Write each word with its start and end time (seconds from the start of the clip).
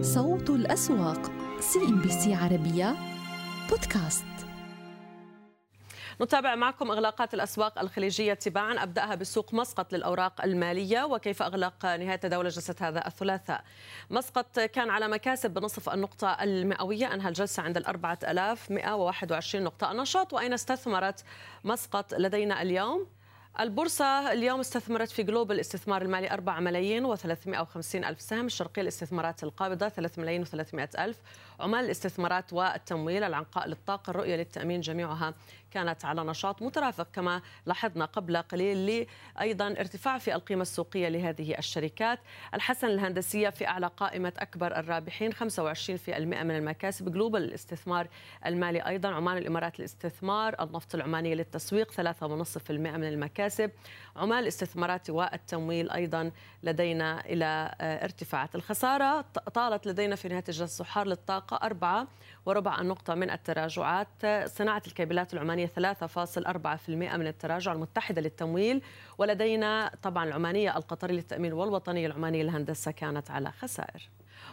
صوت 0.00 0.50
الأسواق 0.50 1.30
CNBC 1.60 2.34
عربية 2.34 2.96
بودكاست 3.70 4.24
نتابع 6.20 6.54
معكم 6.54 6.90
إغلاقات 6.90 7.34
الأسواق 7.34 7.78
الخليجية 7.78 8.34
تباعا 8.34 8.82
أبدأها 8.82 9.14
بسوق 9.14 9.54
مسقط 9.54 9.92
للأوراق 9.92 10.44
المالية 10.44 11.04
وكيف 11.04 11.42
أغلق 11.42 11.86
نهاية 11.86 12.16
تداول 12.16 12.48
جلسه 12.48 12.74
هذا 12.80 13.06
الثلاثاء. 13.06 13.64
مسقط 14.10 14.60
كان 14.60 14.90
على 14.90 15.08
مكاسب 15.08 15.54
بنصف 15.54 15.88
النقطة 15.88 16.28
المئوية 16.28 17.14
أنهى 17.14 17.28
الجلسة 17.28 17.62
عند 17.62 17.76
ال 17.76 17.86
4121 17.86 19.64
نقطة، 19.64 19.90
النشاط 19.92 20.32
وأين 20.32 20.52
استثمرت 20.52 21.24
مسقط 21.64 22.14
لدينا 22.14 22.62
اليوم؟ 22.62 23.06
البورصة 23.60 24.32
اليوم 24.32 24.60
استثمرت 24.60 25.10
في 25.10 25.22
جلوبال 25.22 25.56
الاستثمار 25.56 26.02
المالي 26.02 26.30
4 26.30 26.60
ملايين 26.60 27.16
و350 27.16 27.94
ألف 27.94 28.20
سهم 28.20 28.46
الشرقية 28.46 28.82
الاستثمارات 28.82 29.44
القابضة 29.44 29.88
3 29.88 30.22
ملايين 30.22 30.44
و300 30.46 30.98
ألف 31.00 31.16
عمال 31.60 31.84
الاستثمارات 31.84 32.52
والتمويل 32.52 33.24
العنقاء 33.24 33.68
للطاقة 33.68 34.10
الرؤية 34.10 34.36
للتأمين 34.36 34.80
جميعها 34.80 35.34
كانت 35.70 36.04
على 36.04 36.24
نشاط 36.24 36.62
مترافق 36.62 37.08
كما 37.12 37.42
لاحظنا 37.66 38.04
قبل 38.04 38.36
قليل 38.36 39.06
أيضا 39.40 39.66
ارتفاع 39.66 40.18
في 40.18 40.34
القيمة 40.34 40.62
السوقية 40.62 41.08
لهذه 41.08 41.58
الشركات. 41.58 42.18
الحسن 42.54 42.86
الهندسية 42.88 43.48
في 43.48 43.66
أعلى 43.68 43.86
قائمة 43.96 44.32
أكبر 44.38 44.76
الرابحين 44.76 45.32
25% 45.32 45.38
من 46.18 46.56
المكاسب. 46.56 47.12
جلوبال 47.12 47.44
الاستثمار 47.44 48.08
المالي 48.46 48.80
أيضا 48.80 49.08
عمان 49.08 49.36
الإمارات 49.36 49.78
للاستثمار 49.78 50.62
النفط 50.62 50.94
العماني 50.94 51.34
للتسويق 51.34 51.92
3.5% 51.92 52.70
من 52.70 53.08
المكاسب. 53.08 53.70
عمال 54.16 54.38
الاستثمارات 54.38 55.10
والتمويل 55.10 55.90
أيضا 55.90 56.30
لدينا 56.62 57.20
إلى 57.26 57.74
ارتفاعات 57.80 58.54
الخسارة. 58.54 59.20
طالت 59.54 59.86
لدينا 59.86 60.16
في 60.16 60.28
نهاية 60.28 60.44
الجلسة 60.48 60.84
صحار 60.84 61.06
للطاقة 61.06 61.49
الطاقة 61.52 61.66
أربعة 61.66 62.06
وربع 62.46 62.80
النقطة 62.80 63.14
من 63.14 63.30
التراجعات. 63.30 64.08
صناعة 64.46 64.82
الكابلات 64.86 65.34
العمانية 65.34 65.66
3.4% 65.66 67.16
من 67.16 67.26
التراجع 67.26 67.72
المتحدة 67.72 68.22
للتمويل. 68.22 68.82
ولدينا 69.18 69.90
طبعا 70.02 70.24
العمانية 70.24 70.76
القطرية 70.76 71.14
للتأمين 71.14 71.52
والوطنية 71.52 72.06
العمانية 72.06 72.42
للهندسة 72.42 72.90
كانت 72.90 73.30
على 73.30 73.52
خسائر. 73.52 74.08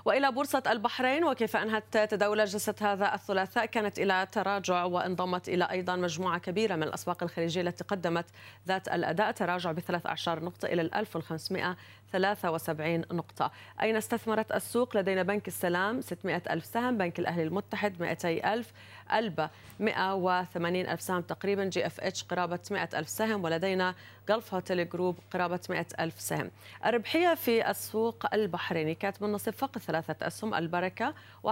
وإلى 0.05 0.31
بورصة 0.31 0.63
البحرين 0.67 1.23
وكيف 1.23 1.55
أنهت 1.55 1.97
تداول 1.97 2.45
جلسة 2.45 2.75
هذا 2.81 3.13
الثلاثاء؟ 3.13 3.65
كانت 3.65 3.99
إلى 3.99 4.27
تراجع 4.31 4.83
وانضمت 4.83 5.49
إلى 5.49 5.63
أيضا 5.71 5.95
مجموعة 5.95 6.37
كبيرة 6.37 6.75
من 6.75 6.83
الأسواق 6.83 7.23
الخليجية 7.23 7.61
التي 7.61 7.83
قدمت 7.83 8.25
ذات 8.67 8.87
الأداء. 8.87 9.31
تراجع 9.31 9.71
بثلاث 9.71 10.05
أعشار 10.05 10.43
نقطة 10.43 10.65
إلى 10.65 10.81
1500 10.81 11.77
73 12.11 13.01
نقطة. 13.11 13.51
أين 13.81 13.95
استثمرت 13.95 14.51
السوق؟ 14.51 14.97
لدينا 14.97 15.23
بنك 15.23 15.47
السلام 15.47 16.01
600 16.01 16.41
ألف 16.49 16.65
سهم 16.65 16.97
بنك 16.97 17.19
الأهلي 17.19 17.43
المتحد 17.43 18.01
200 18.01 18.53
ألف 18.53 18.71
ألبا 19.13 19.49
180 19.79 20.87
ألف 20.87 21.01
سهم 21.01 21.21
تقريبا 21.21 21.65
GFH 21.65 22.23
قرابة 22.23 22.59
100 22.71 22.89
ألف 22.93 23.09
سهم 23.09 23.43
ولدينا 23.43 23.95
Gulf 24.29 24.53
Hotel 24.53 24.89
Group 24.89 25.17
قرابة 25.31 25.59
100 25.69 25.85
ألف 25.99 26.21
سهم. 26.21 26.51
الربحية 26.85 27.33
في 27.33 27.69
السوق 27.69 28.33
البحريني 28.33 28.95
كانت 28.95 29.21
من 29.21 29.32
نصيب 29.32 29.53
فقط 29.53 29.77
ثلاثة 29.77 30.27
أسهم 30.27 30.53
البركة 30.53 31.13
1.4% 31.47 31.51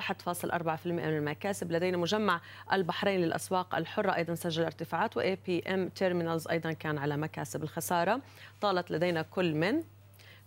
من 0.85 0.99
المكاسب. 0.99 1.71
لدينا 1.71 1.97
مجمع 1.97 2.41
البحرين 2.73 3.21
للأسواق 3.21 3.75
الحرة 3.75 4.15
أيضا 4.15 4.35
سجل 4.35 4.63
ارتفاعات 4.63 5.17
و 5.17 5.37
APM 5.45 5.89
Terminals 5.89 6.47
أيضا 6.47 6.71
كان 6.71 6.97
على 6.97 7.17
مكاسب 7.17 7.63
الخسارة. 7.63 8.21
طالت 8.61 8.91
لدينا 8.91 9.21
كل 9.21 9.55
من 9.55 9.83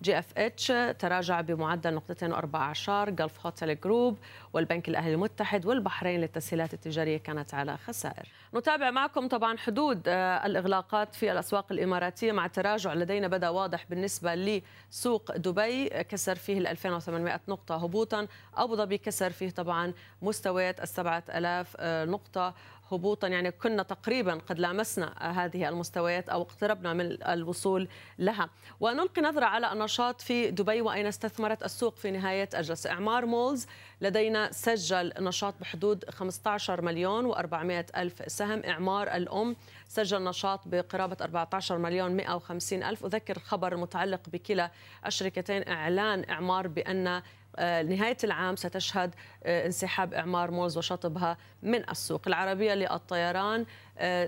GFH 0.02 0.72
تراجع 0.98 1.40
بمعدل 1.40 1.94
نقطتين 1.94 2.32
واربع 2.32 2.58
عشر 2.58 3.10
Gulf 3.10 3.46
Hotel 3.46 3.80
Group 3.80 4.18
والبنك 4.52 4.88
الاهلي 4.88 5.14
المتحد 5.14 5.66
والبحرين 5.66 6.20
للتسهيلات 6.20 6.74
التجارية 6.74 7.16
كانت 7.18 7.54
على 7.54 7.76
خسائر. 7.76 8.28
نتابع 8.54 8.90
معكم 8.90 9.28
طبعا 9.28 9.56
حدود 9.56 10.08
الإغلاقات 10.08 11.14
في 11.14 11.32
الأسواق 11.32 11.66
الإماراتية 11.70 12.32
مع 12.32 12.46
تراجع 12.46 12.94
لدينا 12.94 13.28
بدأ 13.28 13.48
واضح 13.48 13.86
بالنسبة 13.90 14.34
لسوق 14.34 15.36
دبي 15.36 15.88
كسر 15.88 16.34
فيه 16.34 16.58
ال 16.58 16.66
2800 16.66 17.40
نقطة 17.48 17.84
هبوطا، 17.84 18.26
أبو 18.56 18.76
ظبي 18.76 18.98
كسر 18.98 19.30
فيه 19.30 19.50
طبعا 19.50 19.92
مستويات 20.22 20.80
ال 20.80 20.88
7000 20.88 21.76
نقطة 22.10 22.54
هبوطا 22.92 23.28
يعني 23.28 23.50
كنا 23.50 23.82
تقريبا 23.82 24.34
قد 24.34 24.58
لامسنا 24.58 25.14
هذه 25.44 25.68
المستويات 25.68 26.28
أو 26.28 26.42
اقتربنا 26.42 26.92
من 26.92 27.22
الوصول 27.22 27.88
لها. 28.18 28.50
ونلقي 28.80 29.22
نظرة 29.22 29.44
على 29.44 29.72
النشاط 29.72 30.20
في 30.20 30.50
دبي 30.50 30.80
وأين 30.80 31.06
استثمرت 31.06 31.62
السوق 31.62 31.96
في 31.96 32.10
نهاية 32.10 32.48
الجلسه 32.54 32.90
إعمار 32.90 33.26
مولز 33.26 33.66
لدينا 34.00 34.52
سجل 34.52 35.12
نشاط 35.20 35.54
بحدود 35.60 36.10
15 36.10 36.82
مليون 36.82 37.32
و400 37.34 37.96
ألف 37.96 38.32
سهم. 38.32 38.62
إعمار 38.64 39.16
الأم 39.16 39.56
سجل 39.88 40.24
نشاط 40.24 40.60
بقرابة 40.66 41.16
14 41.20 41.78
مليون 41.78 42.16
150 42.16 42.82
ألف. 42.82 43.04
أذكر 43.04 43.36
الخبر 43.36 43.72
المتعلق 43.72 44.20
بكلا 44.32 44.70
الشركتين 45.06 45.68
إعلان 45.68 46.24
إعمار 46.30 46.68
بأن 46.68 47.22
نهاية 47.60 48.16
العام 48.24 48.56
ستشهد 48.56 49.14
انسحاب 49.46 50.14
إعمار 50.14 50.50
مولز 50.50 50.78
وشطبها 50.78 51.36
من 51.62 51.90
السوق. 51.90 52.22
العربية 52.26 52.74
للطيران 52.74 53.66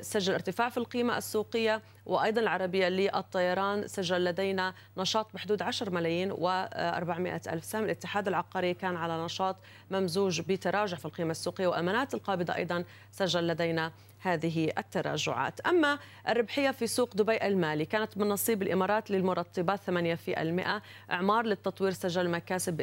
سجل 0.01 0.33
ارتفاع 0.35 0.69
في 0.69 0.77
القيمة 0.77 1.19
السوقية 1.19 1.83
وأيضا 2.07 2.41
العربية 2.41 2.89
للطيران. 2.89 3.89
سجل 3.89 4.25
لدينا 4.25 4.75
نشاط 4.97 5.35
بحدود 5.35 5.63
10 5.63 5.91
ملايين 5.91 6.33
و400 6.33 7.49
ألف 7.49 7.65
سهم. 7.65 7.85
الاتحاد 7.85 8.29
العقاري 8.29 8.75
كان 8.75 8.97
على 8.97 9.25
نشاط 9.25 9.57
ممزوج 9.91 10.41
بتراجع 10.41 10.97
في 10.97 11.05
القيمة 11.05 11.31
السوقية 11.31 11.67
وأمانات 11.67 12.15
القابضة. 12.15 12.55
أيضا 12.55 12.85
سجل 13.13 13.47
لدينا 13.47 13.93
هذه 14.23 14.73
التراجعات. 14.79 15.61
أما 15.61 15.99
الربحية 16.29 16.71
في 16.71 16.87
سوق 16.87 17.17
دبي 17.17 17.47
المالي 17.47 17.85
كانت 17.85 18.19
من 18.19 18.29
نصيب 18.29 18.63
الإمارات 18.63 19.11
للمرطبات 19.11 19.81
8% 19.81 20.83
إعمار 21.11 21.47
للتطوير 21.47 21.93
سجل 21.93 22.31
مكاسب 22.31 22.77
ب 22.77 22.83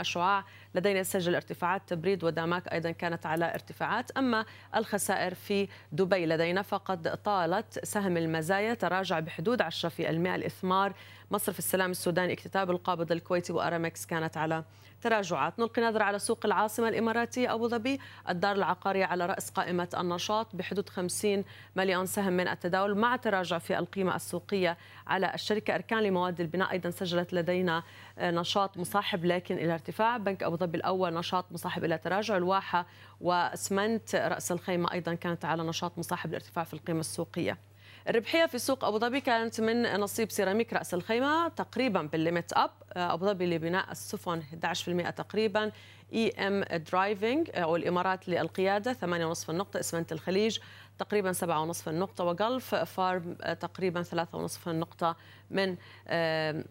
2% 0.00 0.02
شعاع 0.02 0.44
لدينا 0.74 1.02
سجل 1.02 1.34
ارتفاعات 1.34 1.82
تبريد 1.86 2.24
وداماك 2.24 2.68
أيضا 2.68 2.90
كانت 2.90 3.26
على 3.26 3.54
ارتفاعات. 3.54 4.10
أما 4.10 4.44
الخسائر 4.76 5.34
في 5.34 5.68
دبي 5.92 6.26
لدينا 6.26 6.62
فقد 6.62 7.16
طالت 7.24 7.84
سهم 7.84 8.16
المزايا 8.16 8.59
تراجع 8.80 9.20
بحدود 9.20 9.62
10% 9.62 10.34
الإثمار. 10.34 10.92
مصرف 11.30 11.58
السلام 11.58 11.90
السوداني 11.90 12.32
اكتتاب 12.32 12.70
القابض 12.70 13.12
الكويتي 13.12 13.52
وأرامكس 13.52 14.06
كانت 14.06 14.36
على 14.36 14.64
تراجعات. 15.02 15.58
نلقي 15.58 15.82
نظرة 15.82 16.04
على 16.04 16.18
سوق 16.18 16.40
العاصمة 16.44 16.88
الإماراتية 16.88 17.54
أبو 17.54 17.68
ظبي. 17.68 18.00
الدار 18.28 18.56
العقارية 18.56 19.04
على 19.04 19.26
رأس 19.26 19.50
قائمة 19.50 19.88
النشاط 19.98 20.56
بحدود 20.56 20.88
50 20.88 21.44
مليون 21.76 22.06
سهم 22.06 22.32
من 22.32 22.48
التداول 22.48 22.98
مع 22.98 23.16
تراجع 23.16 23.58
في 23.58 23.78
القيمة 23.78 24.16
السوقية 24.16 24.76
على 25.06 25.34
الشركة 25.34 25.74
أركان 25.74 26.02
لمواد 26.02 26.40
البناء. 26.40 26.70
أيضا 26.70 26.90
سجلت 26.90 27.32
لدينا 27.32 27.82
نشاط 28.18 28.76
مصاحب 28.76 29.24
لكن 29.24 29.54
إلى 29.54 29.72
ارتفاع. 29.72 30.16
بنك 30.16 30.42
أبو 30.42 30.56
ظبي 30.56 30.78
الأول 30.78 31.14
نشاط 31.14 31.52
مصاحب 31.52 31.84
إلى 31.84 31.98
تراجع. 31.98 32.36
الواحة 32.36 32.86
واسمنت 33.20 34.14
رأس 34.14 34.52
الخيمة 34.52 34.92
أيضا 34.92 35.14
كانت 35.14 35.44
على 35.44 35.62
نشاط 35.62 35.98
مصاحب 35.98 36.30
الارتفاع 36.30 36.64
في 36.64 36.74
القيمة 36.74 37.00
السوقية. 37.00 37.69
الربحية 38.08 38.46
في 38.46 38.58
سوق 38.58 38.84
أبو 38.84 38.98
ظبي 38.98 39.20
كانت 39.20 39.60
من 39.60 39.82
نصيب 39.82 40.30
سيراميك 40.30 40.72
رأس 40.72 40.94
الخيمة 40.94 41.48
تقريبا 41.48 42.02
بالليمت 42.02 42.52
أب. 42.52 42.70
أبو 42.92 43.26
ظبي 43.26 43.46
لبناء 43.46 43.90
السفن 43.90 44.42
11% 44.42 45.10
تقريبا. 45.10 45.72
Emirates 46.12 46.64
Driving 46.92 47.50
أو 47.54 47.76
الإمارات 47.76 48.28
للقيادة 48.28 48.92
8.5 48.92 49.50
النقطة. 49.50 49.80
إسمنت 49.80 50.12
الخليج 50.12 50.58
تقريبا 50.98 51.32
7.5 51.32 51.88
النقطة. 51.88 52.24
و 52.24 52.34
Gulf 52.34 52.74
Pharma 52.74 53.34
تقريبا 53.60 54.02
3.5 54.02 54.70
النقطة 54.70 55.16
من 55.50 55.76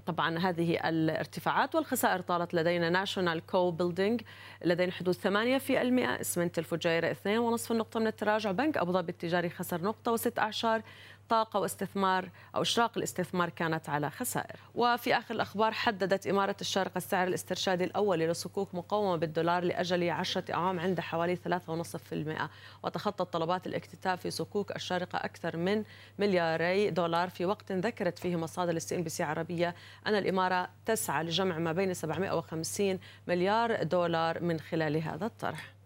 طبعا 0.05 0.37
هذه 0.37 0.89
الارتفاعات. 0.89 1.75
والخسائر 1.75 2.21
طالت 2.21 2.53
لدينا 2.53 2.89
National 2.89 3.45
Co 3.45 3.71
Building 3.71 4.21
لدينا 4.65 4.91
حدود 4.91 5.15
8% 5.15 6.21
إسمنت 6.21 6.59
الفجيرة 6.59 7.11
2.5 7.11 7.71
النقطة 7.71 7.99
من 7.99 8.07
التراجع. 8.07 8.51
بنك 8.51 8.77
أبو 8.77 8.91
ظبي 8.91 9.11
التجاري 9.11 9.49
خسر 9.49 9.81
نقطة 9.81 10.11
وست 10.11 10.39
أعشار. 10.39 10.81
طاقة 11.29 11.59
واستثمار 11.59 12.29
أو 12.55 12.61
إشراق 12.61 12.97
الاستثمار 12.97 13.49
كانت 13.49 13.89
على 13.89 14.09
خسائر. 14.09 14.59
وفي 14.75 15.17
آخر 15.17 15.35
الأخبار 15.35 15.71
حددت 15.71 16.27
إمارة 16.27 16.55
الشارقة 16.61 16.97
السعر 16.97 17.27
الاسترشادي 17.27 17.83
الأول 17.83 18.19
لصكوك 18.19 18.75
مقومة 18.75 19.15
بالدولار 19.15 19.63
لأجل 19.63 20.09
عشرة 20.09 20.53
أعوام 20.53 20.79
عند 20.79 20.99
حوالي 20.99 21.35
3.5% 21.35 22.49
وتخطت 22.83 23.21
طلبات 23.21 23.67
الاكتتاب 23.67 24.17
في 24.17 24.31
صكوك 24.31 24.75
الشارقة 24.75 25.17
أكثر 25.17 25.57
من 25.57 25.83
ملياري 26.19 26.89
دولار. 26.89 27.29
في 27.29 27.45
وقت 27.45 27.71
ذكرت 27.71 28.19
فيه 28.19 28.35
مصادر 28.35 28.71
لل 28.71 28.95
CNBC 28.95 29.23
عربية 29.23 29.75
أن 30.07 30.15
الإمارة 30.15 30.69
تسعى 30.85 31.23
لجمع 31.23 31.57
ما 31.57 31.71
بين 31.71 31.93
750 31.93 32.99
مليار 33.27 33.83
دولار 33.83 34.43
من 34.43 34.59
خلال 34.59 34.97
هذا 34.97 35.25
الطرح. 35.25 35.78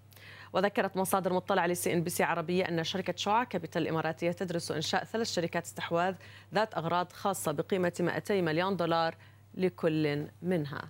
وذكرت 0.53 0.97
مصادر 0.97 1.33
مطلعة 1.33 1.67
ل 1.67 1.93
CNBC 1.93 2.23
عربية 2.23 2.63
أن 2.69 2.83
شركة 2.83 3.13
شعاع 3.17 3.43
كابيتال 3.43 3.81
الإماراتية 3.81 4.31
تدرس 4.31 4.71
إنشاء 4.71 5.03
ثلاث 5.03 5.33
شركات 5.33 5.63
استحواذ 5.63 6.15
ذات 6.53 6.77
أغراض 6.77 7.11
خاصة 7.11 7.51
بقيمة 7.51 7.93
200 7.99 8.41
مليون 8.41 8.77
دولار 8.77 9.15
لكل 9.53 10.27
منها. 10.41 10.89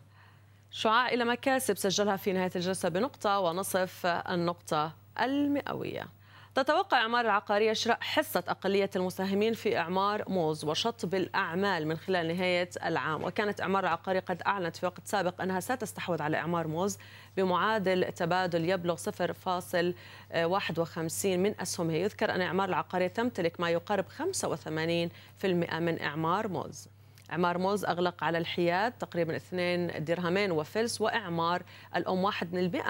شعاع 0.71 1.09
إلى 1.09 1.25
مكاسب 1.25 1.77
سجلها 1.77 2.15
في 2.15 2.33
نهاية 2.33 2.51
الجلسة 2.55 2.89
بنقطة 2.89 3.39
ونصف 3.39 4.05
النقطة 4.05 4.93
المئوية. 5.21 6.07
تتوقع 6.55 6.97
إعمار 6.97 7.25
العقارية 7.25 7.73
شراء 7.73 7.97
حصة 8.01 8.43
أقلية 8.47 8.89
المساهمين 8.95 9.53
في 9.53 9.77
إعمار 9.77 10.29
موز 10.29 10.65
وشطب 10.65 11.15
الأعمال 11.15 11.87
من 11.87 11.97
خلال 11.97 12.27
نهاية 12.27 12.69
العام؟ 12.85 13.23
وكانت 13.23 13.61
إعمار 13.61 13.83
العقارية 13.83 14.19
قد 14.19 14.41
أعلنت 14.41 14.75
في 14.75 14.85
وقت 14.85 15.01
سابق 15.05 15.41
أنها 15.41 15.59
ستستحوذ 15.59 16.21
على 16.21 16.37
إعمار 16.37 16.67
موز 16.67 16.97
بمعادل 17.37 18.11
تبادل 18.11 18.69
يبلغ 18.69 18.95
0.51 18.95 21.25
من 21.25 21.61
أسهمها. 21.61 21.95
يذكر 21.95 22.35
أن 22.35 22.41
إعمار 22.41 22.69
العقارية 22.69 23.07
تمتلك 23.07 23.59
ما 23.59 23.69
يقارب 23.69 24.05
85% 24.07 25.79
من 25.79 26.01
إعمار 26.01 26.47
موز. 26.47 26.87
إعمار 27.31 27.57
موز 27.57 27.85
أغلق 27.85 28.23
على 28.23 28.37
الحياد 28.37 28.91
تقريبا 28.91 29.35
2 29.35 30.05
درهمين 30.05 30.51
وفلس 30.51 31.01
وإعمار 31.01 31.63
الأم 31.95 32.31
1% 32.31 32.43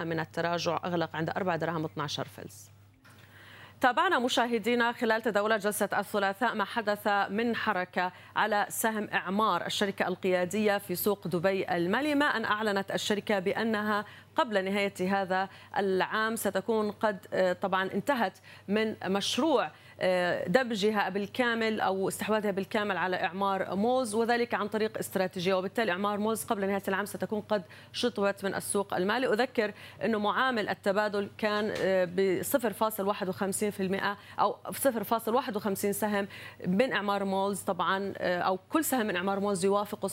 من 0.03 0.19
التراجع 0.19 0.79
أغلق 0.85 1.15
عند 1.15 1.29
4 1.29 1.55
دراهم 1.55 1.85
12 1.85 2.27
فلس. 2.27 2.72
تابعنا 3.83 4.19
مشاهدينا 4.19 4.91
خلال 4.91 5.21
تداولات 5.21 5.63
جلسة 5.63 5.89
الثلاثاء 5.97 6.55
ما 6.55 6.65
حدث 6.65 7.07
من 7.07 7.55
حركة 7.55 8.11
على 8.35 8.65
سهم 8.69 9.09
إعمار 9.13 9.65
الشركة 9.65 10.07
القيادية 10.07 10.77
في 10.77 10.95
سوق 10.95 11.27
دبي 11.27 11.75
المالي. 11.75 12.15
ما 12.15 12.25
أن 12.25 12.45
أعلنت 12.45 12.91
الشركة 12.91 13.39
بأنها 13.39 14.05
قبل 14.35 14.65
نهاية 14.65 14.93
هذا 15.21 15.49
العام 15.77 16.35
ستكون 16.35 16.91
قد 16.91 17.17
طبعا 17.61 17.89
انتهت 17.93 18.37
من 18.67 18.95
مشروع 19.05 19.71
دمجها 20.47 21.09
بالكامل 21.09 21.81
أو 21.81 22.07
استحواذها 22.07 22.51
بالكامل 22.51 22.97
على 22.97 23.23
إعمار 23.23 23.75
موز 23.75 24.15
وذلك 24.15 24.53
عن 24.53 24.67
طريق 24.67 24.97
استراتيجية. 24.97 25.53
وبالتالي 25.53 25.91
إعمار 25.91 26.17
موز 26.17 26.43
قبل 26.43 26.67
نهاية 26.67 26.83
العام 26.87 27.05
ستكون 27.05 27.41
قد 27.41 27.63
شطبت 27.93 28.43
من 28.43 28.55
السوق 28.55 28.93
المالي. 28.93 29.27
أذكر 29.27 29.73
إنه 30.05 30.19
معامل 30.19 30.69
التبادل 30.69 31.29
كان 31.37 31.73
ب 32.15 32.41
0.51% 32.43 34.03
أو 34.39 34.55
0.51 34.71 35.91
سهم 35.91 36.27
من 36.67 36.93
إعمار 36.93 37.25
موز. 37.25 37.61
طبعا 37.61 38.13
أو 38.19 38.59
كل 38.69 38.83
سهم 38.83 39.05
من 39.05 39.15
إعمار 39.15 39.39
موز 39.39 39.65
يوافق 39.65 40.05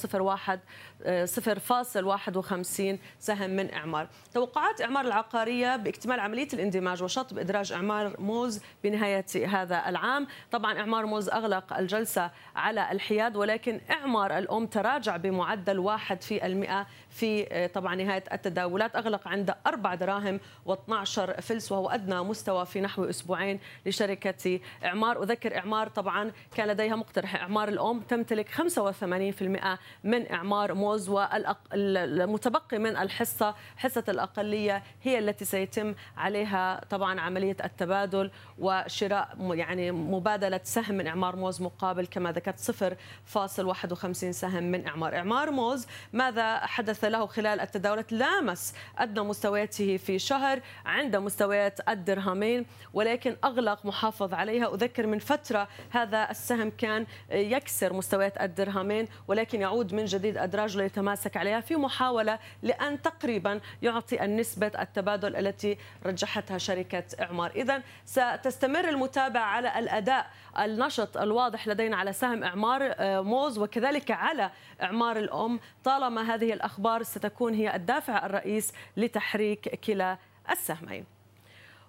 0.51 1.04 2.98
سهم 3.18 3.50
من 3.50 3.74
إعمار. 3.74 4.08
توقعات 4.34 4.80
إعمار 4.80 5.04
العقارية 5.04 5.76
باكتمال 5.76 6.20
عملية 6.20 6.48
الاندماج 6.52 7.02
وشطب 7.02 7.38
إدراج 7.38 7.72
إعمار 7.72 8.20
موز 8.20 8.60
بنهاية 8.84 9.26
هذا 9.46 9.88
العام. 9.88 10.26
طبعا 10.50 10.78
إعمار 10.78 11.06
موز 11.06 11.28
أغلق 11.28 11.72
الجلسة 11.72 12.30
على 12.56 12.92
الحياد 12.92 13.36
ولكن 13.36 13.80
إعمار 13.90 14.38
الأم 14.38 14.66
تراجع 14.66 15.16
بمعدل 15.16 15.78
واحد 15.78 16.22
في 16.22 16.46
المئة 16.46 16.86
في 17.10 17.68
طبعا 17.74 17.94
نهاية 17.94 18.24
التداولات. 18.32 18.96
أغلق 18.96 19.28
عند 19.28 19.54
4 19.66 19.94
دراهم 19.94 20.40
و12 20.68 21.20
فلس 21.40 21.72
وهو 21.72 21.88
أدنى 21.88 22.22
مستوى 22.22 22.66
في 22.66 22.80
نحو 22.80 23.04
أسبوعين 23.04 23.60
لشركة 23.86 24.60
إعمار. 24.84 25.22
أذكر 25.22 25.56
إعمار 25.56 25.88
طبعا 25.88 26.32
كان 26.56 26.68
لديها 26.68 26.96
مقترح 26.96 27.36
إعمار 27.36 27.68
الأم 27.68 28.00
تمتلك 28.00 28.48
85% 28.48 29.78
من 30.04 30.32
إعمار 30.32 30.74
موز. 30.74 30.89
والمتبقي 31.08 32.78
من 32.78 32.96
الحصة 32.96 33.54
حصة 33.76 34.04
الأقلية 34.08 34.82
هي 35.02 35.18
التي 35.18 35.44
سيتم 35.44 35.94
عليها 36.16 36.84
طبعا 36.90 37.20
عملية 37.20 37.56
التبادل 37.64 38.30
وشراء 38.58 39.36
يعني 39.40 39.92
مبادلة 39.92 40.60
سهم 40.64 40.94
من 40.94 41.06
إعمار 41.06 41.36
موز 41.36 41.62
مقابل 41.62 42.06
كما 42.06 42.32
ذكرت 42.32 42.60
0.51 42.60 44.30
سهم 44.30 44.62
من 44.62 44.86
إعمار. 44.86 45.16
إعمار 45.16 45.50
موز 45.50 45.86
ماذا 46.12 46.58
حدث 46.58 47.04
له 47.04 47.26
خلال 47.26 47.60
التداولات؟ 47.60 48.12
لامس 48.12 48.74
أدنى 48.98 49.24
مستوياته 49.24 49.96
في 49.96 50.18
شهر 50.18 50.60
عند 50.86 51.16
مستويات 51.16 51.88
الدرهمين 51.88 52.66
ولكن 52.94 53.36
أغلق 53.44 53.86
محافظ 53.86 54.34
عليها. 54.34 54.74
أذكر 54.74 55.06
من 55.06 55.18
فترة 55.18 55.68
هذا 55.90 56.30
السهم 56.30 56.70
كان 56.70 57.06
يكسر 57.30 57.92
مستويات 57.92 58.40
الدرهمين 58.40 59.08
ولكن 59.28 59.60
يعود 59.60 59.94
من 59.94 60.04
جديد 60.04 60.36
أدراجه 60.36 60.78
ليتماسك 60.80 61.36
عليها 61.36 61.60
في 61.60 61.76
محاولة 61.76 62.38
لأن 62.62 63.02
تقريبا 63.02 63.60
يعطي 63.82 64.24
النسبة 64.24 64.66
التبادل 64.66 65.36
التي 65.36 65.78
رجحتها 66.06 66.58
شركة 66.58 67.04
إعمار. 67.20 67.50
إذا 67.50 67.82
ستستمر 68.04 68.88
المتابعة 68.88 69.44
على 69.44 69.78
الأداء 69.78 70.30
النشط 70.58 71.16
الواضح 71.16 71.68
لدينا 71.68 71.96
على 71.96 72.12
سهم 72.12 72.44
إعمار 72.44 72.94
موز 73.22 73.58
وكذلك 73.58 74.10
على 74.10 74.50
إعمار 74.82 75.16
الأم. 75.16 75.60
طالما 75.84 76.34
هذه 76.34 76.52
الأخبار 76.52 77.02
ستكون 77.02 77.54
هي 77.54 77.76
الدافع 77.76 78.26
الرئيس 78.26 78.72
لتحريك 78.96 79.80
كلا 79.84 80.18
السهمين. 80.50 81.19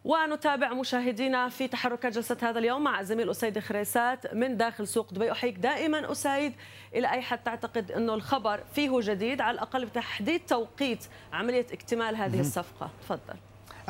ونتابع 0.06 0.74
مشاهدينا 0.74 1.50
في 1.50 1.68
تحركات 1.68 2.14
جلسة 2.14 2.38
هذا 2.42 2.60
اليوم 2.60 2.84
مع 2.84 3.00
الزميل 3.00 3.30
أسيد 3.30 3.60
خريسات 3.60 4.34
من 4.34 4.58
داخل 4.58 4.88
سوق 4.88 5.14
دبي. 5.14 5.32
أحييك 5.32 5.58
دائما 5.58 6.12
أسيد 6.12 6.54
إلى 6.96 7.12
أي 7.12 7.22
حد 7.22 7.44
تعتقد 7.44 7.92
أنه 7.92 8.14
الخبر 8.14 8.64
فيه 8.76 9.00
جديد 9.00 9.42
على 9.42 9.56
الأقل 9.56 9.86
بتحديد 9.86 10.42
توقيت 10.46 11.06
عملية 11.34 11.66
اكتمال 11.74 12.16
هذه 12.16 12.40
الصفقة. 12.40 12.90
تفضل. 13.02 13.36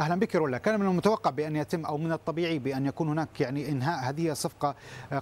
أهلا 0.02 0.16
بك 0.16 0.36
رولا. 0.36 0.58
كان 0.58 0.80
من 0.80 0.86
المتوقع 0.86 1.30
بأن 1.30 1.56
يتم 1.56 1.86
أو 1.86 1.98
من 1.98 2.12
الطبيعي 2.12 2.60
بأن 2.60 2.86
يكون 2.86 3.10
هناك 3.10 3.42
يعني 3.42 3.70
إنهاء 3.70 4.10
هذه 4.10 4.32
الصفقة 4.32 4.76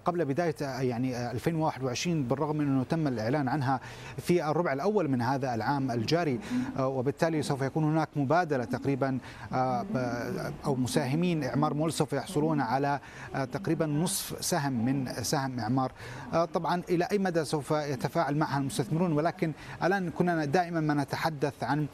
قبل 0.06 0.26
بداية 0.26 0.56
يعني 0.62 1.32
2021 1.32 2.24
بالرغم 2.24 2.58
من 2.58 2.66
أنه 2.68 2.84
تم 2.84 3.08
الإعلان 3.08 3.48
عنها 3.48 3.80
في 4.18 4.50
الربع 4.50 4.74
الأول 4.74 5.08
من 5.08 5.22
هذا 5.22 5.56
العام 5.56 5.92
الجاري 5.92 6.40
وبالتالي 6.80 7.42
سوف 7.42 7.62
يكون 7.62 7.84
هناك 7.84 8.10
مبادلة 8.16 8.64
تقريبا 8.64 9.18
أو 10.66 10.76
مساهمين 10.76 11.44
إعمار 11.44 11.74
مول 11.74 11.94
سوف 11.94 12.14
يحصلون 12.14 12.62
على 12.62 13.00
تقريبا 13.34 13.86
نصف 13.86 14.46
سهم 14.46 14.86
من 14.86 15.14
سهم 15.22 15.60
إعمار. 15.60 15.92
طبعا 16.54 16.82
إلى 16.90 17.08
أي 17.12 17.18
مدى 17.18 17.46
سوف 17.46 17.72
يتفاعل 17.72 18.38
معها 18.38 18.58
المستثمرون؟ 18.58 19.14
ولكن 19.14 19.52
الآن 19.84 20.10
كنا 20.10 20.46
دائما 20.46 20.80
ما 20.80 20.94
نتحدث 20.94 21.64
عن 21.64 21.88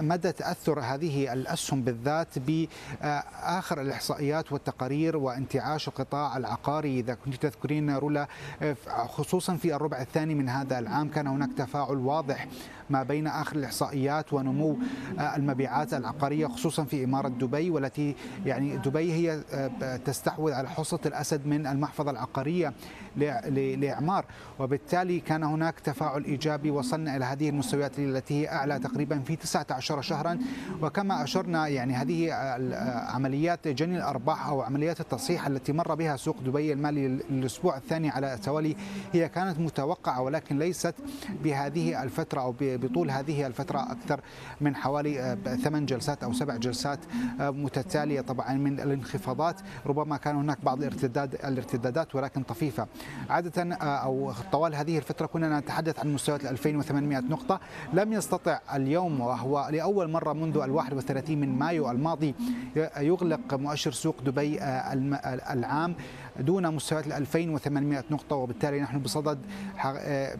مدى 0.00 0.32
تأثر 0.32 0.80
هذه 0.80 1.32
الأسهم 1.32 1.82
بالذات 1.82 2.15
بالذات 2.24 2.38
بآخر 3.02 3.80
الإحصائيات 3.80 4.52
والتقارير 4.52 5.16
وانتعاش 5.16 5.88
القطاع 5.88 6.36
العقاري 6.36 7.00
إذا 7.00 7.14
كنت 7.14 7.34
تذكرين 7.34 7.96
رولا 7.96 8.28
خصوصا 9.08 9.56
في 9.56 9.74
الربع 9.74 10.00
الثاني 10.00 10.34
من 10.34 10.48
هذا 10.48 10.78
العام 10.78 11.08
كان 11.08 11.26
هناك 11.26 11.50
تفاعل 11.56 11.96
واضح 11.96 12.46
ما 12.90 13.02
بين 13.02 13.26
آخر 13.26 13.56
الإحصائيات 13.56 14.32
ونمو 14.32 14.78
المبيعات 15.36 15.94
العقارية 15.94 16.46
خصوصا 16.46 16.84
في 16.84 17.04
إمارة 17.04 17.28
دبي 17.28 17.70
والتي 17.70 18.14
يعني 18.46 18.76
دبي 18.76 19.12
هي 19.12 19.40
تستحوذ 20.04 20.52
على 20.52 20.68
حصة 20.68 20.98
الأسد 21.06 21.46
من 21.46 21.66
المحفظة 21.66 22.10
العقارية 22.10 22.72
لإعمار. 23.16 24.24
وبالتالي 24.58 25.20
كان 25.20 25.42
هناك 25.42 25.80
تفاعل 25.80 26.24
إيجابي 26.24 26.70
وصلنا 26.70 27.16
إلى 27.16 27.24
هذه 27.24 27.48
المستويات 27.48 27.98
التي 27.98 28.42
هي 28.42 28.48
أعلى 28.48 28.78
تقريبا 28.78 29.18
في 29.18 29.36
19 29.36 30.00
شهرا. 30.00 30.38
وكما 30.82 31.24
أشرنا 31.24 31.68
يعني 31.68 31.94
هذه 31.94 32.32
عمليات 33.14 33.68
جني 33.68 33.96
الأرباح 33.96 34.46
أو 34.48 34.62
عمليات 34.62 35.00
التصحيح 35.00 35.46
التي 35.46 35.72
مر 35.72 35.94
بها 35.94 36.16
سوق 36.16 36.36
دبي 36.40 36.72
المالي 36.72 37.06
الأسبوع 37.06 37.76
الثاني 37.76 38.10
على 38.10 38.34
التوالي 38.34 38.76
هي 39.12 39.28
كانت 39.28 39.58
متوقعة 39.58 40.22
ولكن 40.22 40.58
ليست 40.58 40.94
بهذه 41.44 42.02
الفترة 42.02 42.40
أو 42.40 42.52
بطول 42.76 43.10
هذه 43.10 43.46
الفترة 43.46 43.92
أكثر 43.92 44.20
من 44.60 44.76
حوالي 44.76 45.38
ثمان 45.62 45.86
جلسات 45.86 46.24
أو 46.24 46.32
سبع 46.32 46.56
جلسات 46.56 46.98
متتالية 47.40 48.20
طبعا 48.20 48.52
من 48.52 48.80
الانخفاضات. 48.80 49.60
ربما 49.86 50.16
كان 50.16 50.36
هناك 50.36 50.58
بعض 50.64 50.78
الارتداد 50.78 51.34
الارتدادات 51.34 52.14
ولكن 52.14 52.42
طفيفة. 52.42 52.86
عادة 53.30 53.74
أو 53.74 54.32
طوال 54.52 54.74
هذه 54.74 54.98
الفترة 54.98 55.26
كنا 55.26 55.60
نتحدث 55.60 55.98
عن 55.98 56.14
مستويات 56.14 56.46
2800 56.46 57.18
نقطة. 57.18 57.60
لم 57.92 58.12
يستطع 58.12 58.60
اليوم 58.74 59.20
وهو 59.20 59.68
لأول 59.72 60.10
مرة 60.10 60.32
منذ 60.32 60.56
ال 60.56 60.70
31 60.70 61.40
من 61.40 61.58
مايو 61.58 61.90
الماضي 61.90 62.34
يغلق 62.96 63.54
مؤشر 63.54 63.92
سوق 63.92 64.16
دبي 64.24 64.58
العام. 65.50 65.94
دون 66.40 66.74
مستويات 66.74 67.06
ال 67.06 67.12
2800 67.12 68.04
نقطة 68.10 68.36
وبالتالي 68.36 68.80
نحن 68.80 68.98
بصدد 68.98 69.38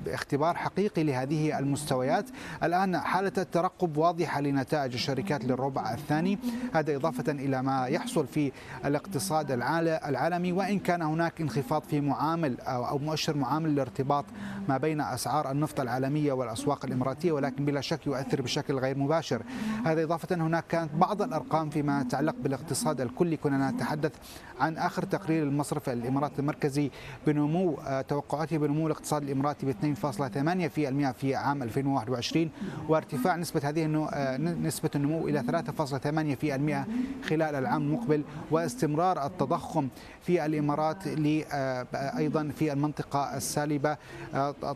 اختبار 0.07 0.57
حقيقي 0.57 1.05
لهذه 1.05 1.59
المستويات. 1.59 2.25
الآن 2.63 2.99
حالة 2.99 3.33
الترقب 3.39 3.97
واضحة 3.97 4.41
لنتائج 4.41 4.93
الشركات 4.93 5.45
للربع 5.45 5.93
الثاني. 5.95 6.39
هذا 6.75 6.97
إضافة 6.97 7.33
إلى 7.33 7.63
ما 7.63 7.87
يحصل 7.87 8.27
في 8.27 8.53
الاقتصاد 8.85 9.51
العالمي 9.51 10.53
وإن 10.53 10.79
كان 10.79 11.03
هناك 11.03 11.41
انخفاض 11.41 11.83
في 11.83 12.01
معامل 12.01 12.61
أو 12.61 12.99
مؤشر 12.99 13.37
معامل 13.37 13.71
الارتباط 13.71 14.25
ما 14.69 14.77
بين 14.79 15.01
أسعار 15.01 15.51
النفط 15.51 15.81
العالمية 15.81 16.33
والأسواق 16.33 16.85
الإماراتية 16.85 17.33
ولكن 17.33 17.65
بلا 17.65 17.81
شك 17.81 18.07
يؤثر 18.07 18.43
بشكل 18.43 18.79
غير 18.79 18.99
مباشر. 18.99 19.43
هذا 19.85 20.03
إضافة 20.03 20.37
هناك 20.37 20.65
كانت 20.69 20.95
بعض 20.95 21.23
الأرقام 21.23 21.71
فيما 21.71 22.01
يتعلق 22.01 22.35
بالاقتصاد 22.43 23.01
الكلي. 23.01 23.37
كنا 23.37 23.71
نتحدث 23.71 24.13
عن 24.61 24.77
آخر 24.77 25.03
تقرير 25.03 25.43
المصرف 25.43 25.86
المصرف 25.89 26.05
الاماراتي 26.05 26.39
المركزي 26.39 26.91
بنمو 27.27 27.79
توقعاته 28.09 28.59
بنمو 28.59 28.87
الاقتصاد 28.87 29.23
الإماراتي 29.23 29.67
ب 29.67 29.71
2.8% 29.71 31.13
في 31.13 31.35
عام 31.35 31.63
2021 31.63 32.51
وارتفاع 32.89 33.37
نسبة 33.37 33.61
هذه 33.65 33.87
نسبة 34.39 34.91
النمو 34.95 35.29
إلى 35.29 35.43
3.8% 37.25 37.29
خلال 37.29 37.55
العام 37.55 37.83
المقبل 37.83 38.23
واستمرار 38.51 39.27
التضخم 39.27 39.89
في 40.23 40.47
الإمارات 40.47 40.97
أيضا 41.95 42.49
في 42.57 42.73
المنطقة 42.73 43.37
السالبة 43.37 43.97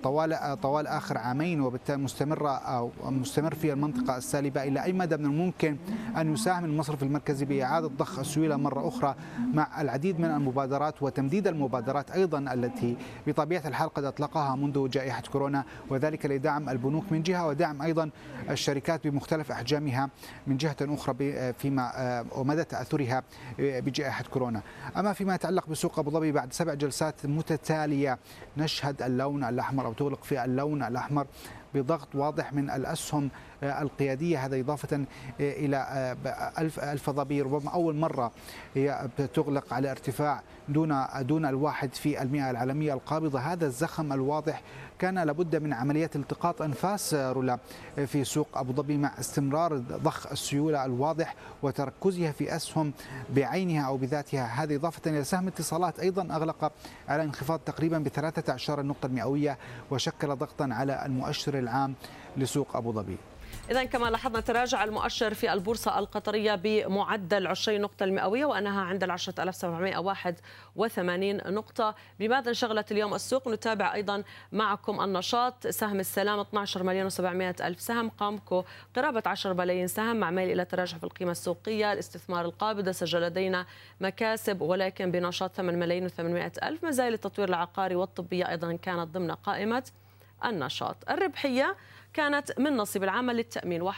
طوال 0.02 0.60
طوال 0.62 0.86
آخر 0.86 1.18
عامين 1.18 1.60
وبالتالي 1.60 1.98
مستمره 2.02 2.50
أو 2.50 2.90
مستمر 3.04 3.54
في 3.54 3.72
المنطقة 3.72 4.16
السالبة 4.16 4.62
إلى 4.62 4.84
أي 4.84 4.92
مدى 4.92 5.16
من 5.16 5.24
الممكن 5.24 5.76
أن 6.16 6.32
يساهم 6.32 6.64
المصرف 6.64 7.02
المركزي 7.02 7.44
بإعادة 7.44 7.86
ضخ 7.88 8.18
السيولة 8.18 8.56
مرة 8.56 8.88
أخرى 8.88 9.14
مع 9.54 9.80
العديد 9.80 10.20
من 10.20 10.24
المبادرات 10.30 10.99
وتمديد 11.00 11.46
المبادرات 11.46 12.10
أيضا 12.10 12.38
التي 12.38 12.96
بطبيعة 13.26 13.62
الحال 13.66 13.88
قد 13.88 14.04
أطلقها 14.04 14.56
منذ 14.56 14.88
جائحة 14.88 15.22
كورونا 15.32 15.64
وذلك 15.88 16.26
لدعم 16.26 16.68
البنوك 16.68 17.04
من 17.10 17.22
جهة 17.22 17.46
ودعم 17.46 17.82
أيضا 17.82 18.10
الشركات 18.50 19.06
بمختلف 19.06 19.52
أحجامها 19.52 20.10
من 20.46 20.56
جهة 20.56 20.76
أخرى 20.80 21.52
فيما 21.52 22.24
ومدى 22.36 22.64
تأثرها 22.64 23.22
بجائحة 23.58 24.24
كورونا. 24.24 24.62
أما 24.96 25.12
فيما 25.12 25.34
يتعلق 25.34 25.68
بسوق 25.68 25.98
أبو 25.98 26.10
ظبي 26.10 26.32
بعد 26.32 26.52
سبع 26.52 26.74
جلسات 26.74 27.26
متتالية 27.26 28.18
نشهد 28.56 29.02
اللون 29.02 29.44
الأحمر 29.44 29.86
أو 29.86 29.92
تغلق 29.92 30.24
في 30.24 30.44
اللون 30.44 30.82
الأحمر. 30.82 31.26
بضغط 31.74 32.08
واضح 32.14 32.52
من 32.52 32.70
الأسهم 32.70 33.28
القيادية 33.62 34.46
هذا 34.46 34.60
إضافة 34.60 35.04
إلى 35.40 36.16
ألف, 36.58 36.80
ألف 36.80 37.10
ضبي 37.10 37.42
ربما 37.42 37.70
أول 37.70 37.96
مرة 37.96 38.32
هي 38.74 39.08
تغلق 39.34 39.74
على 39.74 39.90
ارتفاع 39.90 40.42
دون 40.68 41.04
دون 41.20 41.46
الواحد 41.46 41.94
في 41.94 42.22
المئة 42.22 42.50
العالمية 42.50 42.94
القابضة. 42.94 43.38
هذا 43.38 43.66
الزخم 43.66 44.12
الواضح 44.12 44.62
كان 45.00 45.18
لابد 45.18 45.56
من 45.56 45.72
عملية 45.72 46.10
التقاط 46.16 46.62
أنفاس 46.62 47.14
رولا 47.14 47.58
في 48.06 48.24
سوق 48.24 48.48
أبو 48.54 48.72
ظبي 48.72 48.96
مع 48.96 49.20
استمرار 49.20 49.78
ضخ 49.78 50.26
السيولة 50.26 50.84
الواضح 50.84 51.34
وتركزها 51.62 52.32
في 52.32 52.56
أسهم 52.56 52.92
بعينها 53.34 53.86
أو 53.86 53.96
بذاتها. 53.96 54.44
هذه 54.44 54.76
إضافة 54.76 55.10
إلى 55.10 55.24
سهم 55.24 55.46
اتصالات 55.46 56.00
أيضا 56.00 56.22
أغلق 56.36 56.72
على 57.08 57.22
انخفاض 57.22 57.58
تقريبا 57.58 57.98
ب 57.98 58.08
13 58.08 58.80
النقطة 58.80 59.06
المئوية 59.06 59.58
وشكل 59.90 60.36
ضغطا 60.36 60.68
على 60.72 61.06
المؤشر 61.06 61.58
العام 61.58 61.94
لسوق 62.36 62.76
أبو 62.76 62.92
ظبي. 62.92 63.16
إذا 63.70 63.84
كما 63.84 64.10
لاحظنا 64.10 64.40
تراجع 64.40 64.84
المؤشر 64.84 65.34
في 65.34 65.52
البورصة 65.52 65.98
القطرية 65.98 66.54
بمعدل 66.54 67.46
20 67.46 67.80
نقطة 67.80 68.04
المئوية 68.04 68.44
وأنها 68.44 68.82
عند 68.82 69.04
ال 69.04 69.10
10781 69.10 71.54
نقطة. 71.54 71.94
بماذا 72.18 72.48
انشغلت 72.48 72.92
اليوم 72.92 73.14
السوق؟ 73.14 73.48
نتابع 73.48 73.94
أيضا 73.94 74.22
معكم 74.52 75.00
النشاط. 75.00 75.66
سهم 75.66 76.00
السلام 76.00 76.40
12 76.40 76.82
مليون 76.82 77.10
و700 77.10 77.60
ألف 77.60 77.80
سهم. 77.80 78.08
قامكو 78.08 78.64
قرابة 78.96 79.22
10 79.26 79.52
بلايين 79.52 79.86
سهم 79.86 80.16
مع 80.16 80.30
ميل 80.30 80.50
إلى 80.50 80.64
تراجع 80.64 80.98
في 80.98 81.04
القيمة 81.04 81.32
السوقية. 81.32 81.92
الاستثمار 81.92 82.44
القابضة 82.44 82.92
سجل 82.92 83.22
لدينا 83.22 83.66
مكاسب 84.00 84.60
ولكن 84.60 85.10
بنشاط 85.10 85.54
8 85.54 85.78
ملايين 85.78 86.08
و800 86.08 86.52
ألف. 86.62 86.86
زال 86.86 87.14
التطوير 87.14 87.48
العقاري 87.48 87.94
والطبية 87.94 88.48
أيضا 88.48 88.72
كانت 88.72 89.14
ضمن 89.14 89.30
قائمة 89.30 89.82
النشاط. 90.44 90.96
الربحية 91.10 91.76
كانت 92.12 92.58
من 92.58 92.76
نصيب 92.76 93.04
العامل 93.04 93.36
للتأمين 93.36 93.92
1.8% 93.92 93.96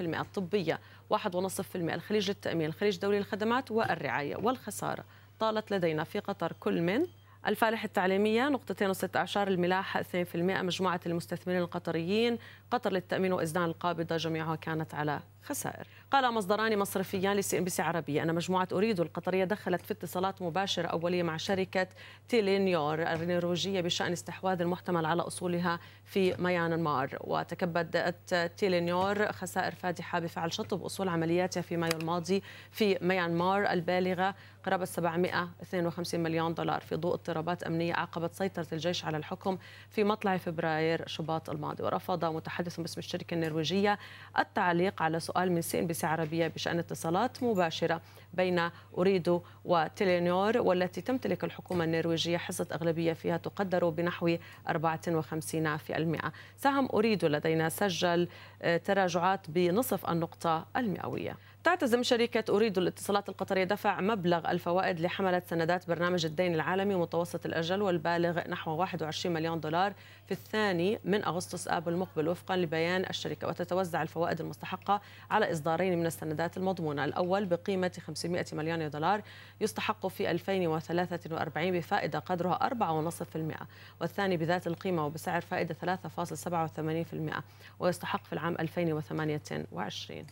الطبية 0.00 0.80
1.5% 1.14 1.76
الخليج 1.76 2.28
للتأمين 2.28 2.66
الخليج 2.66 2.94
الدولي 2.94 3.18
للخدمات 3.18 3.70
والرعاية 3.70 4.36
والخسارة. 4.36 5.04
طالت 5.40 5.70
لدينا 5.70 6.04
في 6.04 6.18
قطر 6.18 6.52
كل 6.60 6.82
من 6.82 7.06
الفالح 7.46 7.84
التعليمية 7.84 8.48
نقطتين 8.48 8.90
وست 8.90 9.16
أعشار 9.16 9.48
الملاحة 9.48 10.02
2% 10.02 10.36
مجموعة 10.36 11.00
المستثمرين 11.06 11.60
القطريين 11.60 12.38
قطر 12.70 12.92
للتأمين 12.92 13.32
وإزدان 13.32 13.64
القابضة 13.64 14.16
جميعها 14.16 14.56
كانت 14.56 14.94
على 14.94 15.20
خسائر. 15.42 15.86
قال 16.10 16.34
مصدران 16.34 16.78
مصرفيان 16.78 17.36
ل 17.36 17.58
CNBC 17.58 17.82
عربية 17.82 18.22
أن 18.22 18.34
مجموعة 18.34 18.68
أوريدو 18.72 19.02
القطرية 19.02 19.44
دخلت 19.44 19.82
في 19.82 19.90
اتصالات 19.90 20.42
مباشرة 20.42 20.86
أولية 20.86 21.22
مع 21.22 21.36
شركة 21.36 21.86
تيلينيور 22.28 23.02
النرويجية 23.02 23.80
بشأن 23.80 24.12
استحواذ 24.12 24.60
المحتمل 24.60 25.06
على 25.06 25.22
أصولها 25.22 25.80
في 26.04 26.34
ميانمار. 26.38 27.18
وتكبدت 27.20 28.34
تيلينيور 28.56 29.32
خسائر 29.32 29.74
فادحة 29.74 30.18
بفعل 30.18 30.52
شطب 30.52 30.82
أصول 30.82 31.08
عملياتها 31.08 31.60
في 31.60 31.76
مايو 31.76 31.98
الماضي 31.98 32.42
في 32.70 32.98
ميانمار 33.00 33.70
البالغة 33.70 34.34
قرابة 34.64 34.84
752 34.84 36.20
مليون 36.20 36.54
دولار 36.54 36.80
في 36.80 36.96
ضوء 36.96 37.14
اضطرابات 37.14 37.62
أمنية 37.62 37.94
عقبت 37.94 38.34
سيطرة 38.34 38.66
الجيش 38.72 39.04
على 39.04 39.16
الحكم 39.16 39.58
في 39.90 40.04
مطلع 40.04 40.36
فبراير 40.36 41.06
شباط 41.06 41.50
الماضي. 41.50 41.82
ورفض 41.82 42.24
متحدث 42.24 42.63
باسم 42.64 42.98
الشركة 42.98 43.34
النرويجية. 43.34 43.98
التعليق 44.38 45.02
على 45.02 45.20
سؤال 45.20 45.52
من 45.52 45.62
CNBC 45.62 46.06
عربية 46.06 46.46
بشأن 46.46 46.78
اتصالات 46.78 47.42
مباشرة. 47.42 48.00
بين 48.34 48.70
أوريدو 48.98 49.42
وتيلينور 49.64 50.58
والتي 50.58 51.00
تمتلك 51.00 51.44
الحكومة 51.44 51.84
النرويجية 51.84 52.36
حصة 52.36 52.66
أغلبية 52.72 53.12
فيها 53.12 53.36
تقدر 53.36 53.88
بنحو 53.88 54.36
54% 54.68 54.72
سهم 56.56 56.88
أوريدو 56.94 57.26
لدينا 57.26 57.68
سجل 57.68 58.28
تراجعات 58.84 59.50
بنصف 59.50 60.10
النقطة 60.10 60.66
المئوية. 60.76 61.36
تعتزم 61.64 62.02
شركة 62.02 62.44
أوريدو 62.56 62.78
للاتصالات 62.78 63.28
القطرية 63.28 63.64
دفع 63.64 64.00
مبلغ 64.00 64.50
الفوائد 64.50 65.00
لحملة 65.00 65.42
سندات 65.46 65.88
برنامج 65.88 66.26
الدين 66.26 66.54
العالمي 66.54 66.94
متوسط 66.94 67.46
الأجل 67.46 67.82
والبالغ 67.82 68.48
نحو 68.48 68.70
21 68.70 69.34
مليون 69.34 69.60
دولار 69.60 69.92
في 70.26 70.32
الثاني 70.32 70.98
من 71.04 71.24
أغسطس 71.24 71.68
آب 71.68 71.88
المقبل 71.88 72.28
وفقا 72.28 72.56
لبيان 72.56 73.04
الشركة 73.10 73.48
وتتوزع 73.48 74.02
الفوائد 74.02 74.40
المستحقة 74.40 75.00
على 75.30 75.52
إصدارين 75.52 75.98
من 75.98 76.06
السندات 76.06 76.56
المضمونة. 76.56 77.04
الأول 77.04 77.46
بقيمة 77.46 77.92
500 78.24 78.44
مليون 78.52 78.90
دولار 78.90 79.22
يستحق 79.60 80.06
في 80.06 80.30
2043 80.30 81.72
بفائدة 81.72 82.18
قدرها 82.18 82.68
4.5% 82.68 83.64
والثاني 84.00 84.36
بذات 84.36 84.66
القيمة 84.66 85.06
وبسعر 85.06 85.40
فائدة 85.40 85.98
3.87% 87.34 87.42
ويستحق 87.78 88.24
في 88.24 88.32
العام 88.32 88.56
2028 88.60 90.26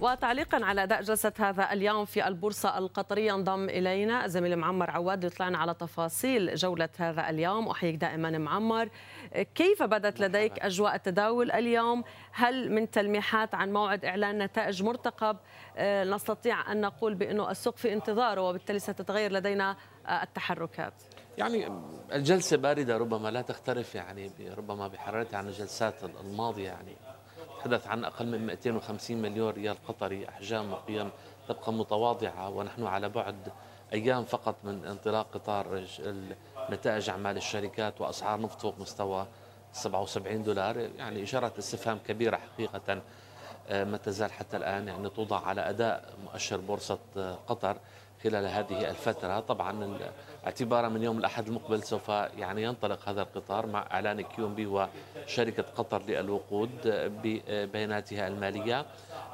وتعليقا 0.00 0.64
على 0.64 0.82
أداء 0.82 1.02
جلسة 1.02 1.32
هذا 1.38 1.72
اليوم 1.72 2.04
في 2.04 2.28
البورصة 2.28 2.78
القطرية. 2.78 3.34
انضم 3.34 3.68
إلينا 3.68 4.26
زميل 4.26 4.56
معمر 4.56 4.90
عواد 4.90 5.24
يطلعنا 5.24 5.58
على 5.58 5.74
تفاصيل 5.74 6.54
جولة 6.54 6.88
هذا 6.98 7.30
اليوم. 7.30 7.68
أحييك 7.68 7.94
دائما 7.94 8.38
معمر. 8.38 8.88
كيف 9.54 9.82
بدت 9.82 10.20
لديك 10.20 10.58
أجواء 10.58 10.94
التداول 10.94 11.50
اليوم؟ 11.50 12.04
هل 12.32 12.72
من 12.72 12.90
تلميحات 12.90 13.54
عن 13.54 13.72
موعد 13.72 14.04
إعلان 14.04 14.38
نتائج 14.42 14.82
مرتقب؟ 14.82 15.36
آه، 15.76 16.04
نستطيع 16.04 16.72
أن 16.72 16.80
نقول 16.80 17.14
بأنه 17.14 17.50
السوق 17.50 17.76
في 17.76 17.92
انتظاره 17.92 18.40
وبالتالي 18.40 18.78
ستتغير 18.78 19.32
لدينا 19.32 19.76
آه، 20.06 20.22
التحركات. 20.22 20.94
يعني 21.38 21.68
الجلسة 22.12 22.56
باردة 22.56 22.96
ربما 22.96 23.28
لا 23.28 23.42
تختلف 23.42 23.94
يعني 23.94 24.30
ربما 24.58 24.88
بحرارتها 24.88 25.38
عن 25.38 25.46
الجلسات 25.46 26.04
الماضية 26.04 26.68
يعني. 26.68 26.96
تحدث 27.58 27.86
عن 27.86 28.04
أقل 28.04 28.26
من 28.26 28.46
250 28.46 29.16
مليون 29.16 29.50
ريال 29.52 29.76
قطري 29.88 30.28
أحجام 30.28 30.72
وقيم 30.72 31.10
تبقى 31.48 31.72
متواضعة 31.72 32.48
ونحن 32.48 32.86
على 32.86 33.08
بعد 33.08 33.52
أيام 33.92 34.24
فقط 34.24 34.54
من 34.64 34.84
انطلاق 34.84 35.26
قطار 35.34 35.84
نتائج 36.70 37.10
أعمال 37.10 37.36
الشركات 37.36 38.00
وأسعار 38.00 38.40
نفط 38.40 38.60
فوق 38.60 38.78
مستوى 38.78 39.26
77 39.72 40.42
دولار. 40.42 40.76
يعني 40.76 41.22
إشارة 41.22 41.52
استفهام 41.58 41.98
كبيرة 41.98 42.36
حقيقة 42.36 43.02
آه، 43.68 43.84
ما 43.84 43.96
تزال 43.96 44.32
حتى 44.32 44.56
الآن 44.56 44.88
يعني 44.88 45.08
توضع 45.08 45.46
على 45.46 45.60
أداء 45.70 46.14
مؤشر 46.24 46.56
بورصة 46.56 46.98
آه، 47.16 47.38
قطر 47.46 47.76
خلال 48.24 48.46
هذه 48.46 48.90
الفترة. 48.90 49.40
طبعا 49.40 49.98
اعتبارا 50.48 50.88
من 50.88 51.02
يوم 51.02 51.18
الأحد 51.18 51.46
المقبل 51.46 51.82
سوف 51.82 52.08
يعني 52.08 52.62
ينطلق 52.62 53.08
هذا 53.08 53.22
القطار 53.22 53.66
مع 53.66 53.86
إعلان 53.92 54.20
كيوم 54.20 54.54
بي 54.54 54.66
وشركة 54.66 55.62
قطر 55.62 56.02
للوقود 56.02 56.70
ببياناتها 57.22 58.28
المالية. 58.28 58.86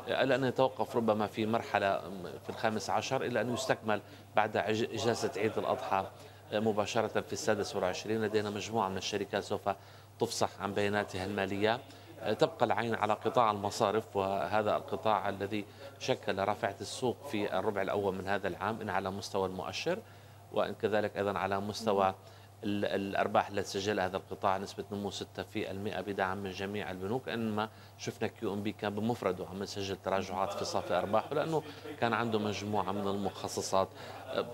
إلى 0.09 0.35
أن 0.35 0.45
يتوقف 0.45 0.97
ربما 0.97 1.27
في 1.27 1.47
مرحلة 1.47 2.01
في 2.43 2.51
الخامس 2.51 2.91
عشر 2.91 3.23
إلى 3.23 3.41
أن 3.41 3.55
يستكمل 3.55 4.01
بعد 4.37 4.57
إجازة 4.57 5.31
عيد 5.37 5.59
الأضحى 5.59 6.07
مباشرة 6.53 7.21
في 7.21 7.33
السادس 7.33 7.77
والعشرين. 7.77 8.23
لدينا 8.23 8.51
مجموعة 8.51 8.89
من 8.89 8.97
الشركات 8.97 9.43
سوف 9.43 9.71
تفصح 10.21 10.51
عن 10.61 10.75
بياناتها 10.75 11.25
المالية. 11.25 11.81
تبقى 12.39 12.67
العين 12.67 12.95
على 12.95 13.13
قطاع 13.13 13.51
المصارف 13.51 14.17
وهذا 14.17 14.77
القطاع 14.77 15.29
الذي 15.29 15.65
شكل 15.99 16.39
رافعة 16.39 16.77
السوق 16.81 17.27
في 17.27 17.59
الربع 17.59 17.83
الأول 17.83 18.15
من 18.15 18.29
هذا 18.29 18.49
العام 18.49 18.81
إن 18.81 18.91
على 18.91 19.11
مستوى 19.11 19.47
المؤشر. 19.49 19.99
وإن 20.57 20.75
كذلك 20.75 21.17
أيضا 21.17 21.39
على 21.39 21.61
مستوى 21.61 22.15
الارباح 22.65 23.49
التي 23.49 23.69
سجلها 23.69 24.07
هذا 24.07 24.17
القطاع 24.17 24.59
نسبة 24.59 24.85
نمو 24.93 25.11
6% 25.11 25.15
بدعم 26.07 26.39
من 26.39 26.51
جميع 26.51 26.91
البنوك 26.91 27.29
إنما 27.29 27.69
شفنا 27.99 28.29
QNB 28.29 28.73
كان 28.73 28.95
بمفرده 28.95 29.47
عم 29.47 29.63
يسجل 29.63 29.97
تراجعات 29.97 30.53
في 30.53 30.65
صافي 30.65 30.95
أرباحه 30.95 31.35
لأنه 31.35 31.63
كان 32.01 32.13
عنده 32.13 32.39
مجموعة 32.39 32.93
من 32.93 33.09
المخصصات. 33.09 33.89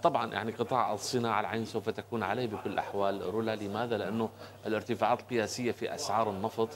طبعا 0.02 0.32
يعني 0.32 0.52
قطاع 0.52 0.92
الصناعة 0.92 1.40
العين 1.40 1.64
سوف 1.64 1.88
تكون 1.88 2.22
عليه 2.22 2.46
بكل 2.46 2.70
الاحوال 2.70 3.22
رولا. 3.22 3.56
لماذا؟ 3.56 3.98
لأنه 3.98 4.30
الارتفاعات 4.66 5.20
القياسية 5.20 5.72
في 5.72 5.94
أسعار 5.94 6.30
النفط 6.30 6.68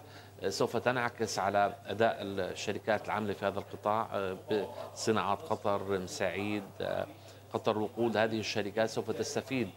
سوف 0.48 0.76
تنعكس 0.76 1.38
على 1.38 1.74
أداء 1.86 2.16
الشركات 2.22 3.06
العامله 3.06 3.32
في 3.32 3.46
هذا 3.46 3.58
القطاع 3.58 4.34
بصناعات 4.92 5.42
قطر 5.42 5.98
مسيعيد 5.98 6.62
قطر 7.54 7.78
وقود 7.78 8.16
هذه 8.16 8.38
الشركات 8.38 8.90
سوف 8.90 9.10
تستفيد 9.10 9.70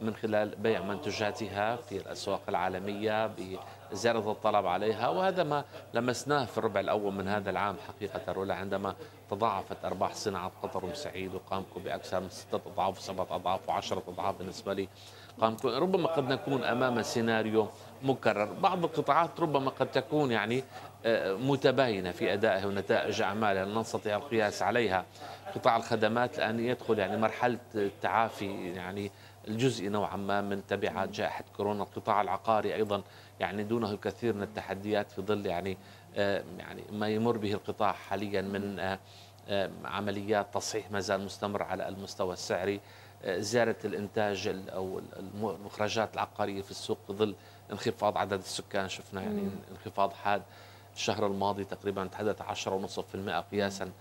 من 0.00 0.14
خلال 0.14 0.56
بيع 0.56 0.82
منتجاتها 0.82 1.76
في 1.76 1.96
الأسواق 1.96 2.40
العالمية 2.48 3.26
بزيادة 3.26 4.30
الطلب 4.30 4.66
عليها 4.66 5.08
وهذا 5.08 5.42
ما 5.42 5.64
لمسناه 5.94 6.44
في 6.44 6.58
الربع 6.58 6.80
الأول 6.80 7.14
من 7.14 7.28
هذا 7.28 7.50
العام 7.50 7.76
حقيقة 7.88 8.32
رولا 8.32 8.54
عندما 8.54 8.94
تضاعفت 9.30 9.84
أرباح 9.84 10.14
صناعة 10.14 10.52
قطر 10.62 10.84
وسعيد 10.84 11.34
وقامكو 11.34 11.80
بأكثر 11.80 12.20
من 12.20 12.28
ستة 12.28 12.60
أضعاف 12.66 12.98
وسبعة 12.98 13.26
أضعاف 13.30 13.68
وعشرة 13.68 14.02
أضعاف 14.08 14.38
بالنسبة 14.38 14.72
لي 14.74 14.88
قامكو 15.40 15.68
ربما 15.68 16.08
قد 16.08 16.28
نكون 16.28 16.64
أمام 16.64 17.02
سيناريو 17.02 17.68
مكرر. 18.02 18.52
بعض 18.52 18.84
القطاعات 18.84 19.40
ربما 19.40 19.70
قد 19.70 19.90
تكون 19.90 20.30
يعني 20.30 20.64
متباينة 21.40 22.10
في 22.10 22.32
أدائها 22.32 22.66
ونتائج 22.66 23.22
أعمالها 23.22 23.64
لا 23.64 23.80
نستطيع 23.80 24.16
القياس 24.16 24.62
عليها. 24.62 25.04
قطاع 25.54 25.76
الخدمات 25.76 26.38
الآن 26.38 26.60
يدخل 26.60 26.98
يعني 26.98 27.16
مرحلة 27.16 27.58
التعافي 27.74 28.72
يعني 28.72 29.10
الجزئي 29.48 29.88
نوعا 29.88 30.16
ما 30.16 30.40
من 30.40 30.66
تبعات 30.66 31.08
جائحة 31.08 31.44
كورونا. 31.56 31.82
القطاع 31.82 32.20
العقاري 32.20 32.74
أيضا 32.74 33.02
يعني 33.40 33.64
دونه 33.64 33.90
الكثير 33.90 34.34
من 34.34 34.42
التحديات 34.42 35.10
في 35.10 35.22
ظل 35.22 35.46
يعني 35.46 35.76
آه، 36.16 36.44
يعني 36.58 36.82
ما 36.92 37.08
يمر 37.08 37.36
به 37.36 37.52
القطاع 37.52 37.92
حاليا 37.92 38.42
من 38.42 38.78
آه، 38.78 38.98
آه، 39.48 39.70
عمليات 39.84 40.54
تصحيح 40.54 40.90
ما 40.90 41.00
زال 41.00 41.24
مستمر 41.24 41.62
على 41.62 41.88
المستوى 41.88 42.32
السعري. 42.32 42.80
زيادة 43.26 43.76
الإنتاج 43.84 44.64
أو 44.68 45.00
المخرجات 45.36 46.14
العقارية 46.14 46.62
في 46.62 46.70
السوق 46.70 46.98
في 47.06 47.12
ظل 47.12 47.34
انخفاض 47.72 48.18
عدد 48.18 48.38
السكان. 48.38 48.88
شفنا 48.88 49.22
يعني 49.22 49.48
انخفاض 49.70 50.12
حاد 50.12 50.42
الشهر 50.94 51.26
الماضي 51.26 51.64
تقريبا 51.64 52.06
تحدث 52.06 52.42
10.5% 52.42 53.30
قياسا 53.52 53.92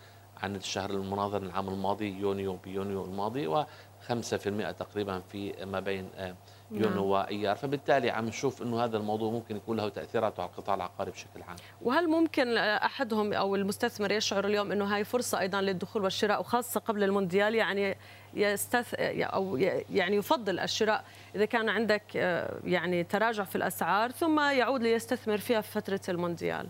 عن 0.44 0.56
الشهر 0.56 0.90
المناظر 0.90 1.42
العام 1.44 1.70
الماضي 1.70 2.20
يونيو 2.20 2.56
بيونيو 2.56 3.06
الماضي 3.06 3.48
و 3.48 3.66
5% 4.10 4.72
تقريبا 4.80 5.20
في 5.20 5.66
ما 5.66 5.80
بين 5.80 6.10
آه، 6.16 6.36
يونيو 6.72 6.90
نعم. 6.90 7.04
وأيار. 7.04 7.56
فبالتالي 7.56 8.10
عم 8.10 8.26
نشوف 8.26 8.62
إنه 8.62 8.84
هذا 8.84 8.98
الموضوع 8.98 9.32
ممكن 9.32 9.56
يكون 9.56 9.78
له 9.78 9.90
تاثيرات 9.90 10.40
على 10.40 10.50
القطاع 10.50 10.76
العقاري 10.76 11.12
بشكل 11.12 11.42
عام. 11.48 11.56
وهل 11.82 12.08
ممكن 12.08 12.58
أحدهم 12.58 13.34
أو 13.34 13.56
المستثمر 13.56 14.12
يشعر 14.12 14.46
اليوم 14.46 14.72
إنه 14.72 14.96
هاي 14.96 15.04
فرصة 15.04 15.40
أيضا 15.40 15.62
للدخول 15.62 16.04
والشراء 16.04 16.40
وخاصة 16.40 16.80
قبل 16.80 17.04
المونديال 17.04 17.56
يعني 17.56 17.98
يستث 18.34 18.94
أو 19.00 19.58
يعني 19.90 20.16
يفضل 20.16 20.60
الشراء 20.60 21.04
إذا 21.36 21.46
كان 21.46 21.70
عندك 21.70 22.04
آه، 22.16 22.60
يعني 22.64 23.04
تراجع 23.04 23.44
في 23.44 23.56
الأسعار 23.56 24.12
ثم 24.12 24.40
يعود 24.40 24.82
ليستثمر 24.82 25.38
فيها 25.38 25.62
في 25.62 25.72
فترة 25.72 26.02
المونديال؟ 26.10 26.70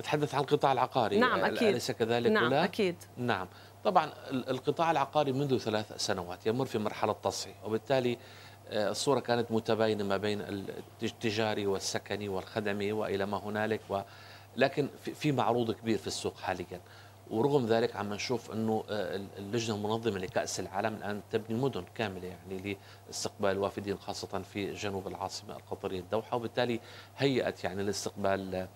نتحدث 0.00 0.34
عن 0.34 0.40
القطاع 0.40 0.72
العقاري. 0.72 1.18
نعم 1.18 1.44
أكيد. 1.44 1.68
أليس 1.68 1.90
كذلك 1.90 2.30
نعم 2.30 2.44
ولا؟ 2.46 2.64
أكيد. 2.64 2.96
نعم. 3.16 3.48
طبعا 3.84 4.12
القطاع 4.30 4.90
العقاري 4.90 5.32
منذ 5.32 5.58
ثلاث 5.58 5.92
سنوات 5.96 6.46
يمر 6.46 6.64
في 6.64 6.78
مرحلة 6.78 7.12
تصحيح 7.12 7.64
وبالتالي 7.64 8.18
آه، 8.68 8.90
الصورة 8.90 9.20
كانت 9.20 9.52
متباينة 9.52 10.04
ما 10.04 10.16
بين 10.16 10.64
التجاري 11.02 11.66
والسكني 11.66 12.28
والخدمي 12.28 12.92
وإلى 12.92 13.26
ما 13.26 13.36
هنالك 13.36 13.80
و 13.88 14.00
لكن 14.56 14.88
في 15.14 15.32
معروض 15.32 15.72
كبير 15.72 15.98
في 15.98 16.06
السوق 16.06 16.38
حاليا. 16.38 16.80
ورغم 17.30 17.66
ذلك 17.66 17.96
عم 17.96 18.14
نشوف 18.14 18.52
إنه 18.52 18.84
آه، 18.90 19.20
اللجنة 19.38 19.76
المنظمة 19.76 20.18
لكأس 20.18 20.60
العالم 20.60 20.94
الآن 20.94 21.20
تبني 21.30 21.58
مدن 21.60 21.84
كاملة 21.94 22.26
يعني 22.26 22.76
لاستقبال 23.06 23.50
الوافدين 23.50 23.98
خاصة 23.98 24.42
في 24.52 24.72
جنوب 24.72 25.08
العاصمة 25.08 25.56
القطرية 25.56 26.00
الدوحة 26.00 26.36
وبالتالي 26.36 26.80
هيئت 27.18 27.64
يعني 27.64 27.82
لاستقبال 27.82 28.68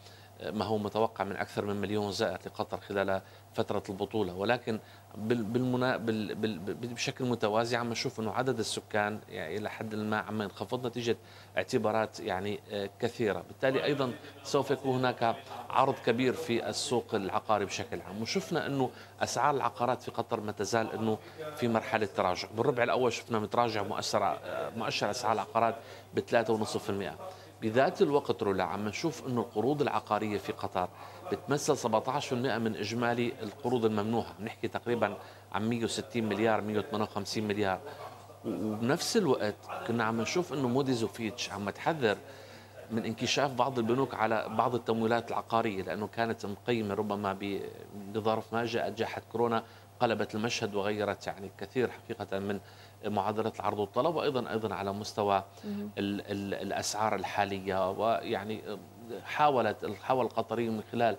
ما 0.43 0.65
هو 0.65 0.79
متوقع 0.79 1.25
من 1.25 1.37
أكثر 1.37 1.65
من 1.65 1.77
مليون 1.77 2.13
زائر 2.13 2.39
لقطر 2.47 2.81
خلال 2.81 3.23
فترة 3.55 3.83
البطولة. 3.89 4.35
ولكن 4.35 4.81
بالمنا... 5.17 5.97
بال... 5.97 6.35
بال... 6.35 6.59
بشكل 6.75 7.25
متوازي 7.25 7.77
عم 7.77 7.91
نشوف 7.91 8.21
أنه 8.21 8.33
عدد 8.33 8.59
السكان 8.59 9.21
يعني 9.29 9.57
إلى 9.57 9.71
حد 9.71 9.95
ما 9.95 10.19
عم 10.19 10.43
ينخفض 10.43 10.87
نتيجة 10.87 11.17
اعتبارات 11.57 12.21
يعني 12.21 12.61
آه، 12.71 12.91
كثيرة. 13.01 13.45
بالتالي 13.49 13.85
أيضا 13.85 14.13
سوف 14.43 14.71
يكون 14.71 14.99
هناك 14.99 15.37
عرض 15.71 15.95
كبير 16.07 16.33
في 16.33 16.69
السوق 16.69 17.15
العقاري 17.15 17.65
بشكل 17.65 18.01
عام. 18.01 18.23
وشفنا 18.23 18.67
أنه 18.67 18.91
أسعار 19.21 19.55
العقارات 19.55 20.03
في 20.03 20.11
قطر 20.11 20.41
ما 20.41 20.53
تزال 20.53 20.93
أنه 20.93 21.19
في 21.57 21.69
مرحلة 21.69 22.07
تراجع. 22.17 22.49
بالربع 22.57 22.83
الأول 22.83 23.13
شفنا 23.13 23.39
متراجع 23.39 23.83
مؤثر 23.83 24.25
آه، 24.25 24.71
مؤشر 24.77 25.11
أسعار 25.11 25.33
العقارات 25.33 25.75
ب 26.15 26.21
3.5% 26.21 27.40
بذات 27.63 28.03
الوقت 28.03 28.43
رولا 28.43 28.65
عم 28.65 28.89
نشوف 28.89 29.27
إنه 29.27 29.41
القروض 29.41 29.83
العقارية 29.83 30.39
في 30.39 30.53
قطر 30.53 30.89
بتمثل 31.33 31.77
17% 31.77 32.33
من 32.33 32.77
إجمالي 32.77 33.33
القروض 33.43 33.85
الممنوحه 33.85 34.35
بنحكي 34.39 34.69
تقريبا 34.69 35.17
عن 35.53 35.69
160 35.69 36.23
مليار 36.23 36.61
158 36.61 37.45
مليار. 37.45 37.81
وبنفس 38.45 39.17
الوقت 39.17 39.55
كنا 39.87 40.05
عم 40.05 40.21
نشوف 40.21 40.53
إنه 40.53 40.69
موديز 40.69 41.05
وفيتش 41.05 41.51
عم 41.51 41.71
تحذر 41.71 42.17
من 42.91 43.05
انكشاف 43.05 43.51
بعض 43.51 43.79
البنوك 43.79 44.15
على 44.15 44.47
بعض 44.49 44.75
التمويلات 44.75 45.29
العقارية 45.29 45.83
لأنه 45.83 46.07
كانت 46.07 46.47
مقيمة 46.47 46.95
ربما 46.95 47.39
بظرف 48.15 48.55
ما 48.55 48.65
جاءت 48.65 48.99
جائحة 48.99 49.23
كورونا 49.33 49.65
قلبت 50.01 50.35
المشهد 50.35 50.75
وغيرت 50.75 51.27
يعني 51.27 51.51
كثير 51.59 51.91
حقيقة 51.91 52.39
من 52.39 52.61
معادلة 53.07 53.53
العرض 53.61 53.79
والطلب 53.79 54.15
وأيضا 54.15 54.51
أيضا 54.51 54.75
على 54.75 54.93
مستوى 54.93 55.45
ال 55.65 56.21
ال 56.21 56.55
الأسعار 56.55 57.15
الحالية 57.15 57.91
ويعني 57.91 58.63
حاولت 59.25 59.91
حاول 60.03 60.25
القطريين 60.25 60.73
من 60.77 60.83
خلال 60.93 61.17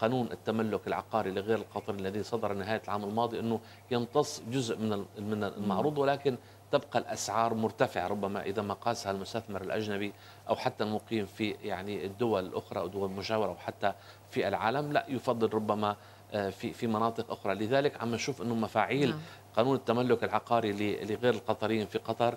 قانون 0.00 0.28
التملك 0.32 0.86
العقاري 0.86 1.30
لغير 1.30 1.58
القطري 1.58 1.96
الذي 1.98 2.22
صدر 2.22 2.52
نهاية 2.52 2.82
العام 2.84 3.04
الماضي 3.04 3.40
إنه 3.40 3.60
يمتص 3.90 4.42
جزء 4.50 4.76
من 4.78 5.04
من 5.18 5.44
المعروض 5.44 5.98
ولكن 5.98 6.36
تبقى 6.72 6.98
الأسعار 6.98 7.54
مرتفعة. 7.54 8.06
ربما 8.08 8.42
إذا 8.42 8.62
ما 8.62 8.74
قاسها 8.74 9.12
المستثمر 9.12 9.62
الأجنبي 9.62 10.12
أو 10.48 10.56
حتى 10.56 10.84
المقيم 10.84 11.26
في 11.26 11.50
يعني 11.50 12.04
الدول 12.06 12.46
الأخرى 12.46 12.80
أو 12.80 12.86
دول 12.86 13.10
مجاورة 13.10 13.48
أو 13.48 13.56
حتى 13.56 13.92
في 14.30 14.48
العالم 14.48 14.92
لا 14.92 15.04
يفضل 15.08 15.54
ربما 15.54 15.96
آه، 16.32 16.50
في 16.50 16.72
في 16.72 16.86
مناطق 16.86 17.30
أخرى. 17.30 17.54
لذلك 17.54 18.00
عم 18.02 18.14
نشوف 18.14 18.42
إنه 18.42 18.54
مفاعيل 18.54 19.10
نعم. 19.10 19.18
قانون 19.56 19.76
التملك 19.76 20.24
العقاري 20.24 20.72
لغير 21.04 21.34
القطريين 21.34 21.86
في 21.86 21.98
قطر 21.98 22.36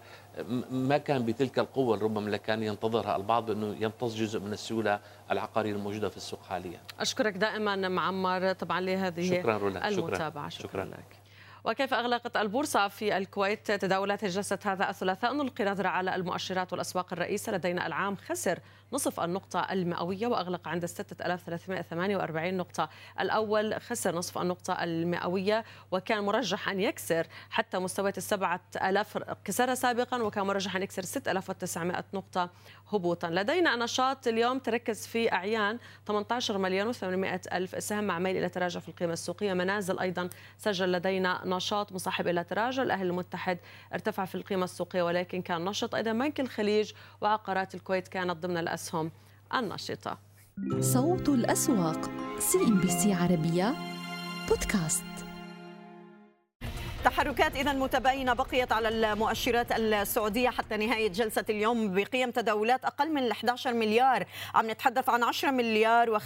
ما 0.71 0.97
كان 0.97 1.25
بتلك 1.25 1.59
القوة 1.59 1.99
ربما 1.99 2.19
اللي 2.25 2.37
كان 2.37 2.63
ينتظرها 2.63 3.15
البعض 3.15 3.45
بأنه 3.45 3.75
يمتص 3.79 4.15
جزء 4.15 4.39
من 4.39 4.53
السيولة 4.53 4.99
العقارية 5.31 5.71
الموجودة 5.71 6.09
في 6.09 6.17
السوق 6.17 6.43
حاليا. 6.43 6.79
أشكرك 6.99 7.33
دائما 7.33 7.75
معمر 7.75 8.53
طبعا 8.53 8.81
لهذه 8.81 9.29
شكرا 9.29 9.57
رولا. 9.57 9.87
المتابعة. 9.87 10.49
شكرا, 10.49 10.67
شكرا. 10.67 10.83
لك. 10.85 11.17
وكيف 11.65 11.93
أغلقت 11.93 12.37
البورصة 12.37 12.87
في 12.87 13.17
الكويت؟ 13.17 13.71
تداولات 13.71 14.25
جلسة 14.25 14.59
هذا 14.65 14.89
الثلاثاء. 14.89 15.33
نلقي 15.33 15.65
نظرة 15.65 15.87
على 15.87 16.15
المؤشرات 16.15 16.71
والأسواق 16.73 17.13
الرئيسة. 17.13 17.51
لدينا 17.51 17.87
العام 17.87 18.15
خسر 18.15 18.59
نصف 18.93 19.19
النقطة 19.19 19.59
المئوية 19.59 20.27
وأغلق 20.27 20.67
عند 20.67 20.85
6348 20.85 22.53
نقطة 22.53 22.89
الأول 23.19 23.81
خسر 23.81 24.15
نصف 24.15 24.37
النقطة 24.37 24.83
المئوية 24.83 25.63
وكان 25.91 26.23
مرجح 26.23 26.69
أن 26.69 26.79
يكسر 26.79 27.27
حتى 27.49 27.79
مستويات 27.79 28.17
السبعة 28.17 28.61
ألاف 28.75 29.17
كسرها 29.43 29.75
سابقا 29.75 30.23
وكان 30.23 30.45
مرجح 30.45 30.75
أن 30.75 30.83
يكسر 30.83 31.01
6900 31.01 32.03
نقطة 32.13 32.49
هبوطا. 32.93 33.29
لدينا 33.29 33.75
نشاط 33.75 34.27
اليوم 34.27 34.59
تركز 34.59 35.07
في 35.07 35.31
أعيان 35.31 35.79
18 36.07 36.57
مليون 36.57 36.93
و800 36.93 37.53
ألف 37.53 37.83
سهم 37.83 38.03
مع 38.03 38.19
ميل 38.19 38.37
إلى 38.37 38.49
تراجع 38.49 38.79
في 38.79 38.89
القيمة 38.89 39.13
السوقية. 39.13 39.53
منازل 39.53 39.99
أيضا 39.99 40.29
سجل 40.57 40.91
لدينا 40.91 41.41
نشاط 41.45 41.91
مصاحب 41.91 42.27
إلى 42.27 42.43
تراجع. 42.43 42.83
الأهلي 42.83 43.09
المتحد 43.09 43.57
ارتفع 43.93 44.25
في 44.25 44.35
القيمة 44.35 44.63
السوقية 44.63 45.01
ولكن 45.01 45.41
كان 45.41 45.65
نشط 45.65 45.95
أيضا 45.95 46.11
بنك 46.11 46.39
الخليج 46.39 46.91
وعقارات 47.21 47.75
الكويت 47.75 48.07
كانت 48.07 48.37
ضمن 48.37 48.57
الأسهم 48.57 48.76
النشطة 49.53 50.17
صوت 50.79 51.29
الأسواق. 51.29 52.11
CNBC 52.39 53.13
عربية. 53.13 53.75
بودكاست. 54.49 55.26
تحركات 57.07 57.55
اذا 57.55 57.73
متباينه 57.73 58.33
بقيت 58.33 58.71
على 58.71 58.89
المؤشرات 58.89 59.71
السعودية 59.71 60.49
حتى 60.49 60.77
نهاية 60.77 61.07
جلسة 61.07 61.45
اليوم 61.49 61.93
بقيم 61.93 62.31
تداولات 62.31 62.85
أقل 62.85 63.13
من 63.13 63.31
11 63.31 63.73
مليار. 63.73 64.25
عم 64.55 64.71
نتحدث 64.71 65.09
عن 65.09 65.23
10 65.23 65.51
مليار 65.51 66.19
و568 66.19 66.23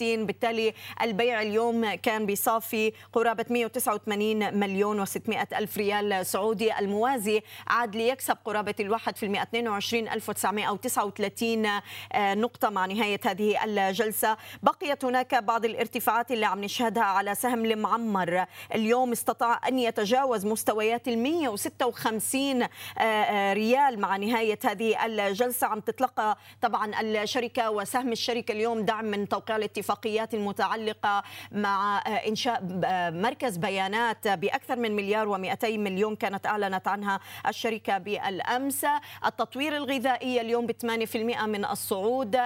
بالتالي 0.00 0.74
البيع 1.02 1.42
اليوم 1.42 1.94
كان 1.94 2.26
بصافي. 2.26 2.92
قرابة 3.12 3.44
189 3.50 4.54
مليون 4.54 5.06
و600 5.06 5.56
ألف 5.56 5.78
ريال 5.78 6.26
سعودي 6.26 6.78
الموازي. 6.78 7.42
عاد 7.66 7.96
ليكسب 7.96 8.36
قرابة 8.44 8.74
الواحد 8.80 9.16
في 9.16 9.26
المئة 9.26 9.42
22939 9.42 11.80
نقطة 12.14 12.70
مع 12.70 12.86
نهاية 12.86 13.20
هذه 13.26 13.64
الجلسة. 13.64 14.36
بقيت 14.62 15.04
هناك 15.04 15.34
بعض 15.34 15.64
الارتفاعات 15.64 16.30
اللي 16.30 16.46
عم 16.46 16.64
نشهدها 16.64 17.04
على 17.04 17.34
سهم 17.34 17.64
المعمر. 17.64 18.44
اليوم 18.74 19.12
استطاع 19.12 19.67
أن 19.68 19.78
يتجاوز 19.78 20.46
مستويات 20.46 21.08
ال 21.08 21.18
156 21.18 22.62
آه، 22.62 22.68
آه، 22.98 23.52
ريال 23.52 24.00
مع 24.00 24.16
نهاية 24.16 24.58
هذه 24.64 25.06
الجلسة. 25.06 25.66
عم 25.66 25.80
تتلقى 25.80 26.38
طبعا 26.62 27.00
الشركة 27.00 27.70
وسهم 27.70 28.12
الشركة 28.12 28.52
اليوم 28.52 28.80
دعم 28.80 29.04
من 29.04 29.28
توقيع 29.28 29.56
الاتفاقيات 29.56 30.34
المتعلقة 30.34 31.22
مع 31.52 31.98
آه، 31.98 32.10
إنشاء 32.10 32.62
مركز 33.10 33.56
بيانات 33.56 34.28
بأكثر 34.28 34.76
من 34.76 34.96
مليار 34.96 35.26
و200 35.36 35.64
مليون 35.64 36.16
كانت 36.16 36.46
أعلنت 36.46 36.88
عنها 36.88 37.20
الشركة 37.48 37.98
بالأمس. 37.98 38.86
التطوير 39.26 39.76
الغذائي 39.76 40.40
اليوم 40.40 40.66
ب 40.66 40.72
8% 40.72 41.46
من 41.46 41.64
الصعود. 41.64 42.38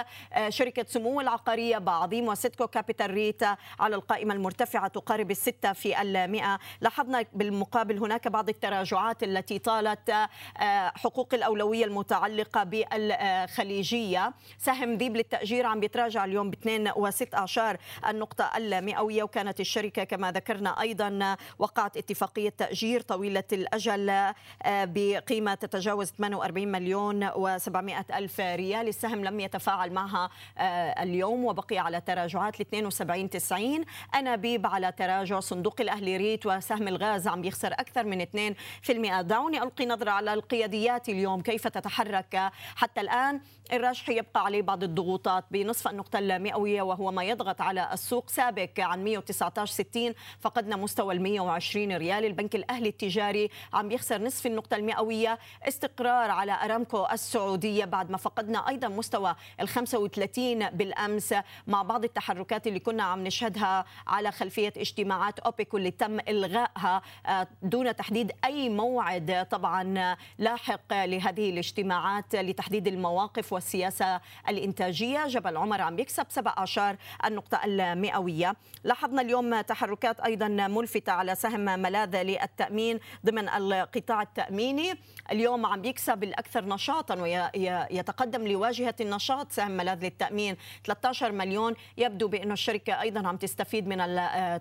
شركة 0.49 0.85
سمو 0.87 1.21
العقارية 1.21 1.77
بعظيم 1.77 2.27
وسيدكو 2.27 2.67
كابيتال 2.67 3.11
ريت 3.11 3.43
على 3.79 3.95
القائمة 3.95 4.33
المرتفعة 4.33 4.87
تقارب 4.87 5.31
الستة 5.31 5.73
في 5.73 6.01
المئة. 6.01 6.59
لاحظنا 7.03 7.25
بالمقابل 7.33 7.97
هناك 7.97 8.27
بعض 8.27 8.49
التراجعات 8.49 9.23
التي 9.23 9.59
طالت 9.59 10.09
آه، 10.09 10.91
حقوق 10.95 11.33
الأولوية 11.33 11.85
المتعلقة 11.85 12.63
بالخليجية. 12.63 14.33
سهم 14.57 14.97
ذيب 14.97 15.17
للتأجير 15.17 15.65
عم 15.65 15.79
بيتراجع 15.79 16.25
اليوم 16.25 16.49
ب 16.49 16.55
2.16 16.55 17.77
النقطة 18.09 18.51
المئوية 18.57 19.23
وكانت 19.23 19.59
الشركة 19.59 20.03
كما 20.03 20.31
ذكرنا 20.31 20.81
أيضا 20.81 21.37
وقعت 21.59 21.97
اتفاقية 21.97 22.49
تأجير 22.49 23.01
طويلة 23.01 23.43
الأجل 23.53 24.09
آه، 24.09 24.35
بقيمة 24.65 25.53
تتجاوز 25.53 26.11
48 26.17 26.67
مليون 26.67 27.29
و700 27.29 28.15
ألف 28.15 28.39
ريال. 28.39 28.87
السهم 28.87 29.25
لم 29.25 29.39
يتفاعل 29.39 29.93
معها 29.93 30.29
آه، 30.57 31.03
اليوم 31.03 31.45
وبقي 31.45 31.77
على 31.77 32.01
تراجعات 32.01 32.59
ل 32.59 32.61
72 32.61 33.29
90 33.29 33.85
أنابيب 34.15 34.65
على 34.65 34.91
تراجع 34.91 35.39
صندوق 35.39 35.81
الأهلي 35.81 36.17
ريت 36.17 36.45
وسهم 36.45 36.87
الغاز 36.93 37.27
عم 37.27 37.41
بيخسر 37.41 37.73
أكثر 37.73 38.03
من 38.03 38.25
2% 38.25 39.21
دعوني 39.21 39.63
ألقي 39.63 39.85
نظرة 39.85 40.11
على 40.11 40.33
القياديات 40.33 41.09
اليوم 41.09 41.41
كيف 41.41 41.67
تتحرك؟ 41.67 42.51
حتى 42.75 43.01
الآن 43.01 43.41
الراجح 43.73 44.09
يبقى 44.09 44.45
عليه 44.45 44.61
بعض 44.61 44.83
الضغوطات 44.83 45.45
بنصف 45.51 45.87
النقطة 45.87 46.19
المئوية 46.19 46.81
وهو 46.81 47.11
ما 47.11 47.23
يضغط 47.23 47.61
على 47.61 47.89
السوق 47.93 48.29
سابق 48.29 48.69
عن 48.79 49.03
119.60 49.03 50.15
فقدنا 50.39 50.75
مستوى 50.75 51.13
ال 51.13 51.21
120 51.21 51.91
ريال. 51.97 52.25
البنك 52.25 52.55
الأهلي 52.55 52.89
التجاري 52.89 53.49
عم 53.73 53.87
بيخسر 53.89 54.21
نصف 54.21 54.45
النقطة 54.45 54.75
المئوية. 54.75 55.39
استقرار 55.67 56.31
على 56.31 56.51
أرامكو 56.63 57.05
السعودية 57.11 57.85
بعد 57.85 58.11
ما 58.11 58.17
فقدنا 58.17 58.69
أيضا 58.69 58.87
مستوى 58.87 59.35
ال 59.59 59.67
35 59.67 60.69
بالأمس. 60.69 61.33
مع 61.67 61.81
بعض 61.83 62.03
التحركات 62.03 62.67
اللي 62.67 62.79
كنا 62.79 63.03
عم 63.03 63.23
نشهدها 63.23 63.85
على 64.07 64.31
خلفية 64.31 64.73
اجتماعات 64.77 65.39
أوبك 65.39 65.73
واللي 65.73 65.91
تم 65.91 66.19
إلغائها 66.19 66.82
آه، 66.85 67.47
دون 67.61 67.95
تحديد 67.95 68.31
أي 68.45 68.69
موعد. 68.69 69.47
طبعا 69.51 70.15
لاحق 70.37 71.05
لهذه 71.05 71.49
الاجتماعات 71.49 72.35
لتحديد 72.35 72.87
المواقف 72.87 73.53
والسياسة 73.53 74.21
الإنتاجية. 74.49 75.27
جبل 75.27 75.57
عمر 75.57 75.81
عم 75.81 75.99
يكسب 75.99 76.25
17 76.29 76.95
النقطة 77.25 77.59
المئوية. 77.65 78.55
لاحظنا 78.83 79.21
اليوم 79.21 79.61
تحركات 79.61 80.19
أيضا 80.19 80.47
ملفتة 80.47 81.11
على 81.11 81.35
سهم 81.35 81.65
ملاذ 81.65 82.21
للتأمين 82.21 82.99
ضمن 83.25 83.49
القطاع 83.49 84.21
التأميني. 84.21 84.93
اليوم 85.31 85.65
عم 85.65 85.85
يكسب 85.85 86.23
الأكثر 86.23 86.65
نشاطا 86.65 87.15
ويتقدم 87.15 88.47
لواجهة 88.47 88.95
النشاط 89.01 89.51
سهم 89.51 89.71
ملاذ 89.71 90.03
للتأمين 90.03 90.55
13 90.83 91.31
مليون. 91.31 91.73
يبدو 91.97 92.27
بأن 92.27 92.51
الشركة 92.51 93.01
أيضا 93.01 93.27
عم 93.27 93.37
تستفيد 93.37 93.87
من 93.87 93.97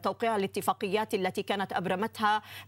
توقيع 0.03 0.37
الاتفاقيات 0.37 1.15
التي 1.15 1.43
كانت 1.43 1.73
أبرمتها 1.73 2.12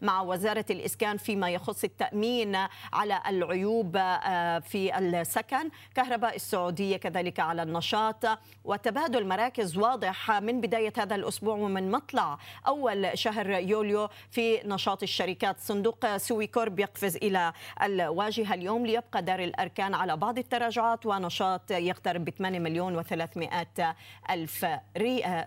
مع 0.00 0.22
وزارة 0.22 0.64
الإسكان 0.70 1.16
فيما 1.16 1.50
يخص 1.50 1.84
التأمين 1.84 2.56
على 2.92 3.22
العيوب 3.28 3.96
آه، 3.96 4.58
في 4.58 4.98
السكن. 4.98 5.70
كهرباء 5.94 6.36
السعودية 6.36 6.96
كذلك 6.96 7.40
على 7.40 7.62
النشاط. 7.62 8.24
وتبادل 8.64 9.26
مراكز 9.26 9.76
واضح 9.76 10.30
من 10.30 10.60
بداية 10.60 10.92
هذا 10.98 11.14
الأسبوع 11.14 11.54
ومن 11.54 11.90
مطلع 11.90 12.38
أول 12.66 13.18
شهر 13.18 13.50
يوليو 13.50 14.08
في 14.30 14.60
نشاط 14.64 15.02
الشركات. 15.02 15.60
صندوق 15.60 16.16
سوي 16.16 16.46
كورب 16.46 16.80
يقفز 16.80 17.16
إلى 17.16 17.52
الواجهة 17.82 18.54
اليوم 18.54 18.86
ليبقى 18.86 19.22
دار 19.22 19.40
الأركان 19.44 19.94
على 19.94 20.16
بعض 20.16 20.38
التراجعات 20.38 21.06
ونشاط 21.06 21.70
يقترب 21.70 22.24
ب 22.24 22.30
8 22.30 22.58
مليون 22.58 23.02
و300 23.02 23.82
ألف 24.30 24.66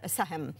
سهم. 0.05 0.53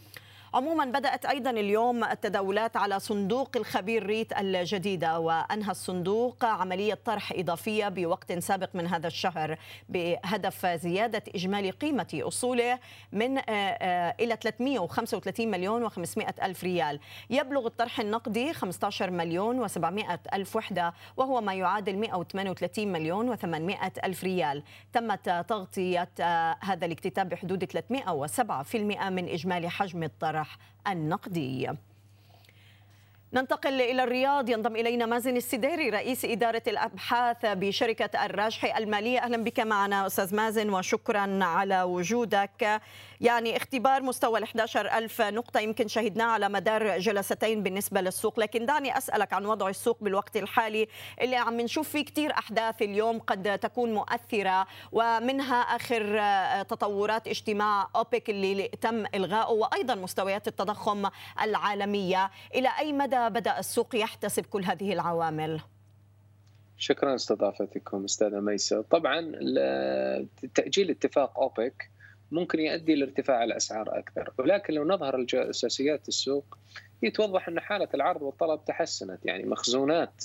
عموما 0.57 0.85
بدأت 0.85 1.25
أيضا 1.25 1.49
اليوم 1.49 2.03
التداولات 2.03 2.77
على 2.77 2.99
صندوق 2.99 3.57
الخبير 3.57 4.05
ريت 4.05 4.39
الجديدة 4.39 5.19
وأنهى 5.19 5.71
الصندوق 5.71 6.45
عملية 6.45 6.93
طرح 7.05 7.33
إضافية 7.35 7.89
بوقت 7.89 8.39
سابق 8.39 8.69
من 8.73 8.87
هذا 8.87 9.07
الشهر 9.07 9.57
بهدف 9.89 10.65
زيادة 10.65 11.23
إجمالي 11.35 11.69
قيمة 11.69 12.07
أصوله 12.13 12.79
من 13.11 13.37
آه، 13.37 13.41
آه، 13.49 14.15
إلى 14.19 14.37
335 14.41 15.51
مليون 15.51 15.89
و500 15.89 16.43
ألف 16.43 16.63
ريال. 16.63 16.99
يبلغ 17.29 17.67
الطرح 17.67 17.99
النقدي 17.99 18.53
15 18.53 19.11
مليون 19.11 19.67
و700 19.67 20.17
ألف 20.33 20.55
وحدة 20.55 20.93
وهو 21.17 21.41
ما 21.41 21.53
يعادل 21.53 21.95
138 21.97 22.91
مليون 22.91 23.37
و800 23.37 24.03
ألف 24.03 24.23
ريال. 24.23 24.63
تمت 24.93 25.29
تغطية 25.47 26.09
آه، 26.19 26.57
هذا 26.59 26.85
الاكتتاب 26.85 27.29
بحدود 27.29 27.63
307% 27.63 29.09
من 29.09 29.29
إجمالي 29.29 29.69
حجم 29.69 30.03
الطرح. 30.03 30.46
النقدي. 30.87 31.69
ننتقل 33.33 33.81
إلى 33.81 34.03
الرياض. 34.03 34.49
ينضم 34.49 34.75
إلينا 34.75 35.05
مازن 35.05 35.37
السديري 35.37 35.89
رئيس 35.89 36.25
إدارة 36.25 36.61
الأبحاث 36.67 37.37
بشركة 37.45 38.25
الراجحي 38.25 38.77
المالية. 38.77 39.19
أهلا 39.19 39.43
بك 39.43 39.59
معنا 39.59 40.07
أستاذ 40.07 40.35
مازن 40.35 40.69
وشكرا 40.69 41.39
على 41.43 41.83
وجودك. 41.83 42.81
يعني 43.21 43.57
اختبار 43.57 44.03
مستوى 44.03 44.39
ال 44.39 44.43
11 44.43 44.97
ألف 44.97 45.21
نقطة 45.21 45.59
يمكن 45.59 45.87
شهدناه 45.87 46.25
على 46.25 46.49
مدار 46.49 46.97
جلستين 46.97 47.63
بالنسبة 47.63 48.01
للسوق. 48.01 48.39
لكن 48.39 48.65
دعني 48.65 48.97
أسألك 48.97 49.33
عن 49.33 49.45
وضع 49.45 49.69
السوق 49.69 49.97
بالوقت 50.01 50.37
الحالي 50.37 50.87
اللي 51.21 51.35
عم 51.35 51.61
نشوف 51.61 51.89
فيه 51.89 52.05
كثير 52.05 52.31
أحداث 52.31 52.81
اليوم 52.81 53.19
قد 53.19 53.59
تكون 53.59 53.93
مؤثرة 53.93 54.67
ومنها 54.91 55.55
آخر 55.55 56.21
تطورات 56.63 57.27
اجتماع 57.27 57.89
أوبك 57.95 58.29
اللي 58.29 58.67
تم 58.67 59.05
إلغائه 59.15 59.51
وأيضا 59.51 59.95
مستويات 59.95 60.47
التضخم 60.47 61.09
العالمية. 61.41 62.31
إلى 62.55 62.69
أي 62.79 62.93
مدى 62.93 63.16
بدأ 63.29 63.59
السوق 63.59 63.95
يحتسب 63.95 64.45
كل 64.45 64.63
هذه 64.63 64.93
العوامل؟ 64.93 65.61
شكرا 66.77 67.15
استضافتكم 67.15 68.03
أستاذة 68.03 68.39
ميسه 68.39 68.81
طبعا 68.81 69.31
تأجيل 70.55 70.89
اتفاق 70.89 71.39
أوبك 71.39 71.89
ممكن 72.31 72.59
يؤدي 72.59 72.95
لارتفاع 72.95 73.43
الأسعار 73.43 73.99
أكثر 73.99 74.33
ولكن 74.37 74.73
لو 74.73 74.87
نظهر 74.87 75.25
اساسيات 75.33 76.07
السوق 76.07 76.57
يتوضح 77.03 77.47
أن 77.47 77.59
حالة 77.59 77.87
العرض 77.93 78.21
والطلب 78.21 78.65
تحسنت 78.65 79.25
يعني 79.25 79.45
مخزونات 79.45 80.23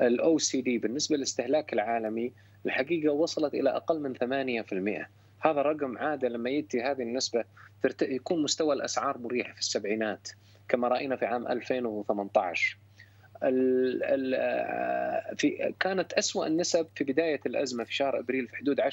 الاو 0.00 0.38
سي 0.38 0.60
دي 0.60 0.78
بالنسبة 0.78 1.16
للاستهلاك 1.16 1.72
العالمي 1.72 2.32
الحقيقة 2.66 3.12
وصلت 3.12 3.54
إلى 3.54 3.70
أقل 3.70 4.00
من 4.00 4.14
8% 5.04 5.06
هذا 5.46 5.62
رقم 5.62 5.98
عادة 5.98 6.28
لما 6.28 6.50
ياتي 6.50 6.82
هذه 6.82 7.02
النسبة 7.02 7.44
يكون 8.02 8.42
مستوى 8.42 8.74
الأسعار 8.74 9.18
مريح 9.18 9.52
في 9.54 9.60
السبعينات. 9.60 10.28
كما 10.70 10.88
رأينا 10.88 11.16
في 11.16 11.26
عام 11.26 11.48
2018 11.48 12.78
ال 13.42 14.02
ال 14.04 15.36
في 15.36 15.74
كانت 15.80 16.12
أسوأ 16.12 16.46
النسب 16.46 16.88
في 16.96 17.04
بداية 17.04 17.40
الأزمة 17.46 17.84
في 17.84 17.94
شهر 17.94 18.18
أبريل 18.18 18.48
في 18.48 18.56
حدود 18.56 18.80
10.4% 18.80 18.84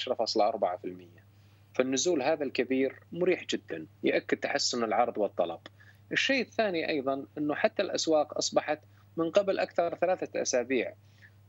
فالنزول 1.76 2.22
هذا 2.22 2.44
الكبير 2.44 3.00
مريح 3.12 3.46
جدا 3.46 3.86
يأكد 4.04 4.38
تحسن 4.38 4.84
العرض 4.84 5.18
والطلب. 5.18 5.60
الشيء 6.12 6.42
الثاني 6.42 6.90
أيضا 6.90 7.26
أنه 7.38 7.56
حتى 7.56 7.82
الأسواق 7.82 8.38
أصبحت 8.38 8.80
من 9.18 9.32
قبل 9.32 9.60
أكثر 9.60 9.96
ثلاثة 9.96 10.42
أسابيع 10.42 10.94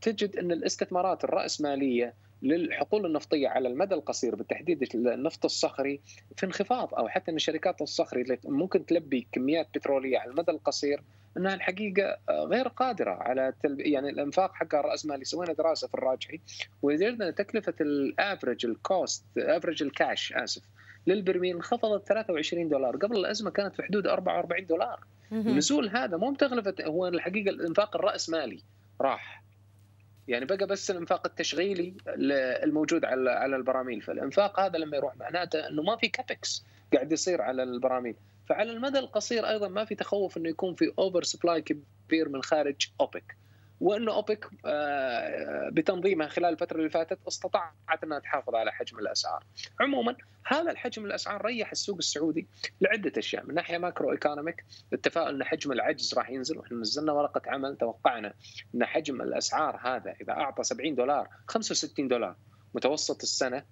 تجد 0.00 0.36
أن 0.36 0.52
الاستثمارات 0.52 1.24
الرأسمالية 1.24 2.14
للحقول 2.42 3.06
النفطية 3.06 3.48
على 3.48 3.68
المدى 3.68 3.94
القصير 3.94 4.34
بالتحديد 4.34 4.88
النفط 4.94 5.44
الصخري 5.44 6.00
في 6.36 6.46
انخفاض 6.46 6.94
أو 6.94 7.08
حتى 7.08 7.30
ان 7.30 7.36
الشركات 7.36 7.82
الصخري 7.82 8.22
اللي 8.22 8.38
ممكن 8.44 8.86
تلبي 8.86 9.26
كميات 9.32 9.68
بترولية 9.74 10.18
على 10.18 10.30
المدى 10.30 10.50
القصير 10.50 11.02
إنها 11.36 11.54
الحقيقة 11.54 12.18
غير 12.30 12.68
قادرة 12.68 13.10
على 13.10 13.52
تلب... 13.62 13.80
يعني 13.80 14.08
الإنفاق 14.10 14.54
حقها 14.54 14.80
الراسمالي 14.80 15.24
سوينا 15.24 15.52
دراسة 15.52 15.88
في 15.88 15.94
الراجحي 15.94 16.40
وجدنا 16.82 17.30
تكلفة 17.30 17.74
ال 17.80 17.91
average 17.91 18.66
ال 18.66 18.78
cost 18.78 19.24
average 19.38 19.82
ال 19.82 19.92
cash 19.92 20.32
آسف 20.32 20.62
للبرميل 21.06 21.56
انخفضت 21.56 22.06
23 22.08 22.68
دولار 22.68 22.96
قبل 22.96 23.16
الأزمة 23.16 23.50
كانت 23.50 23.74
في 23.74 23.82
حدود 23.82 24.06
44 24.06 24.66
دولار. 24.66 25.00
النزول 25.32 25.88
هذا 25.88 26.16
مو 26.16 26.30
بتكلفة 26.30 26.74
هو 26.82 27.06
الحقيقة 27.08 27.50
الإنفاق 27.50 27.96
الراسمالي 27.96 28.60
راح 29.00 29.42
يعني 30.28 30.44
بقى 30.44 30.66
بس 30.66 30.90
الانفاق 30.90 31.26
التشغيلي 31.26 31.94
الموجود 32.64 33.04
على 33.04 33.30
على 33.30 33.56
البراميل. 33.56 34.00
فالانفاق 34.02 34.60
هذا 34.60 34.78
لما 34.78 34.96
يروح 34.96 35.16
معناته 35.16 35.68
إنه 35.68 35.82
ما 35.82 35.96
في 35.96 36.08
CapEx 36.08 36.64
قاعد 36.94 37.12
يصير 37.12 37.42
على 37.42 37.62
البراميل. 37.62 38.14
فعلى 38.48 38.72
المدى 38.72 38.98
القصير 38.98 39.48
أيضا 39.48 39.68
ما 39.68 39.84
في 39.84 39.94
تخوف 39.94 40.36
إنه 40.36 40.48
يكون 40.48 40.74
في 40.74 40.92
over 40.98 41.22
supply 41.22 41.62
كبير 41.62 42.28
من 42.28 42.42
خارج 42.42 42.76
اوبك 43.00 43.36
وانه 43.80 44.12
أوبك 44.12 44.50
آه، 44.66 45.68
بتنظيمها 45.72 46.28
خلال 46.28 46.52
الفترة 46.52 46.76
اللي 46.76 46.90
فاتت 46.90 47.18
استطاعت 47.28 48.04
أنها 48.04 48.18
تحافظ 48.18 48.54
على 48.54 48.72
حجم 48.72 48.98
الأسعار. 48.98 49.44
عموما 49.80 50.16
هذا 50.46 50.70
الحجم 50.70 51.04
الأسعار 51.04 51.44
ريح 51.44 51.70
السوق 51.70 51.96
السعودي 51.96 52.46
لعدة 52.80 53.12
أشياء، 53.18 53.46
من 53.46 53.54
ناحية 53.54 53.78
macro 53.78 54.12
economic 54.12 54.64
التفاؤل 54.92 55.34
أن 55.34 55.44
حجم 55.44 55.72
العجز 55.72 56.14
راح 56.14 56.30
ينزل 56.30 56.58
وإحنا 56.58 56.78
نزلنا 56.78 57.12
ورقة 57.12 57.42
عمل 57.46 57.76
توقعنا 57.76 58.34
أن 58.74 58.84
حجم 58.84 59.22
الأسعار 59.22 59.80
هذا 59.82 60.14
إذا 60.20 60.32
أعطى 60.32 60.62
70 60.62 60.94
دولار 60.94 61.28
65 61.46 62.08
دولار 62.08 62.36
متوسط 62.74 63.22
السنة 63.22 63.64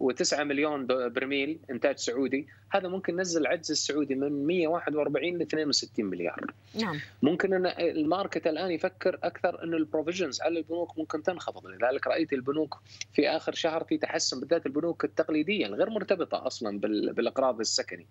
و9 0.00 0.40
مليون 0.40 0.86
برميل 0.86 1.58
إنتاج 1.70 1.96
سعودي. 1.96 2.46
هذا 2.70 2.88
ممكن 2.88 3.20
نزل 3.20 3.40
العجز 3.40 3.70
السعودي 3.70 4.14
من 4.14 4.46
141 4.46 5.38
ل 5.38 5.42
62 5.42 6.04
مليار. 6.04 6.54
نعم. 6.80 7.00
ممكن 7.22 7.54
إن 7.54 7.66
ال 7.66 7.77
market 7.77 8.46
الآن 8.46 8.70
يفكر 8.70 9.18
أكثر 9.22 9.64
إنه 9.64 9.76
ال 9.76 9.82
provisions 9.82 10.40
على 10.40 10.58
البنوك 10.58 10.98
ممكن 10.98 11.22
تنخفض. 11.22 11.66
لذلك 11.66 12.06
رأيت 12.06 12.32
البنوك 12.32 12.80
في 13.12 13.28
آخر 13.28 13.52
شهر 13.54 13.84
في 13.84 13.98
تحسن 13.98 14.40
بالذات 14.40 14.66
البنوك 14.66 15.04
التقليدية 15.04 15.66
الغير 15.66 15.90
مرتبطة 15.90 16.46
أصلا 16.46 16.78
بالإقراض 17.12 17.60
السكني. 17.60 18.06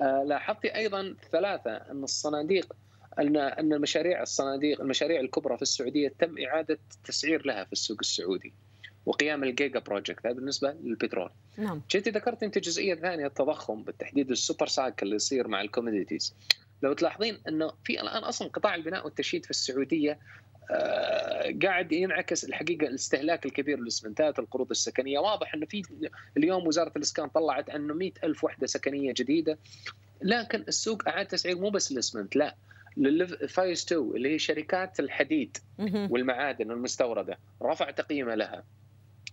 آه 0.00 0.24
لاحظت 0.26 0.64
أيضا 0.64 1.14
ثلاثة 1.32 1.70
إن 1.70 2.04
الصناديق 2.04 2.72
إن 3.18 3.36
إن 3.36 3.72
المشاريع 3.72 4.22
الصناديق 4.22 4.80
المشاريع 4.80 5.20
الكبرى 5.20 5.56
في 5.56 5.62
السعودية 5.62 6.12
تم 6.18 6.34
إعادة 6.38 6.78
تسعير 7.04 7.46
لها 7.46 7.64
في 7.64 7.72
السوق 7.72 7.98
السعودي. 8.00 8.52
وقيام 9.06 9.44
ال 9.44 9.51
giga 9.51 9.78
project 9.80 10.26
هذا 10.26 10.34
بالنسبة 10.34 10.72
للبترول. 10.84 11.30
نعم. 11.56 11.82
جيتي 11.90 12.10
ذكرت 12.10 12.42
أنت 12.42 12.58
جزئية 12.58 12.94
ثانية 12.94 13.26
التضخم 13.26 13.82
بالتحديد 13.82 14.30
ال 14.30 14.36
super 14.36 14.66
cycle 14.66 15.06
اللي 15.06 15.16
يصير 15.16 15.48
مع 15.48 15.60
ال 15.60 15.66
commodities 15.66 16.34
لو 16.82 16.92
تلاحظين 16.92 17.38
إنه 17.48 17.72
في 17.84 18.00
الآن 18.00 18.22
أصلا 18.22 18.48
قطاع 18.48 18.74
البناء 18.74 19.04
والتشييد 19.04 19.44
في 19.44 19.50
السعودية 19.50 20.18
آه 20.70 21.54
قاعد 21.62 21.92
ينعكس 21.92 22.44
الحقيقة 22.44 22.86
الاستهلاك 22.86 23.46
الكبير 23.46 23.78
للاسمنتات 23.78 24.38
القروض 24.38 24.70
السكنية. 24.70 25.18
واضح 25.18 25.54
إنه 25.54 25.66
في 25.66 25.82
اليوم 26.36 26.66
وزارة 26.66 26.92
الإسكان 26.96 27.28
طلعت 27.28 27.70
إنه 27.70 27.94
100 27.94 28.12
ألف 28.24 28.44
وحدة 28.44 28.66
سكنية 28.66 29.14
جديدة. 29.16 29.58
لكن 30.22 30.64
السوق 30.68 31.08
أعاد 31.08 31.26
تسعير 31.26 31.58
مو 31.58 31.70
بس 31.70 31.92
الاسمنت 31.92 32.36
لا 32.36 32.56
للفايز 32.96 33.84
2 33.84 34.00
اللي 34.16 34.34
هي 34.34 34.38
شركات 34.38 35.00
الحديد 35.00 35.56
والمعادن 36.10 36.70
المستوردة. 36.70 37.38
رفع 37.62 37.90
تقييمه 37.90 38.34
لها. 38.34 38.64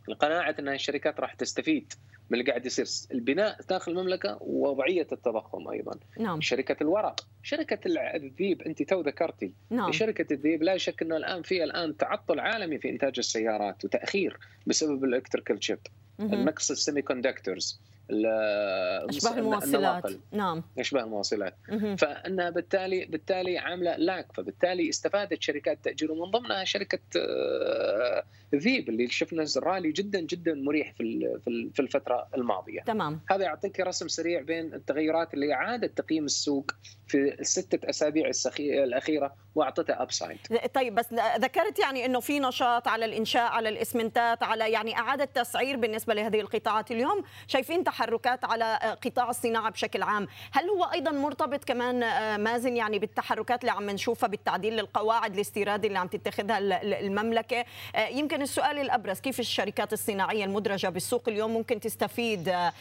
القناعة 0.09 0.55
إن 0.59 0.69
الشركات 0.69 1.19
راح 1.19 1.33
تستفيد 1.33 1.93
من 2.29 2.39
اللي 2.39 2.51
قاعد 2.51 2.65
يصير. 2.65 2.85
البناء 3.11 3.61
داخل 3.69 3.91
المملكة 3.91 4.37
ووضعية 4.41 5.07
التضخم 5.11 5.67
أيضا. 5.67 5.99
نعم. 6.19 6.41
شركة 6.41 6.83
الورق 6.83 7.27
شركة 7.43 7.79
الذيب 8.15 8.61
أنت 8.61 8.83
تو 8.83 9.01
ذكرتي. 9.01 9.53
نعم. 9.69 9.91
شركة 9.91 10.33
الذيب 10.33 10.63
لا 10.63 10.77
شك 10.77 11.01
إنه 11.01 11.17
الآن 11.17 11.41
في 11.41 11.63
الآن 11.63 11.97
تعطل 11.97 12.39
عالمي 12.39 12.77
في 12.77 12.89
إنتاج 12.89 13.13
السيارات 13.17 13.85
وتأخير 13.85 14.39
بسبب 14.67 15.03
ال 15.03 15.09
electrical 15.09 15.63
chip. 15.63 15.79
النقص 16.19 16.71
ال 16.71 17.01
semiconductors 17.01 17.81
أشباه 18.09 19.37
الموصلات. 19.37 20.03
نعم. 20.31 20.63
أشباه 20.79 21.03
الموصلات. 21.03 21.55
فانها 21.97 22.49
بالتالي 22.49 23.05
بالتالي 23.05 23.57
عاملة 23.57 23.95
lack. 23.95 24.27
فبالتالي 24.33 24.89
استفادت 24.89 25.41
شركات 25.41 25.83
تأجير. 25.83 26.11
ومن 26.11 26.31
ضمنها 26.31 26.63
شركة 26.63 26.99
آه، 27.17 28.23
ذيب 28.55 28.89
اللي 28.89 29.07
شفنا 29.07 29.45
رالي 29.57 29.91
جدا 29.91 30.19
جدا 30.19 30.53
مريح 30.53 30.93
في 30.97 31.37
في 31.73 31.79
الفترة 31.79 32.27
الماضية. 32.35 32.81
تمام. 32.81 33.21
هذا 33.31 33.43
يعطيك 33.43 33.79
رسم 33.79 34.07
سريع 34.07 34.41
بين 34.41 34.73
التغيرات 34.73 35.33
اللي 35.33 35.53
اعادت 35.53 35.97
تقييم 35.97 36.25
السوق 36.25 36.71
في 37.07 37.39
الستة 37.39 37.89
أسابيع 37.89 38.31
الأخيرة 38.59 39.35
وأعطتها 39.55 40.01
ابسايد 40.01 40.37
طيب 40.73 40.95
بس 40.95 41.13
ذكرت 41.39 41.79
يعني 41.79 42.05
إنه 42.05 42.19
في 42.19 42.39
نشاط 42.39 42.87
على 42.87 43.05
الإنشاء 43.05 43.51
على 43.51 43.69
الإسمنتات 43.69 44.43
على 44.43 44.71
يعني 44.71 44.95
اعاده 44.95 45.25
تسعير 45.25 45.77
بالنسبة 45.77 46.13
لهذه 46.13 46.39
القطاعات. 46.39 46.91
اليوم 46.91 47.23
شايفين 47.47 47.83
تحركات 48.03 48.45
على 48.45 48.97
قطاع 49.05 49.29
الصناعة 49.29 49.69
بشكل 49.69 50.03
عام. 50.03 50.27
هل 50.51 50.69
هو 50.69 50.83
أيضا 50.83 51.11
مرتبط 51.11 51.63
كمان 51.63 52.03
آه، 52.03 52.37
مازن 52.37 52.77
يعني 52.77 52.99
بالتحركات 52.99 53.61
اللي 53.61 53.71
عم 53.71 53.89
نشوفها 53.89 54.29
بالتعديل 54.29 54.73
للقواعد 54.73 55.33
الاستيرادي 55.33 55.87
اللي 55.87 55.99
عم 55.99 56.07
تتخذها 56.07 56.57
المملكة؟ 56.83 57.65
آه، 57.95 58.07
يمكن 58.07 58.41
السؤال 58.41 58.77
الأبرز 58.79 59.19
كيف 59.19 59.39
الشركات 59.39 59.93
الصناعية 59.93 60.45
المدرجة 60.45 60.87
بالسوق 60.87 61.29
اليوم 61.29 61.53
ممكن 61.53 61.79
تستفيد 61.79 62.49
آه، 62.49 62.73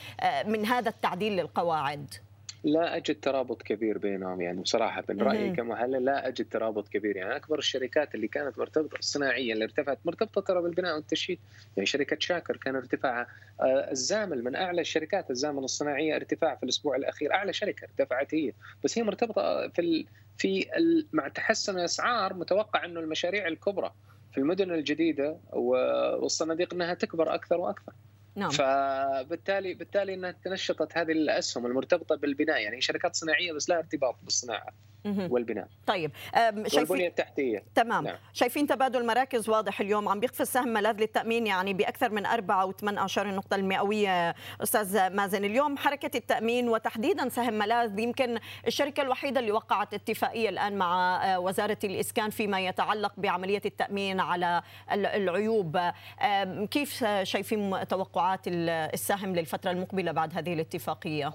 من 0.47 0.67
هذا 0.67 0.89
التعديل 0.89 1.37
للقواعد؟ 1.37 2.15
لا 2.65 2.97
أجد 2.97 3.21
ترابط 3.21 3.63
كبير 3.63 3.99
بينهم 3.99 4.41
يعني 4.41 4.61
بصراحة 4.61 5.05
من 5.09 5.23
رأيي 5.23 5.51
كمحلل 5.51 6.05
لا 6.05 6.29
أجد 6.29 6.49
ترابط 6.49 6.89
كبير 6.89 7.17
يعني. 7.17 7.37
أكبر 7.37 7.59
الشركات 7.59 8.15
اللي 8.15 8.29
كانت 8.29 8.59
مرتبطة 8.59 8.97
صناعيا 9.01 9.55
اللي 9.55 9.65
ارتفعت 9.65 9.99
مرتبطة 10.05 10.41
ترى 10.41 10.63
بالبناء 10.63 10.95
والتشييد. 10.95 11.39
يعني 11.77 11.87
شركة 11.87 12.17
شاكر 12.21 12.57
كان 12.57 12.77
ارتفاعها 12.77 13.27
آه، 13.61 13.91
الزامل 13.91 14.45
من 14.45 14.57
أعلى 14.57 14.81
الشركات 14.81 15.31
الزامل 15.31 15.65
الصناعية 15.65 16.17
ارتفاع 16.17 16.55
في 16.55 16.63
الأسبوع 16.63 16.97
الأخير 16.97 17.35
أعلى 17.35 17.53
شركة 17.53 17.85
ارتفعت 17.85 18.35
هي. 18.35 18.53
بس 18.85 18.99
هي 18.99 19.05
مرتبطة 19.05 19.69
في 19.69 19.81
ال 19.81 20.07
في 20.37 20.67
ال 20.77 21.09
مع 21.13 21.29
تحسن 21.29 21.79
الأسعار 21.79 22.35
متوقع 22.35 22.85
إنه 22.85 23.01
المشاريع 23.01 23.49
الكبرى 23.49 23.91
في 24.33 24.39
المدن 24.39 24.71
الجديدة 24.71 25.41
والصناديق 25.53 26.75
إنها 26.75 26.95
تكبر 26.95 27.35
أكثر 27.35 27.61
وأكثر. 27.61 27.93
نعم. 28.35 28.51
فبالتالي 28.51 29.75
بالتالي 29.75 30.15
إنها 30.15 30.35
تنشطت 30.45 30.99
هذه 30.99 31.13
الأسهم 31.13 31.67
المرتبطة 31.67 32.17
بالبناء 32.17 32.61
يعني 32.61 32.81
شركات 32.81 33.17
صناعية 33.17 33.53
بس 33.53 33.69
لا 33.69 33.79
ارتباط 33.79 34.17
بالصناعة 34.23 34.73
والبناء. 35.05 35.69
طيب 35.87 36.11
شايفين 36.35 36.79
والبنية 36.79 37.09
التحتية. 37.09 37.65
تمام. 37.75 38.05
نعم. 38.05 38.17
شايفين 38.33 38.67
تبادل 38.67 39.07
مراكز 39.07 39.49
واضح 39.49 39.81
اليوم 39.81 40.09
عم 40.09 40.21
بيقفز 40.21 40.47
سهم 40.47 40.69
ملاذ 40.69 40.97
للتأمين 41.01 41.47
يعني 41.47 41.75
بأكثر 41.75 42.11
من 42.11 42.27
4.8 42.27 43.19
النقطه 43.19 43.55
المئوية. 43.55 44.35
أستاذ 44.63 45.11
مازن 45.11 45.45
اليوم 45.45 45.77
حركة 45.77 46.17
التأمين 46.17 46.69
وتحديدا 46.69 47.29
سهم 47.29 47.55
ملاذ 47.55 47.99
يمكن 47.99 48.39
الشركة 48.67 49.03
الوحيدة 49.03 49.41
اللي 49.41 49.53
وقعت 49.53 49.95
اتفاقية 49.95 50.49
الآن 50.49 50.77
مع 50.77 51.23
آه، 51.25 51.41
وزارة 51.41 51.79
الإسكان 51.85 52.31
فيما 52.31 52.61
يتعلق 52.61 53.13
بعملية 53.17 53.63
التأمين 53.67 54.21
على 54.21 54.63
العيوب. 54.93 55.81
كيف 56.71 57.05
شايفين 57.23 57.85
توقعات 58.23 58.49
السهم 58.95 59.37
للفترة 59.37 59.71
المقبلة 59.71 60.13
بعد 60.13 60.35
هذه 60.35 60.53
الاتفاقية؟ 60.55 61.35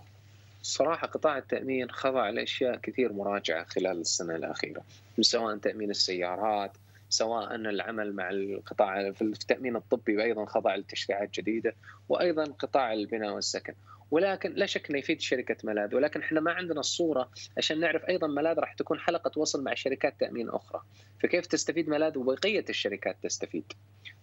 صراحة 0.62 1.08
قطاع 1.08 1.38
التأمين 1.38 1.92
خضع 1.92 2.30
لأشياء 2.30 2.76
كثير 2.76 3.14
مراجعة 3.14 3.64
خلال 3.64 4.02
السنة 4.02 4.36
الأخيرة 4.36 4.82
سواء 5.22 5.58
تأمين 5.58 5.90
السيارات 5.90 6.72
سواء 7.10 7.56
العمل 7.56 8.14
مع 8.14 8.30
القطاع 8.30 9.12
في 9.12 9.22
التأمين 9.22 9.76
الطبي 9.76 10.18
وأيضا 10.18 10.46
خضع 10.46 10.76
لتشريعات 10.76 11.30
جديدة 11.34 11.76
وأيضا 12.10 12.44
قطاع 12.44 12.94
البناء 12.94 13.34
والسكن. 13.34 13.74
ولكن 14.12 14.54
لا 14.54 14.66
شك 14.66 14.90
إنه 14.90 15.00
يفيد 15.00 15.22
شركة 15.22 15.58
ملاذ 15.64 15.96
ولكن 15.96 16.22
إحنا 16.22 16.40
ما 16.40 16.52
عندنا 16.52 16.80
الصورة 16.80 17.30
عشان 17.58 17.80
نعرف 17.80 18.06
أيضا 18.10 18.28
ملاذ 18.28 18.60
راح 18.60 18.74
تكون 18.74 19.00
حلقة 19.00 19.32
وصل 19.40 19.64
مع 19.64 19.74
شركات 19.74 20.20
تأمين 20.20 20.50
أخرى. 20.50 20.82
فكيف 21.24 21.46
تستفيد 21.46 21.90
ملاذ 21.90 22.18
وبقية 22.18 22.66
الشركات 22.70 23.16
تستفيد؟ 23.24 23.74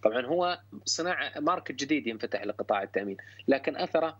طبعا 0.05 0.25
هو 0.25 0.59
صناعة 0.85 1.31
ماركت 1.39 1.71
جديد 1.71 2.07
ينفتح 2.07 2.43
لقطاع 2.43 2.83
التأمين 2.83 3.17
لكن 3.47 3.77
أثره 3.77 4.19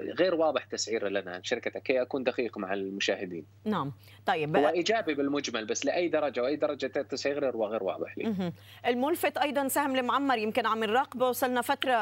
غير 0.00 0.34
واضح 0.34 0.64
تسعيره 0.64 1.08
لنا 1.08 1.40
شركة 1.42 1.80
كي 1.80 2.02
أكون 2.02 2.24
دقيق 2.24 2.58
مع 2.58 2.74
المشاهدين. 2.74 3.44
نعم. 3.64 3.92
طيب. 4.26 4.56
هو 4.56 4.68
إيجابي 4.68 5.14
بالمجمل 5.14 5.66
بس 5.66 5.86
لأي 5.86 6.08
درجة 6.08 6.42
وأي 6.42 6.56
درجة 6.56 6.86
تسعير 6.86 7.50
هو 7.50 7.66
غير 7.66 7.82
واضح 7.82 8.18
لي. 8.18 8.52
الملفت 8.86 9.38
أيضا 9.38 9.68
سهم 9.68 9.96
المعمر 9.96 10.38
يمكن 10.38 10.66
عم 10.66 10.84
نراقبه. 10.84 11.28
وصلنا 11.28 11.62
فترة 11.62 11.92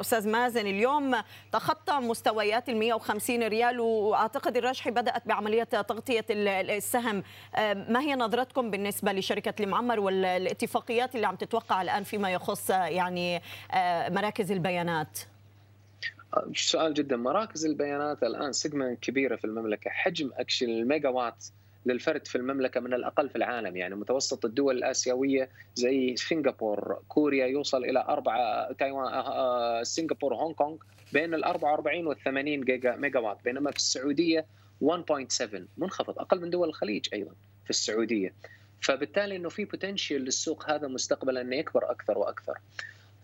أستاذ 0.00 0.28
مازن 0.28 0.66
اليوم 0.66 1.16
تخطى 1.52 1.94
مستويات 1.94 2.68
ال 2.68 2.76
150 2.76 3.42
ريال 3.42 3.80
وأعتقد 3.80 4.56
الراجحي 4.56 4.90
بدأت 4.90 5.28
بعملية 5.28 5.64
تغطية 5.64 6.24
السهم. 6.30 7.22
ما 7.88 8.00
هي 8.00 8.14
نظرتكم 8.14 8.70
بالنسبة 8.70 9.12
لشركة 9.12 9.62
المعمر 9.62 10.00
والاتفاقيات 10.00 11.14
اللي 11.14 11.26
عم 11.26 11.36
تتوقع 11.36 11.82
الآن 11.82 12.02
فيما 12.02 12.32
يخص 12.32 12.70
يعني 12.70 13.42
مراكز 14.08 14.52
البيانات؟ 14.52 15.18
سؤال 16.56 16.94
جدا. 16.94 17.16
مراكز 17.16 17.66
البيانات 17.66 18.22
الآن 18.22 18.52
segment 18.52 19.00
كبيرة 19.00 19.36
في 19.36 19.44
المملكة. 19.44 19.90
حجم 19.90 20.30
أكشن 20.34 20.68
الميجا 20.70 21.08
وات 21.08 21.44
للفرد 21.86 22.26
في 22.26 22.36
المملكة 22.36 22.80
من 22.80 22.94
الأقل 22.94 23.28
في 23.28 23.36
العالم. 23.36 23.76
يعني 23.76 23.94
متوسط 23.94 24.44
الدول 24.44 24.76
الآسيوية 24.78 25.48
زي 25.74 26.16
سنغافور 26.16 27.02
كوريا 27.08 27.46
يوصل 27.46 27.84
إلى 27.84 28.04
أربعة 28.08 28.72
تايوان 28.72 29.12
آه، 29.12 29.80
آه، 29.80 29.82
سنغافور 29.82 30.34
هونغ 30.34 30.54
كونغ 30.54 30.76
بين 31.12 31.34
ال 31.34 31.44
44 31.44 32.06
وال 32.06 32.22
80 32.24 32.60
giga 32.60 32.96
megawatt 32.96 33.44
بينما 33.44 33.70
في 33.70 33.76
السعودية 33.76 34.46
1.7 34.80 35.68
منخفض 35.76 36.18
أقل 36.18 36.40
من 36.40 36.50
دول 36.50 36.68
الخليج 36.68 37.06
أيضا 37.12 37.32
في 37.64 37.70
السعودية. 37.70 38.34
فبالتالي 38.82 39.36
إنه 39.36 39.48
في 39.48 39.64
potential 39.64 40.16
للسوق 40.16 40.70
هذا 40.70 40.88
مستقبلا 40.88 41.40
إنه 41.40 41.56
يكبر 41.56 41.90
أكثر 41.90 42.18
وأكثر. 42.18 42.58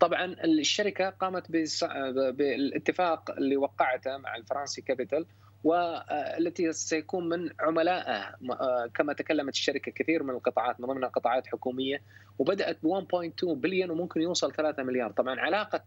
طبعا 0.00 0.24
الشركة 0.44 1.10
قامت 1.10 1.50
بالاتفاق 1.50 3.30
اللي 3.30 3.56
وقعته 3.56 4.16
مع 4.16 4.36
الفرنسي 4.36 4.82
capital 4.82 5.26
والتي 5.64 6.72
سيكون 6.72 7.28
من 7.28 7.50
عملائه. 7.60 8.34
كما 8.94 9.12
تكلمت 9.12 9.52
الشركة 9.52 9.92
كثير 9.92 10.22
من 10.22 10.30
القطاعات 10.30 10.80
من 10.80 10.86
ضمنها 10.86 11.08
قطاعات 11.08 11.46
حكومية 11.46 12.02
وبدأت 12.38 12.78
ب 12.82 12.86
1.2 12.86 13.44
بليون 13.44 13.90
وممكن 13.90 14.20
يوصل 14.20 14.52
3 14.52 14.82
مليار. 14.82 15.12
طبعا 15.12 15.40
علاقة 15.40 15.84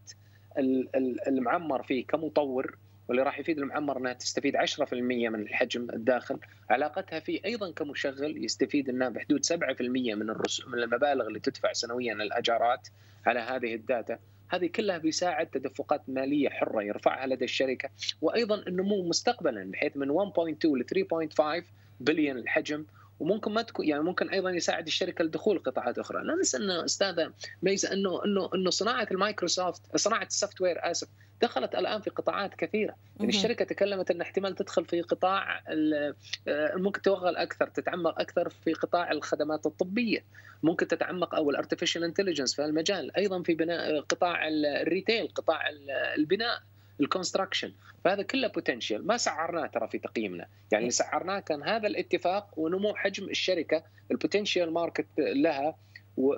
المعمر 1.28 1.82
فيه 1.82 2.06
كمطور 2.06 2.78
واللي 3.10 3.22
راح 3.22 3.38
يفيد 3.38 3.58
المعمر 3.58 3.98
إنها 3.98 4.12
تستفيد 4.12 4.56
10% 4.56 4.92
من 4.92 5.40
الحجم 5.40 5.90
الداخل، 5.90 6.38
علاقتها 6.70 7.20
فيه 7.20 7.40
أيضا 7.44 7.70
كمشغل 7.70 8.44
يستفيد 8.44 8.88
إنها 8.88 9.08
بحدود 9.08 9.44
7% 9.44 10.14
من 10.14 10.26
من 10.66 10.78
المبالغ 10.82 11.26
اللي 11.26 11.40
تدفع 11.40 11.72
سنويا 11.72 12.12
الأجارات 12.12 12.88
على 13.26 13.40
هذه 13.40 13.74
الداتا. 13.74 14.18
هذه 14.48 14.66
كلها 14.66 14.98
بيساعد 14.98 15.46
تدفقات 15.46 16.02
مالية 16.08 16.48
حرة 16.48 16.82
يرفعها 16.82 17.26
لدى 17.26 17.44
الشركة. 17.44 17.88
وأيضا 18.22 18.62
النمو 18.66 19.08
مستقبلا 19.08 19.70
بحيث 19.70 19.96
من 19.96 20.10
1.2 20.10 20.76
ل 20.76 20.84
3.5 20.84 21.64
بليون 22.00 22.38
الحجم. 22.38 22.84
وممكن 23.20 23.52
ما 23.52 23.62
تكون 23.62 23.88
يعني 23.88 24.02
ممكن 24.02 24.28
أيضا 24.28 24.50
يساعد 24.50 24.86
الشركة 24.86 25.24
لدخول 25.24 25.58
قطاعات 25.58 25.98
أخرى، 25.98 26.24
لا 26.24 26.34
ننسى 26.34 26.56
انه 26.56 26.84
أستاذة 26.84 27.32
ميزة 27.62 27.92
إنه 27.92 28.24
إنه 28.24 28.50
إنه 28.54 28.70
صناعة 28.70 29.08
المايكروسوفت 29.10 29.96
صناعة 29.96 30.26
ال 30.26 30.60
software 30.60 30.90
آسف 30.90 31.08
دخلت 31.42 31.74
الآن 31.74 32.00
في 32.00 32.10
قطاعات 32.10 32.54
كثيرة، 32.54 32.94
يعني 33.16 33.28
الشركة 33.28 33.64
تكلمت 33.64 34.10
إن 34.10 34.20
احتمال 34.20 34.54
تدخل 34.54 34.84
في 34.84 35.02
قطاع 35.02 35.62
آه، 35.68 36.14
ممكن 36.76 37.02
توغل 37.02 37.36
أكثر 37.36 37.66
تتعمق 37.66 38.20
أكثر 38.20 38.48
في 38.48 38.72
قطاع 38.72 39.12
الخدمات 39.12 39.66
الطبية، 39.66 40.24
ممكن 40.62 40.88
تتعمق 40.88 41.34
أو 41.34 41.50
ال 41.50 41.55
artificial 41.55 42.04
intelligence 42.04 42.54
في 42.54 42.64
المجال، 42.64 43.16
أيضا 43.16 43.42
في 43.42 43.54
بناء 43.54 44.00
قطاع 44.00 44.48
ال 44.48 44.58
retail، 44.58 45.28
قطاع 45.28 45.60
البناء 46.16 46.62
ال 47.00 47.06
construction 47.06 47.72
فهذا 48.04 48.22
كله 48.22 48.48
potential 48.48 49.06
ما 49.06 49.16
سعرناه 49.16 49.66
ترى 49.66 49.88
في 49.88 49.98
تقييمنا. 49.98 50.46
يعني 50.72 50.82
اللي 50.82 50.90
سعرناه 50.90 51.40
كان 51.40 51.62
هذا 51.62 51.86
الاتفاق 51.86 52.58
ونمو 52.58 52.94
حجم 52.94 53.24
الشركة 53.24 53.82
ال 54.10 54.16
potential 54.16 54.72
market 54.72 55.06
لها 55.18 55.76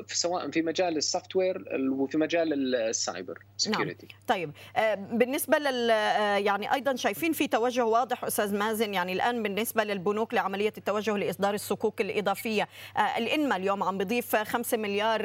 سواء 0.07 0.51
في 0.51 0.63
مجال 0.63 0.97
ال 0.97 1.37
software 1.37 1.65
وفي 1.91 2.19
مجال 2.19 2.75
ال 2.75 2.85
cyber 2.85 3.39
security 3.57 4.07
نعم. 4.07 4.21
طيب 4.27 4.53
آه، 4.77 4.95
بالنسبة 4.95 5.59
لل 5.59 5.91
آه، 5.91 6.37
يعني 6.37 6.73
أيضا 6.73 6.97
شايفين 6.97 7.33
في 7.33 7.49
توجه 7.49 7.85
واضح 7.85 8.25
أستاذ 8.25 8.55
مازن 8.57 8.95
يعني 8.95 9.13
الآن 9.13 9.43
بالنسبة 9.43 9.85
للبنوك 9.85 10.35
لعملية 10.35 10.73
التوجه 10.79 11.17
لإصدار 11.17 11.55
الصكوك 11.55 12.01
الإضافية 12.01 12.69
آه، 12.97 13.01
الإنما 13.01 13.57
اليوم 13.57 13.83
عم 13.83 13.99
بضيف 13.99 14.37
5 14.37 14.77
مليار 14.77 15.21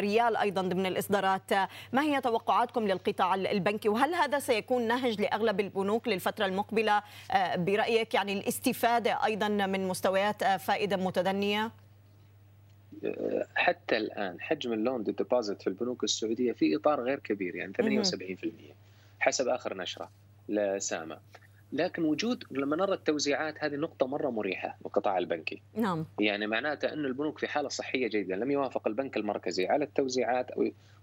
ريال 0.00 0.36
أيضا 0.36 0.62
ضمن 0.62 0.86
الإصدارات. 0.86 1.52
ما 1.92 2.02
هي 2.02 2.20
توقعاتكم 2.20 2.88
للقطاع 2.88 3.34
البنكي؟ 3.34 3.88
وهل 3.88 4.14
هذا 4.14 4.38
سيكون 4.38 4.88
نهج 4.88 5.20
لأغلب 5.20 5.60
البنوك 5.60 6.08
للفترة 6.08 6.46
المقبلة؟ 6.46 7.02
برأيك 7.56 8.14
يعني 8.14 8.32
الاستفادة 8.32 9.24
أيضا 9.24 9.48
من 9.48 9.88
مستويات 9.88 10.44
فائدة 10.44 10.96
متدنية؟ 10.96 11.81
حتى 13.54 13.96
الآن 13.96 14.40
حجم 14.40 14.72
اللون 14.72 15.04
ديبوزيت 15.04 15.62
في 15.62 15.66
البنوك 15.66 16.04
السعودية 16.04 16.52
في 16.52 16.76
إطار 16.76 17.00
غير 17.00 17.18
كبير 17.18 17.56
يعني 17.56 17.72
78% 17.72 18.48
حسب 19.20 19.48
آخر 19.48 19.76
نشرة 19.76 20.10
لسامة 20.48 21.18
لكن 21.72 22.04
وجود 22.04 22.44
لما 22.50 22.76
نرى 22.76 22.92
التوزيعات 22.92 23.64
هذه 23.64 23.74
نقطة 23.74 24.06
مرة 24.06 24.30
مريحة 24.30 24.76
للقطاع 24.84 25.18
البنكي. 25.18 25.62
نعم. 25.74 26.06
يعني 26.20 26.46
معناته 26.46 26.92
أن 26.92 27.04
البنوك 27.04 27.38
في 27.38 27.46
حالة 27.46 27.68
صحية 27.68 28.08
جيدة، 28.08 28.36
لم 28.36 28.50
يوافق 28.50 28.88
البنك 28.88 29.16
المركزي 29.16 29.66
على 29.66 29.84
التوزيعات 29.84 30.50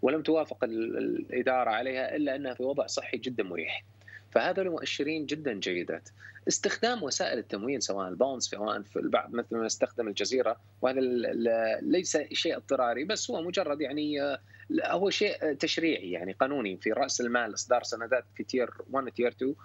ولم 0.02 0.22
توافق 0.22 0.64
الإدارة 0.64 1.70
عليها 1.70 2.16
إلا 2.16 2.36
أنها 2.36 2.54
في 2.54 2.64
وضع 2.64 2.86
صحي 2.86 3.18
جدا 3.18 3.44
مريح. 3.44 3.84
فهذول 4.32 4.70
مؤشرين 4.70 5.26
جدا 5.26 5.54
جيدات. 5.54 6.10
استخدام 6.48 7.04
وسائل 7.04 7.38
التمويل 7.38 7.82
سواء 7.82 8.08
البونز 8.08 8.48
سواء 8.48 8.82
في 8.82 9.00
البعض 9.00 9.34
مثل 9.34 9.56
ما 9.56 9.66
استخدم 9.66 10.08
الجزيرة 10.08 10.58
وهذا 10.82 11.00
ليس 11.82 12.18
شيء 12.18 12.58
اضطراري 12.58 13.04
بس 13.04 13.32
هو 13.32 13.42
مجرد 13.42 13.82
يعني 13.82 14.22
آه، 14.22 14.40
هو 14.84 15.10
شيء 15.10 15.54
تشريعي 15.54 16.12
يعني 16.12 16.32
قانوني 16.32 16.78
في 16.78 16.92
رأس 16.92 17.22
المال 17.22 17.54
إصدار 17.54 17.84
سندات 17.84 18.26
في 18.36 18.44
تير 18.44 18.70
1 18.92 19.12
تير 19.12 19.28
2 19.28 19.56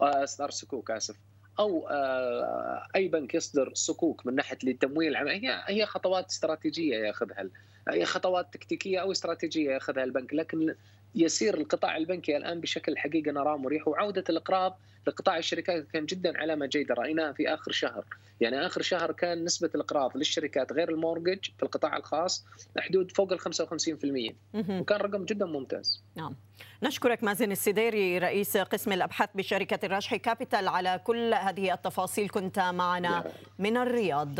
إصدار 0.00 0.50
صكوك 0.50 0.90
آسف. 0.90 1.16
أو 1.58 1.88
آه، 1.88 2.86
أي 2.96 3.08
بنك 3.08 3.34
يصدر 3.34 3.74
صكوك 3.74 4.26
من 4.26 4.34
ناحية 4.34 4.58
لتمويل 4.64 5.08
العمل 5.08 5.30
هي 5.30 5.62
هي 5.66 5.86
خطوات 5.86 6.26
استراتيجية 6.30 6.96
ياخذها 6.96 7.48
هي 7.88 8.04
خطوات 8.04 8.54
تكتيكية 8.54 8.98
أو 8.98 9.12
استراتيجية 9.12 9.70
ياخذها 9.70 10.04
البنك 10.04 10.34
لكن 10.34 10.74
يسير 11.14 11.58
القطاع 11.58 11.96
البنكي 11.96 12.36
الآن 12.36 12.60
بشكل 12.60 12.98
حقيقه 12.98 13.32
نراه 13.32 13.56
مريح 13.56 13.88
وعودة 13.88 14.24
الإقراض 14.28 14.78
لقطاع 15.06 15.38
الشركات 15.38 15.86
كان 15.92 16.06
جدا 16.06 16.38
علامه 16.38 16.66
جيده 16.66 16.94
رايناها 16.94 17.32
في 17.32 17.54
آخر 17.54 17.72
شهر، 17.72 18.04
يعني 18.40 18.66
آخر 18.66 18.82
شهر 18.82 19.12
كان 19.12 19.44
نسبة 19.44 19.70
الإقراض 19.74 20.16
للشركات 20.16 20.72
غير 20.72 20.88
المورجج 20.88 21.44
في 21.56 21.62
القطاع 21.62 21.96
الخاص 21.96 22.44
حدود 22.78 23.10
فوق 23.10 23.32
ال 23.32 23.40
55% 23.40 24.34
وكان 24.54 25.00
رقم 25.00 25.24
جدا 25.24 25.46
ممتاز. 25.46 26.02
نعم. 26.16 26.34
نشكرك 26.82 27.24
مازن 27.24 27.52
السديري 27.52 28.18
رئيس 28.18 28.56
قسم 28.56 28.92
الأبحاث 28.92 29.28
بشركة 29.34 29.86
الراجحي 29.86 30.18
كابيتال 30.18 30.68
على 30.68 31.00
كل 31.04 31.34
هذه 31.34 31.74
التفاصيل 31.74 32.28
كنت 32.28 32.58
معنا 32.58 33.32
من 33.58 33.76
الرياض. 33.76 34.38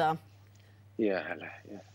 يا 0.99 1.19
هلا 1.19 1.53
يا 1.71 1.94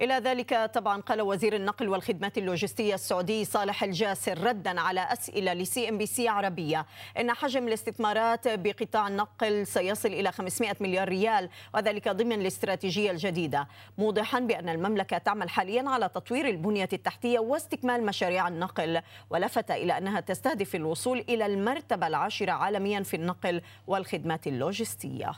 إلى 0.00 0.14
ذلك 0.14 0.70
طبعا 0.74 1.00
قال 1.00 1.22
وزير 1.22 1.56
النقل 1.56 1.88
والخدمات 1.88 2.38
اللوجستية 2.38 2.94
السعودي 2.94 3.44
صالح 3.44 3.82
الجاسر 3.84 4.38
ردا 4.38 4.80
على 4.80 5.00
أسئلة 5.00 5.52
ل 5.52 5.88
CNBC 5.88 6.28
عربية. 6.28 6.86
إن 7.20 7.32
حجم 7.32 7.68
الاستثمارات 7.68 8.48
بقطاع 8.48 9.08
النقل 9.08 9.66
سيصل 9.66 10.08
إلى 10.08 10.32
500 10.32 10.76
مليار 10.80 11.08
ريال 11.08 11.48
وذلك 11.74 12.08
ضمن 12.08 12.32
الاستراتيجية 12.40 13.10
الجديدة. 13.10 13.68
موضحا 13.98 14.40
بأن 14.40 14.68
المملكة 14.68 15.18
تعمل 15.18 15.50
حاليا 15.50 15.88
على 15.88 16.08
تطوير 16.08 16.48
البنية 16.48 16.88
التحتية 16.92 17.38
واستكمال 17.38 18.06
مشاريع 18.06 18.48
النقل 18.48 19.02
ولفت 19.30 19.70
إلى 19.70 19.98
أنها 19.98 20.20
تستهدف 20.20 20.74
الوصول 20.74 21.24
إلى 21.28 21.46
المرتبة 21.46 22.06
العاشرة 22.06 22.52
عالميا 22.52 23.02
في 23.02 23.16
النقل 23.16 23.62
والخدمات 23.86 24.46
اللوجستية. 24.46 25.32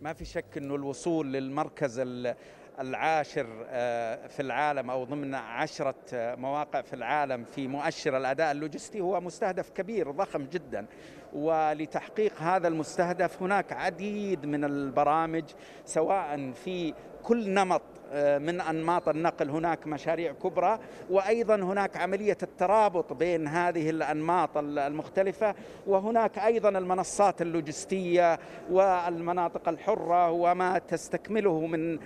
ما 0.00 0.12
في 0.12 0.24
شك 0.24 0.56
أنه 0.56 0.74
الوصول 0.74 1.32
للمركز 1.32 2.00
العاشر 2.80 3.46
آه، 3.68 4.26
في 4.26 4.42
العالم 4.42 4.90
أو 4.90 5.04
ضمن 5.04 5.34
عشرة 5.34 5.94
آه، 6.14 6.34
مواقع 6.34 6.80
في 6.82 6.94
العالم 6.94 7.44
في 7.44 7.68
مؤشر 7.68 8.16
الأداء 8.16 8.52
اللوجستي 8.52 9.00
هو 9.00 9.20
مستهدف 9.20 9.70
كبير 9.70 10.10
ضخم 10.10 10.44
جدا. 10.44 10.86
ولتحقيق 11.32 12.42
هذا 12.42 12.68
المستهدف 12.68 13.42
هناك 13.42 13.72
عديد 13.72 14.46
من 14.46 14.64
البرامج 14.64 15.44
سواء 15.84 16.52
في 16.52 16.94
كل 17.22 17.50
نمط 17.50 17.82
من 18.14 18.60
أنماط 18.60 19.08
النقل 19.08 19.50
هناك 19.50 19.86
مشاريع 19.86 20.32
كبرى 20.32 20.78
وأيضا 21.10 21.54
هناك 21.54 21.96
عملية 21.96 22.36
الترابط 22.42 23.12
بين 23.12 23.46
هذه 23.48 23.90
الأنماط 23.90 24.50
المختلفة 24.56 25.54
وهناك 25.86 26.38
أيضا 26.38 26.68
المنصات 26.68 27.42
اللوجستية 27.42 28.38
والمناطق 28.70 29.68
الحرة 29.68 30.30
وما 30.30 30.78
تستكمله 30.78 31.66
من 31.66 31.98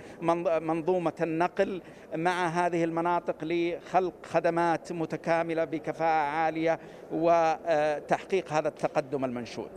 منظومة 0.67 1.13
النقل 1.21 1.81
مع 2.15 2.47
هذه 2.47 2.83
المناطق 2.83 3.35
لخلق 3.41 4.13
خدمات 4.25 4.91
متكاملة 4.91 5.63
بكفاءة 5.63 6.27
عالية 6.29 6.79
وتحقيق 7.11 8.53
هذا 8.53 8.67
التقدم 8.67 9.25
المنشود. 9.25 9.71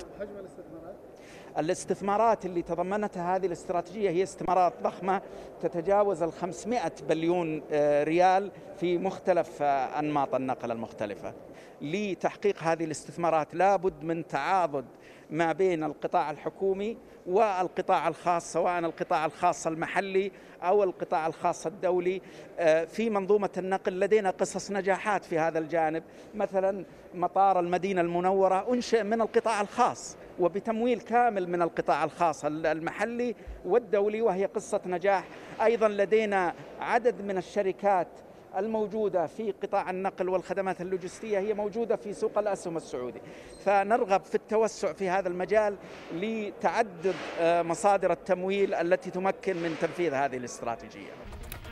الاستثمارات 1.59 2.47
اللي 2.47 2.62
تضمنتها 2.62 3.37
هذه 3.37 3.47
الاستراتيجية 3.47 4.11
هي 4.11 4.23
استثمارات 4.23 4.73
ضخمة 4.83 5.23
تتجاوز 5.62 6.23
ال 6.23 6.33
500 6.33 6.81
بليون 7.09 7.62
آه، 7.73 8.05
ريال 8.05 8.51
في 8.81 8.99
مختلف 8.99 9.62
آه، 9.62 9.99
أنماط 9.99 10.35
النقل 10.35 10.71
المختلفة. 10.71 11.33
لتحقيق 11.83 12.62
هذه 12.62 12.85
الاستثمارات 12.85 13.55
لابد 13.55 14.03
من 14.03 14.27
تعاضد 14.27 14.85
ما 15.31 15.53
بين 15.53 15.85
القطاع 15.85 16.31
الحكومي 16.31 16.97
والقطاع 17.27 18.09
الخاص 18.09 18.53
سواء 18.53 18.79
القطاع 18.79 19.25
الخاص 19.27 19.66
المحلي 19.66 20.33
أو 20.62 20.85
القطاع 20.85 21.27
الخاص 21.27 21.66
الدولي 21.66 22.23
آه، 22.59 22.85
في 22.85 23.11
منظومة 23.11 23.51
النقل. 23.59 24.01
لدينا 24.01 24.31
قصص 24.31 24.71
نجاحات 24.71 25.25
في 25.25 25.38
هذا 25.38 25.59
الجانب 25.59 26.03
مثلا 26.35 26.85
مطار 27.14 27.61
المدينة 27.61 28.01
المنورة 28.01 28.72
أنشئ 28.72 29.03
من 29.03 29.20
القطاع 29.20 29.61
الخاص. 29.61 30.16
وبتمويل 30.41 31.01
كامل 31.01 31.49
من 31.49 31.62
القطاع 31.62 32.05
الخاص 32.05 32.45
المحلي 32.45 33.34
والدولي 33.64 34.22
وهي 34.22 34.45
قصة 34.45 34.80
نجاح. 34.87 35.24
أيضا 35.62 35.89
لدينا 35.89 36.55
عدد 36.80 37.22
من 37.22 37.39
الشركات 37.39 38.09
الموجودة 38.57 39.26
في 39.26 39.53
قطاع 39.62 39.91
النقل 39.91 40.28
والخدمات 40.28 40.80
اللوجستية 40.80 41.39
هي 41.39 41.55
موجودة 41.55 41.97
في 41.97 42.12
سوق 42.12 42.39
الأسهم 42.39 42.76
السعودي. 42.76 43.20
فنرغب 43.64 44.24
في 44.24 44.34
التوسع 44.34 44.93
في 44.93 45.09
هذا 45.09 45.28
المجال 45.28 45.76
لتعدد 46.14 47.14
آه، 47.41 47.62
مصادر 47.62 48.12
التمويل 48.12 48.74
التي 48.74 49.11
تمكن 49.11 49.57
من 49.57 49.76
تنفيذ 49.80 50.14
هذه 50.14 50.37
الاستراتيجية. 50.37 51.26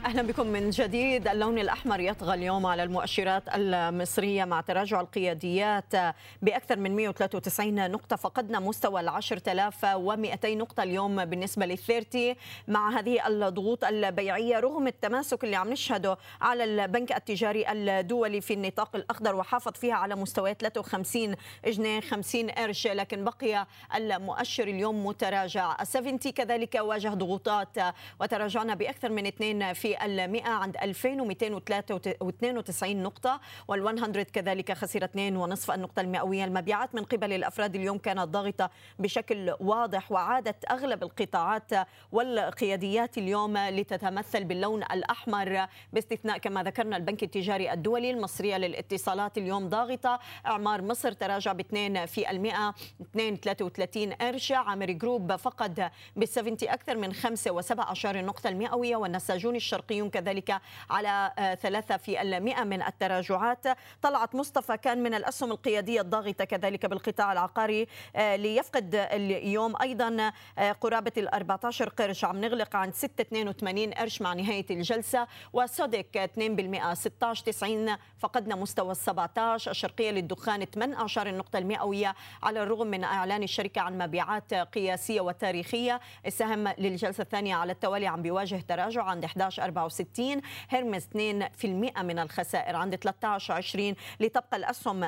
أهلا 0.05 0.21
بكم 0.21 0.47
من 0.47 0.69
جديد. 0.69 1.27
اللون 1.27 1.57
الأحمر 1.59 1.99
يطغى 1.99 2.33
اليوم 2.33 2.65
على 2.65 2.83
المؤشرات 2.83 3.43
المصرية 3.55 4.45
مع 4.45 4.61
تراجع 4.61 5.01
القياديات 5.01 5.93
بأكثر 6.41 6.79
من 6.79 6.95
193 6.95 7.91
نقطة. 7.91 8.15
فقدنا 8.15 8.59
مستوى 8.59 9.01
ال 9.01 9.07
10200 9.07 10.55
نقطة 10.55 10.83
اليوم 10.83 11.25
بالنسبة 11.25 11.65
للثيرتي 11.65 12.35
مع 12.67 12.99
هذه 12.99 13.27
الضغوط 13.27 13.83
البيعية 13.83 14.59
رغم 14.59 14.87
التماسك 14.87 15.43
اللي 15.43 15.55
عم 15.55 15.69
نشهده 15.69 16.17
على 16.41 16.63
البنك 16.63 17.11
التجاري 17.11 17.71
الدولي 17.71 18.41
في 18.41 18.53
النطاق 18.53 18.95
الأخضر 18.95 19.35
وحافظ 19.35 19.71
فيها 19.71 19.95
على 19.95 20.15
مستويات 20.15 20.61
53 20.61 21.35
جنيه 21.65 21.99
50 21.99 22.49
قرش. 22.49 22.87
لكن 22.87 23.23
بقي 23.23 23.67
المؤشر 23.95 24.63
اليوم 24.67 25.05
متراجع. 25.05 25.83
70 25.83 26.17
كذلك 26.17 26.75
واجه 26.75 27.09
ضغوطات 27.09 27.77
وتراجعنا 28.19 28.75
بأكثر 28.75 29.09
من 29.09 29.25
2 29.25 29.73
في 29.73 29.94
المئة 30.01 30.49
عند 30.49 30.77
2292 30.77 33.03
نقطة 33.03 33.39
وال100 33.71 34.19
كذلك 34.19 34.71
خسر 34.71 35.05
2.5 35.05 35.69
النقطة 35.69 36.01
المئوية. 36.01 36.45
المبيعات 36.45 36.95
من 36.95 37.03
قبل 37.03 37.33
الأفراد 37.33 37.75
اليوم 37.75 37.97
كانت 37.97 38.19
ضاغطة 38.19 38.69
بشكل 38.99 39.53
واضح 39.59 40.11
وعادت 40.11 40.71
أغلب 40.71 41.03
القطاعات 41.03 41.71
والقياديات 42.11 43.17
اليوم 43.17 43.57
لتتمثل 43.57 44.43
باللون 44.43 44.83
الأحمر. 44.83 45.67
باستثناء 45.93 46.37
كما 46.37 46.63
ذكرنا 46.63 46.97
البنك 46.97 47.23
التجاري 47.23 47.73
الدولي 47.73 48.11
المصرية 48.11 48.57
للاتصالات 48.57 49.37
اليوم 49.37 49.69
ضاغطة. 49.69 50.19
إعمار 50.45 50.81
مصر 50.81 51.11
تراجع 51.11 51.53
ب 51.53 51.59
2 51.59 52.05
في 52.05 52.31
المئة 52.31 52.75
2.33 53.01 54.13
قرش. 54.21 54.51
عامر 54.51 54.91
جروب 54.91 55.35
فقد 55.35 55.91
بالسفنتي 56.15 56.73
أكثر 56.73 56.97
من 56.97 57.13
5 57.13 57.61
و17 57.61 58.05
النقطة 58.05 58.49
المئوية 58.49 58.95
والنساجون 58.95 59.55
الشرقي 59.55 59.74
الشرقيون 59.75 60.09
كذلك 60.09 60.61
على 60.89 61.31
آه، 61.39 61.55
ثلاثة 61.55 61.97
في 61.97 62.21
المئة 62.21 62.63
من 62.63 62.81
التراجعات. 62.81 63.65
طلعت 64.01 64.35
مصطفى 64.35 64.77
كان 64.77 65.03
من 65.03 65.13
الأسهم 65.13 65.51
القيادية 65.51 66.01
الضاغطة 66.01 66.43
كذلك 66.43 66.85
بالقطاع 66.85 67.31
العقاري 67.31 67.87
آه، 68.15 68.35
ليفقد 68.35 68.95
اليوم 68.95 69.75
أيضا 69.81 70.31
آه، 70.57 70.71
قرابة 70.71 71.11
ال 71.17 71.27
14 71.27 71.89
قرش. 71.89 72.25
عم 72.25 72.41
نغلق 72.41 72.75
عند 72.75 72.93
6.82 72.93 73.93
قرش 73.93 74.21
مع 74.21 74.33
نهاية 74.33 74.65
الجلسة. 74.69 75.27
وصدق 75.53 76.05
2% 76.17 76.93
16 76.93 77.45
90 77.45 77.97
فقدنا 78.19 78.55
مستوى 78.55 78.91
ال 78.91 78.97
17 78.97 79.71
الشرقية 79.71 80.11
للدخان 80.11 80.65
18 80.65 81.29
النقطة 81.29 81.59
المئوية 81.59 82.15
على 82.43 82.63
الرغم 82.63 82.87
من 82.87 83.03
إعلان 83.03 83.43
الشركة 83.43 83.81
عن 83.81 83.97
مبيعات 83.97 84.53
قياسية 84.53 85.21
وتاريخية. 85.21 85.99
السهم 86.25 86.67
للجلسة 86.67 87.21
الثانية 87.21 87.55
على 87.55 87.71
التوالي 87.71 88.07
عم 88.07 88.21
بيواجه 88.21 88.63
تراجع 88.67 89.03
عند 89.03 89.23
11 89.23 89.64
64 89.65 90.41
هرمز 90.69 91.03
2% 91.03 92.01
من 92.01 92.19
الخسائر 92.19 92.75
عند 92.75 92.95
13 92.95 93.53
20 93.53 93.95
لتبقى 94.19 94.57
الأسهم 94.57 95.03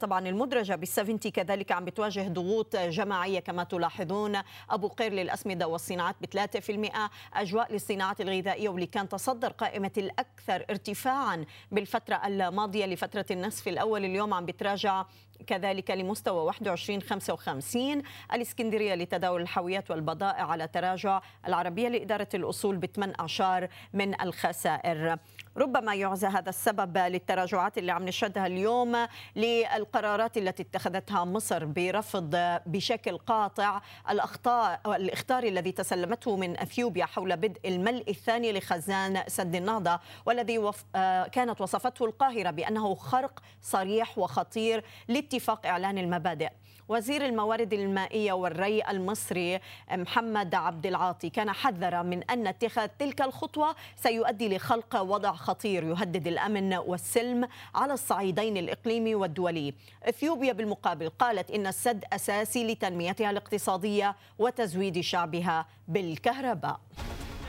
طبعا 0.00 0.28
المدرجة 0.28 0.74
بال 0.74 0.88
70 0.88 1.18
كذلك 1.18 1.72
عم 1.72 1.84
بتواجه 1.84 2.28
ضغوط 2.28 2.76
جماعية 2.76 3.40
كما 3.40 3.64
تلاحظون. 3.64 4.36
أبو 4.70 4.88
قير 4.88 5.12
للأسمدة 5.12 5.68
والصناعات 5.68 6.16
ب 6.20 6.26
3% 6.26 7.10
أجواء 7.34 7.72
للصناعات 7.72 8.20
الغذائية 8.20 8.68
واللي 8.68 8.86
كان 8.86 9.08
تصدر 9.08 9.52
قائمة 9.52 9.90
الأكثر 9.98 10.64
ارتفاعا 10.70 11.44
بالفترة 11.72 12.26
الماضية 12.26 12.86
لفترة 12.86 13.26
النصف 13.30 13.68
الأول 13.68 14.04
اليوم 14.04 14.34
عم 14.34 14.46
بتراجع 14.46 15.04
كذلك 15.46 15.90
لمستوى 15.90 16.44
21 16.44 17.02
55 17.02 18.02
الإسكندرية 18.32 18.94
لتداول 18.94 19.42
الحاويات 19.42 19.90
والبضائع 19.90 20.50
على 20.50 20.68
تراجع 20.68 21.20
العربية 21.46 21.88
لإدارة 21.88 22.28
الأصول 22.34 22.76
بثمان 22.76 23.12
أعشار 23.20 23.68
من 23.92 24.20
الخسائر. 24.20 25.18
ربما 25.56 25.94
يعزى 25.94 26.26
هذا 26.26 26.48
السبب 26.48 26.98
للتراجعات 26.98 27.78
اللي 27.78 27.92
عم 27.92 28.04
نشهدها 28.04 28.46
اليوم 28.46 29.06
للقرارات 29.36 30.36
التي 30.36 30.62
اتخذتها 30.62 31.24
مصر 31.24 31.64
برفض 31.64 32.30
بشكل 32.66 33.18
قاطع 33.18 33.80
الأخطاء 34.10 34.80
الاختار 34.86 35.44
الذي 35.44 35.72
تسلمته 35.72 36.36
من 36.36 36.58
أثيوبيا 36.58 37.04
حول 37.04 37.36
بدء 37.36 37.68
الملء 37.68 38.10
الثاني 38.10 38.52
لخزان 38.52 39.22
سد 39.26 39.54
النهضة 39.54 40.00
والذي 40.26 40.58
وف... 40.58 40.84
آه، 40.94 41.26
كانت 41.26 41.60
وصفته 41.60 42.04
القاهرة 42.04 42.50
بأنه 42.50 42.94
خرق 42.94 43.42
صريح 43.62 44.18
وخطير 44.18 44.84
لاتفاق 45.08 45.66
إعلان 45.66 45.98
المبادئ. 45.98 46.50
وزير 46.88 47.26
الموارد 47.26 47.72
المائية 47.72 48.32
والري 48.32 48.82
المصري 48.90 49.60
محمد 49.92 50.54
عبد 50.54 50.86
العاطي 50.86 51.30
كان 51.30 51.52
حذر 51.52 52.02
من 52.02 52.22
أن 52.22 52.46
اتخاذ 52.46 52.88
تلك 52.98 53.22
الخطوة 53.22 53.76
سيؤدي 53.96 54.56
لخلق 54.56 55.00
وضع 55.00 55.32
خطير 55.46 55.84
يهدد 55.84 56.26
الأمن 56.26 56.74
والسلم 56.74 57.48
على 57.74 57.92
الصعيدين 57.92 58.56
الإقليمي 58.56 59.14
والدولي. 59.14 59.74
إثيوبيا 60.08 60.52
بالمقابل 60.52 61.08
قالت 61.08 61.50
إن 61.50 61.66
السد 61.66 62.04
أساسي 62.12 62.66
لتنميتها 62.66 63.30
الاقتصادية 63.30 64.16
وتزويد 64.38 65.00
شعبها 65.00 65.66
بالكهرباء. 65.88 66.80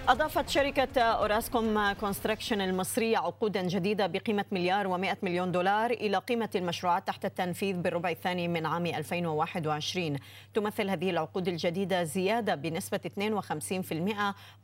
أضافت 0.10 0.50
شركة 0.50 1.02
أوراسكوم 1.02 1.94
construction 1.94 2.62
المصرية 2.62 3.18
عقودا 3.18 3.62
جديدة 3.62 4.08
بقيمة 4.08 4.46
مليار 4.52 4.98
و100 4.98 5.16
مليون 5.24 5.52
دولار 5.52 5.92
إلى 5.92 6.18
قيمة 6.18 6.50
المشروعات 6.56 7.08
تحت 7.08 7.26
التنفيذ 7.26 7.76
بالربع 7.78 8.10
الثاني 8.10 8.48
من 8.48 8.66
عام 8.66 8.86
2021 8.86 10.18
تمثل 10.54 10.90
هذه 10.90 11.10
العقود 11.10 11.48
الجديدة 11.48 12.04
زيادة 12.04 12.56
بنسبة 12.56 13.00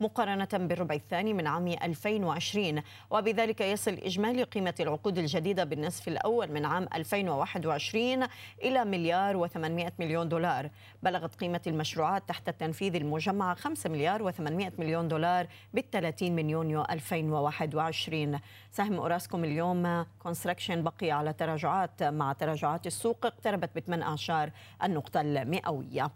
مقارنة 0.00 0.48
بالربع 0.52 0.94
الثاني 0.94 1.32
من 1.32 1.46
عام 1.46 1.68
2020 1.68 2.82
وبذلك 3.10 3.60
يصل 3.60 3.92
إجمالي 3.92 4.42
قيمة 4.42 4.74
العقود 4.80 5.18
الجديدة 5.18 5.64
بالنصف 5.64 6.08
الأول 6.08 6.52
من 6.52 6.64
عام 6.64 6.88
2021 6.94 8.26
إلى 8.62 8.84
مليار 8.84 9.48
و800 9.48 9.92
مليون 9.98 10.28
دولار. 10.28 10.70
بلغت 11.02 11.34
قيمة 11.34 11.60
المشروعات 11.66 12.28
تحت 12.28 12.48
التنفيذ 12.48 12.94
المجمعة 12.94 13.54
5 13.54 13.90
مليار 13.90 14.32
و800 14.32 14.78
مليون 14.78 15.08
دولار 15.08 15.33
دولار 15.34 15.46
بال 15.74 15.90
30 15.90 16.32
من 16.32 16.50
يونيو 16.50 16.84
2021 16.90 18.38
سهم 18.70 18.94
أوراسكوم 18.94 19.44
اليوم 19.44 20.06
construction 20.18 20.82
بقي 20.82 21.10
على 21.10 21.32
تراجعات 21.32 22.02
مع 22.02 22.32
تراجعات 22.32 22.86
السوق 22.86 23.26
اقتربت 23.26 23.70
ب 23.74 23.78
18 23.78 24.50
النقطة 24.82 25.20
المئوية. 25.20 26.10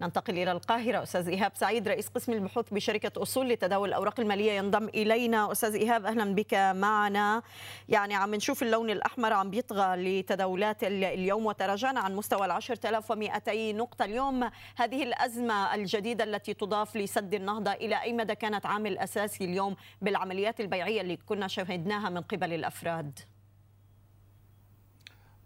ننتقل 0.00 0.38
إلى 0.38 0.52
القاهرة. 0.52 1.02
أستاذ 1.02 1.28
إيهاب 1.28 1.52
سعيد 1.54 1.88
رئيس 1.88 2.08
قسم 2.08 2.32
البحوث 2.32 2.74
بشركة 2.74 3.22
أصول 3.22 3.48
لتداول 3.48 3.88
الأوراق 3.88 4.20
المالية 4.20 4.52
ينضم 4.52 4.88
إلينا. 4.88 5.52
أستاذ 5.52 5.74
إيهاب 5.74 6.06
أهلا 6.06 6.34
بك 6.34 6.54
معنا. 6.54 7.42
يعني 7.88 8.14
عم 8.14 8.34
نشوف 8.34 8.62
اللون 8.62 8.90
الأحمر 8.90 9.32
عم 9.32 9.50
بيطغى 9.50 9.96
لتداولات 9.96 10.84
اليوم 10.84 11.46
وتراجعنا 11.46 12.00
عن 12.00 12.14
مستوى 12.14 12.46
العشر 12.46 12.74
تلاف 12.74 13.10
ومئتي 13.10 13.72
نقطة 13.72 14.04
اليوم. 14.04 14.50
هذه 14.76 15.02
الأزمة 15.02 15.74
الجديدة 15.74 16.24
التي 16.24 16.54
تضاف 16.54 16.96
لسد 16.96 17.34
النهضة 17.34 17.72
إلى 17.72 18.02
أي 18.02 18.12
مدى 18.12 18.34
كانت 18.34 18.66
عامل 18.66 18.98
أساسي 18.98 19.44
اليوم 19.44 19.76
بالعمليات 20.02 20.60
البيعية 20.60 21.00
اللي 21.00 21.16
كنا 21.16 21.48
شاهدناها 21.48 22.10
من 22.10 22.20
قبل 22.20 22.52
الأفراد؟ 22.52 23.18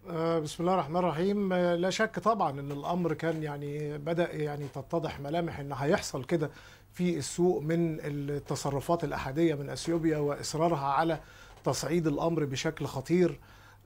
بسم 0.09 0.57
الله 0.61 0.75
الرحمن 0.75 0.97
الرحيم. 0.97 1.53
آه، 1.53 1.75
لا 1.75 1.91
شك 1.91 2.19
طبعا 2.19 2.61
إن 2.61 2.73
الأمر 2.73 3.15
كان 3.15 3.43
يعني 3.43 3.99
بدأ 3.99 4.33
يعني 4.33 4.67
تتضح 4.75 5.21
ملامح 5.21 5.61
إن 5.61 5.73
هيحصل 5.73 6.25
كده 6.25 6.51
في 6.93 7.19
السوق 7.19 7.63
من 7.63 7.99
التصرفات 8.01 9.05
الأحادية 9.05 9.55
من 9.55 9.71
أثيوبيا 9.71 10.19
وإصرارها 10.19 10.87
على 10.87 11.21
تصعيد 11.65 12.07
الأمر 12.07 12.45
بشكل 12.45 12.87
خطير 12.87 13.39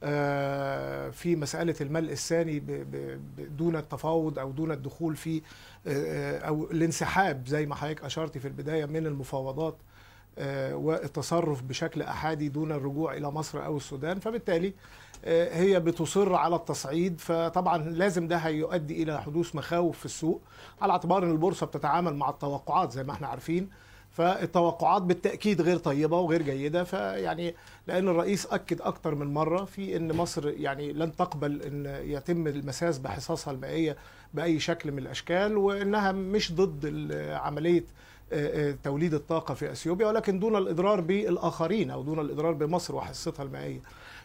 آه، 0.02 1.10
في 1.10 1.36
مسألة 1.36 1.74
الملء 1.80 2.12
الثاني 2.12 2.62
دون 3.38 3.76
التفاوض 3.76 4.38
أو 4.38 4.50
دون 4.50 4.72
الدخول 4.72 5.16
في 5.16 5.42
آه، 5.86 6.38
أو 6.38 6.70
الانسحاب 6.70 7.46
زي 7.46 7.66
ما 7.66 7.74
حضرتك 7.74 8.04
أشرتي 8.04 8.38
في 8.38 8.48
البداية 8.48 8.84
من 8.86 9.06
المفاوضات 9.06 9.76
آه، 10.38 10.76
والتصرف 10.76 11.62
بشكل 11.62 12.02
أحادي 12.02 12.48
دون 12.48 12.72
الرجوع 12.72 13.16
إلى 13.16 13.30
مصر 13.30 13.64
أو 13.64 13.76
السودان. 13.76 14.20
فبالتالي 14.20 14.68
آه، 14.68 14.72
هي 15.24 15.80
بتصر 15.80 16.34
على 16.34 16.56
التصعيد 16.56 17.20
فطبعا 17.20 17.78
لازم 17.78 18.28
ده 18.28 18.36
هيؤدي 18.36 19.02
إلى 19.02 19.22
حدوث 19.22 19.54
مخاوف 19.56 19.98
في 19.98 20.04
السوق 20.04 20.40
على 20.82 20.92
اعتبار 20.92 21.24
أن 21.24 21.30
البورصة 21.30 21.66
بتتعامل 21.66 22.14
مع 22.16 22.30
التوقعات 22.30 22.92
زي 22.92 23.02
ما 23.02 23.12
إحنا 23.12 23.26
عارفين. 23.26 23.68
فالتوقعات 24.10 25.02
بالتأكيد 25.02 25.60
غير 25.60 25.76
طيبة 25.76 26.18
وغير 26.18 26.42
جيدة 26.42 26.84
فيعني 26.84 27.54
لأن 27.86 28.08
الرئيس 28.08 28.46
أكد 28.46 28.80
أكتر 28.80 29.14
من 29.14 29.34
مرة 29.34 29.64
في 29.64 29.96
إن 29.96 30.12
مصر 30.16 30.48
يعني 30.48 30.92
لن 30.92 31.16
تقبل 31.16 31.62
إن 31.62 31.86
يتم 32.10 32.46
المساس 32.46 32.98
بحصصها 32.98 33.52
المائية 33.54 33.96
بأي 34.34 34.60
شكل 34.60 34.92
من 34.92 34.98
الأشكال 34.98 35.56
وإنها 35.56 36.12
مش 36.12 36.52
ضد 36.52 37.12
عملية 37.32 37.84
آه، 38.32 38.70
آه، 38.70 38.76
توليد 38.84 39.14
الطاقة 39.14 39.54
في 39.54 39.72
أثيوبيا 39.72 40.06
ولكن 40.06 40.38
دون 40.38 40.56
الإضرار 40.56 41.00
بالآخرين 41.00 41.90
أو 41.90 42.02
دون 42.02 42.20
الإضرار 42.20 42.52
بمصر 42.52 42.94
وحصتها 42.94 43.42
المائية. 43.42 43.80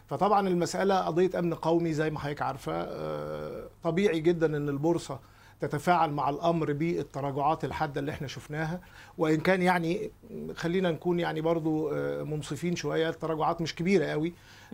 فطبعا 0.08 0.48
المسألة 0.48 0.98
قضية 1.00 1.30
أمن 1.38 1.54
قومي 1.54 1.92
زي 1.92 2.10
ما 2.10 2.18
حضرتك 2.18 2.42
عارفة 2.42 2.72
آه، 2.72 3.68
طبيعي 3.82 4.20
جدا 4.20 4.56
إن 4.56 4.68
البورصة 4.68 5.18
تتفاعل 5.60 6.10
مع 6.10 6.30
الأمر 6.30 6.72
بالتراجعات 6.72 7.64
الحادة 7.64 8.00
اللي 8.00 8.12
إحنا 8.12 8.26
شفناها. 8.28 8.80
وإن 9.18 9.40
كان 9.40 9.62
يعني 9.62 10.10
خلينا 10.56 10.90
نكون 10.90 11.20
يعني 11.20 11.40
برضو 11.40 11.90
آه، 11.90 12.22
منصفين 12.22 12.76
شوية 12.76 13.08
التراجعات 13.08 13.60
مش 13.60 13.74
كبيرة 13.74 14.04
قوي. 14.06 14.32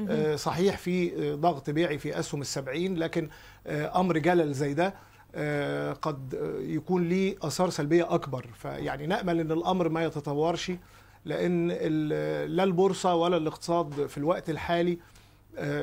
آه، 0.08 0.36
صحيح 0.36 0.78
في 0.78 1.32
ضغط 1.34 1.70
بيعي 1.70 1.98
في 1.98 2.18
أسهم 2.18 2.40
السبعين 2.40 2.96
لكن 2.96 3.28
أمر 3.66 4.18
جلل 4.18 4.52
زي 4.52 4.74
ده 4.74 4.94
قد 5.92 6.34
يكون 6.60 7.08
ليه 7.08 7.36
آثار 7.42 7.70
سلبية 7.70 8.14
أكبر. 8.14 8.46
فيعني 8.54 9.06
نأمل 9.06 9.40
إن 9.40 9.52
الأمر 9.52 9.88
ما 9.88 10.04
يتطورش 10.04 10.72
لأن 11.24 11.68
لا 12.48 12.64
البورصة 12.64 13.14
ولا 13.14 13.36
الاقتصاد 13.36 14.06
في 14.06 14.18
الوقت 14.18 14.50
الحالي 14.50 14.98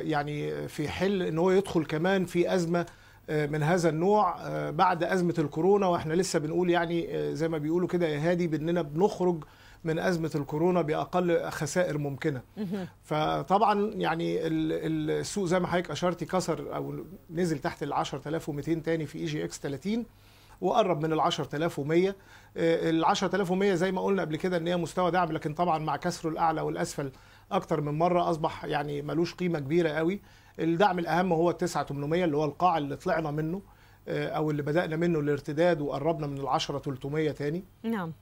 يعني 0.02 0.68
في 0.68 0.88
حل 0.90 1.22
إن 1.22 1.38
هو 1.38 1.52
يدخل 1.52 1.86
كمان 1.86 2.26
في 2.26 2.56
أزمة 2.56 2.86
آه، 3.30 3.46
من 3.48 3.64
هذا 3.64 3.90
النوع 3.90 4.36
آه، 4.42 4.70
بعد 4.70 5.04
أزمة 5.04 5.34
الكورونا 5.40 5.88
وإحنا 5.88 6.14
لسه 6.14 6.40
بنقول 6.40 6.70
يعني 6.70 7.08
آه، 7.18 7.34
زي 7.34 7.48
ما 7.48 7.58
بيقولوا 7.58 7.88
كده 7.88 8.08
يا 8.08 8.32
هادي 8.32 8.48
بإننا 8.48 8.82
بنخرج 8.82 9.44
من 9.84 10.00
أزمة 10.00 10.32
الكورونا 10.36 10.82
بأقل 10.82 11.50
خسائر 11.50 11.98
ممكنة. 11.98 12.42
فطبعا 13.04 13.92
يعني 13.96 14.48
ال- 14.48 14.74
ال- 14.74 15.12
السوق 15.20 15.46
زي 15.46 15.60
ما 15.60 15.68
حضرتك 15.68 15.92
أشرتي 15.92 16.26
كسر 16.26 16.76
أو 16.76 16.96
نزل 17.30 17.60
تحت 17.60 17.84
ال 17.84 17.94
10200 17.94 18.74
تاني 18.74 19.06
في 19.06 19.20
EGX 19.20 19.60
30 19.60 20.06
وقرب 20.62 21.06
من 21.06 21.14
ال 21.14 21.20
10100 21.20 22.16
ال 22.58 23.06
10100 23.06 23.74
زي 23.76 23.92
ما 23.92 24.02
قلنا 24.02 24.22
قبل 24.22 24.36
كده 24.36 24.58
إن 24.58 24.68
هي 24.68 24.78
مستوى 24.78 25.12
دعم 25.12 25.32
لكن 25.32 25.54
طبعا 25.54 25.78
مع 25.80 25.96
كسره 25.98 26.30
الأعلى 26.30 26.62
والأسفل 26.62 27.12
أكتر 27.52 27.82
من 27.82 27.94
مرة 27.98 28.30
أصبح 28.30 28.66
يعني 28.66 29.02
ملوش 29.02 29.34
قيمة 29.34 29.60
كبيرة 29.60 29.90
قوي. 29.90 30.20
الدعم 30.60 31.00
الأهم 31.00 31.34
هو 31.34 31.50
ال 31.50 31.58
9800 31.58 32.26
اللي 32.26 32.38
هو 32.38 32.46
القاع 32.46 32.78
اللي 32.78 32.96
طلعنا 32.96 33.32
منه 33.32 33.62
آه، 34.08 34.30
أو 34.30 34.52
اللي 34.52 34.62
بدأنا 34.62 34.96
منه 34.96 35.20
الارتداد 35.20 35.82
وقربنا 35.82 36.28
من 36.28 36.38
ال 36.38 36.48
10300 36.48 37.32
تاني. 37.32 37.64
نعم. 37.84 38.14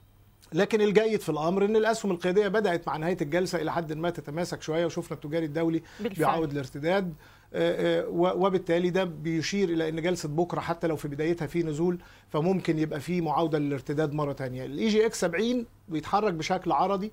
لكن 0.52 0.80
الجيد 0.80 1.20
في 1.20 1.28
الأمر 1.28 1.64
إن 1.64 1.76
الأسهم 1.76 2.12
القيادية 2.12 2.48
بدأت 2.48 2.86
مع 2.88 2.96
نهاية 2.96 3.16
الجلسة 3.22 3.62
إلى 3.62 3.72
حد 3.72 3.92
ما 3.92 4.10
تتماسك 4.10 4.62
شوية 4.62 4.86
وشفنا 4.86 5.16
التجاري 5.16 5.46
الدولي 5.46 5.82
بالفعل. 6.00 6.16
بيعود 6.32 6.50
الارتداد 6.52 7.14
آه، 7.54 8.00
آه، 8.02 8.08
وبالتالي 8.08 8.90
ده 8.90 9.04
بيشير 9.04 9.68
إلى 9.68 9.88
إن 9.88 10.02
جلسة 10.02 10.28
بكرة 10.28 10.60
حتى 10.60 10.86
لو 10.86 10.96
في 10.96 11.08
بدايتها 11.08 11.46
في 11.46 11.62
نزول 11.62 11.98
فممكن 12.28 12.78
يبقى 12.78 13.00
في 13.00 13.20
معاودة 13.20 13.58
للارتداد 13.58 14.12
مرة 14.12 14.32
ثانية 14.32 14.64
ال 14.64 14.88
EGX 14.88 15.20
70 15.20 15.66
بيتحرك 15.88 16.34
بشكل 16.34 16.72
عرضي 16.72 17.12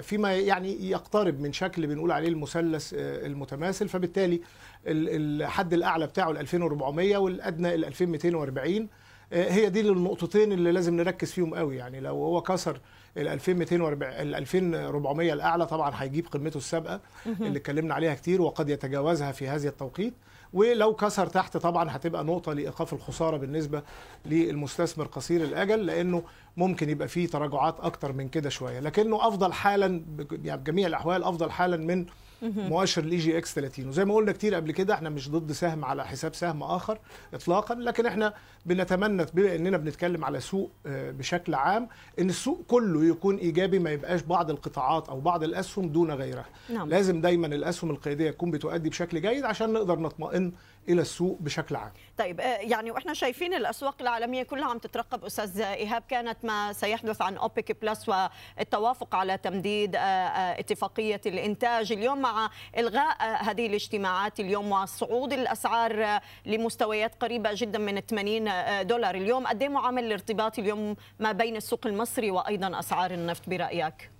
فيما 0.00 0.32
يعني 0.36 0.90
يقترب 0.90 1.40
من 1.40 1.52
شكل 1.52 1.86
بنقول 1.86 2.12
عليه 2.12 2.28
المثلث 2.28 2.94
آه، 2.94 3.26
المتماثل. 3.26 3.88
فبالتالي 3.88 4.40
ال- 4.86 5.42
الحد 5.42 5.72
الأعلى 5.72 6.06
بتاعه 6.06 6.30
ال 6.30 6.38
2400 6.38 7.16
والأدنى 7.16 7.74
ال 7.74 7.84
2240 7.84 8.88
آه، 9.32 9.50
هي 9.52 9.68
دي 9.70 9.80
النقطتين 9.80 10.52
اللي 10.52 10.72
لازم 10.72 10.96
نركز 10.96 11.32
فيهم 11.32 11.54
قوي. 11.54 11.76
يعني 11.76 12.00
لو 12.00 12.14
هو 12.14 12.42
كسر 12.42 12.80
ال 13.16 13.28
2240 13.28 14.12
ال 14.12 14.34
2400 14.34 15.32
الأعلى 15.32 15.66
طبعا 15.66 15.92
هيجيب 15.94 16.26
قمته 16.26 16.56
السابقة 16.58 17.00
اللي 17.26 17.58
اتكلمنا 17.58 17.94
عليها 17.94 18.14
كتير 18.14 18.42
وقد 18.42 18.68
يتجاوزها 18.68 19.32
في 19.32 19.48
هذا 19.48 19.68
التوقيت. 19.68 20.14
ولو 20.52 20.94
كسر 20.94 21.26
تحت 21.26 21.56
طبعا 21.56 21.96
هتبقى 21.96 22.24
نقطة 22.24 22.52
لإيقاف 22.52 22.92
الخسارة 22.92 23.36
بالنسبة 23.36 23.82
للمستثمر 24.26 25.06
قصير 25.06 25.44
الأجل 25.44 25.86
لأنه 25.86 26.22
ممكن 26.56 26.90
يبقى 26.90 27.08
فيه 27.08 27.26
تراجعات 27.28 27.80
أكتر 27.80 28.12
من 28.12 28.28
كده 28.28 28.48
شوية. 28.50 28.80
لكنه 28.80 29.28
أفضل 29.28 29.52
حالا 29.52 30.02
يعني 30.44 30.56
بجميع 30.60 30.86
الأحوال 30.86 31.24
أفضل 31.24 31.50
حالا 31.50 31.76
من 31.76 32.06
مؤشر 32.42 33.04
ال 33.04 33.16
EGX 33.16 33.54
30 33.54 33.88
وزي 33.88 34.04
ما 34.04 34.14
قلنا 34.14 34.32
كتير 34.32 34.54
قبل 34.54 34.72
كده 34.72 34.94
إحنا 34.94 35.10
مش 35.10 35.30
ضد 35.30 35.52
سهم 35.52 35.84
على 35.84 36.06
حساب 36.06 36.34
سهم 36.34 36.62
آخر 36.62 36.98
اطلاقا 37.34 37.74
لكن 37.74 38.06
إحنا 38.06 38.34
بنتمنى 38.66 39.26
بما 39.34 39.54
إننا 39.54 39.76
بنتكلم 39.76 40.24
على 40.24 40.40
سوق 40.40 40.70
آه، 40.86 41.10
بشكل 41.10 41.54
عام 41.54 41.88
إن 42.18 42.28
السوق 42.28 42.62
كله 42.68 43.04
يكون 43.04 43.36
إيجابي 43.36 43.78
ما 43.78 43.90
يبقاش 43.90 44.22
بعض 44.22 44.50
القطاعات 44.50 45.08
أو 45.08 45.20
بعض 45.20 45.42
الأسهم 45.42 45.88
دون 45.88 46.10
غيرها. 46.10 46.46
نعم. 46.70 46.88
لازم 46.88 47.20
دايما 47.20 47.46
الأسهم 47.46 47.90
القيادية 47.90 48.30
تكون 48.30 48.50
بتؤدي 48.50 48.88
بشكل 48.90 49.20
جيد 49.20 49.44
عشان 49.44 49.72
نقدر 49.72 49.98
نطمئن 49.98 50.52
إلى 50.88 51.00
السوق 51.00 51.38
بشكل 51.40 51.76
عام. 51.76 51.92
طيب 52.18 52.40
آه، 52.40 52.44
يعني 52.44 52.90
وإحنا 52.90 53.14
شايفين 53.14 53.54
الأسواق 53.54 53.96
العالمية 54.00 54.42
كلها 54.42 54.68
عم 54.70 54.78
تترقب. 54.78 55.24
أستاذ 55.24 55.60
إيهاب 55.60 56.02
كانت 56.08 56.44
ما 56.44 56.72
سيحدث 56.72 57.22
عن 57.22 57.36
أوبك 57.36 57.82
بلس 57.82 58.08
والتوافق 58.08 59.14
على 59.14 59.38
تمديد 59.38 59.96
آه، 59.96 59.98
آه، 59.98 60.60
اتفاقية 60.60 61.20
الإنتاج 61.26 61.92
اليوم 61.92 62.20
مع 62.20 62.50
إلغاء 62.78 63.16
هذه 63.22 63.66
الاجتماعات 63.66 64.40
اليوم 64.40 64.72
وصعود 64.72 65.32
الأسعار 65.32 66.20
لمستويات 66.46 67.14
قريبة 67.20 67.50
جدا 67.52 67.78
من 67.78 68.00
80 68.00 68.48
آه، 68.48 68.82
دولار 68.82 69.14
اليوم. 69.14 69.46
قد 69.46 69.62
إيه 69.62 69.68
معامل 69.68 70.04
الارتباط 70.04 70.58
اليوم 70.58 70.96
ما 71.18 71.32
بين 71.32 71.56
السوق 71.56 71.86
المصري 71.86 72.30
وأيضا 72.30 72.78
أسعار 72.78 73.10
النفط 73.10 73.48
برأيك؟ 73.48 74.11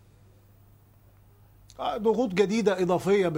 آه، 1.82 1.96
ضغوط 1.96 2.34
جديدة 2.34 2.82
إضافية 2.82 3.28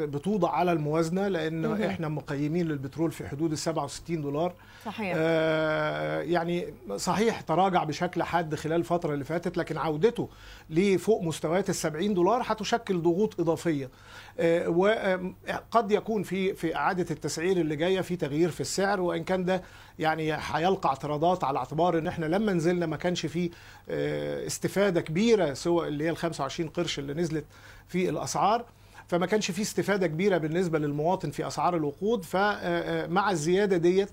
بتوضع 0.00 0.50
على 0.50 0.72
الموازنة 0.72 1.28
لأن 1.28 1.62
مهم. 1.62 1.82
إحنا 1.82 2.08
مقيمين 2.08 2.68
للبترول 2.68 3.10
في 3.12 3.28
حدود 3.28 3.52
ال 3.52 3.58
67 3.58 4.22
دولار. 4.22 4.54
صحيح. 4.84 5.14
آه، 5.18 6.20
يعني 6.20 6.74
صحيح 6.96 7.40
تراجع 7.40 7.84
بشكل 7.84 8.22
حاد 8.22 8.54
خلال 8.54 8.76
الفترة 8.76 9.14
اللي 9.14 9.24
فاتت 9.24 9.56
لكن 9.56 9.78
عودته 9.78 10.28
لفوق 10.70 11.22
مستويات 11.22 11.68
ال 11.70 11.74
70 11.74 12.14
دولار 12.14 12.42
هتشكل 12.44 13.02
ضغوط 13.02 13.40
إضافية. 13.40 13.90
آه، 14.38 14.68
وقد 14.68 15.92
يكون 15.92 16.22
في 16.22 16.54
في 16.54 16.76
إعادة 16.76 17.06
التسعير 17.10 17.56
اللي 17.56 17.76
جاية 17.76 18.00
في 18.00 18.16
تغيير 18.16 18.50
في 18.50 18.60
السعر 18.60 19.00
وإن 19.00 19.24
كان 19.24 19.44
ده 19.44 19.62
يعني 19.98 20.32
هيلقى 20.40 20.88
اعتراضات 20.88 21.44
على 21.44 21.58
اعتبار 21.58 21.98
إن 21.98 22.06
إحنا 22.06 22.26
لما 22.26 22.52
نزلنا 22.52 22.86
ما 22.86 22.96
كانش 22.96 23.26
فيه 23.26 23.50
آه، 23.88 24.46
استفادة 24.46 25.00
كبيرة 25.00 25.52
سواء 25.54 25.88
اللي 25.88 26.04
هي 26.04 26.10
ال 26.10 26.16
25 26.16 26.68
قرش 26.70 26.98
اللي 26.98 27.14
نزلت 27.14 27.44
في 27.88 28.08
الأسعار 28.08 28.64
فما 29.08 29.26
كانش 29.26 29.50
فيه 29.50 29.62
استفادة 29.62 30.06
كبيرة 30.06 30.38
بالنسبة 30.38 30.78
للمواطن 30.78 31.30
في 31.30 31.46
أسعار 31.46 31.76
الوقود 31.76 32.24
فمع 32.24 33.30
الزيادة 33.30 33.76
ديت 33.76 34.10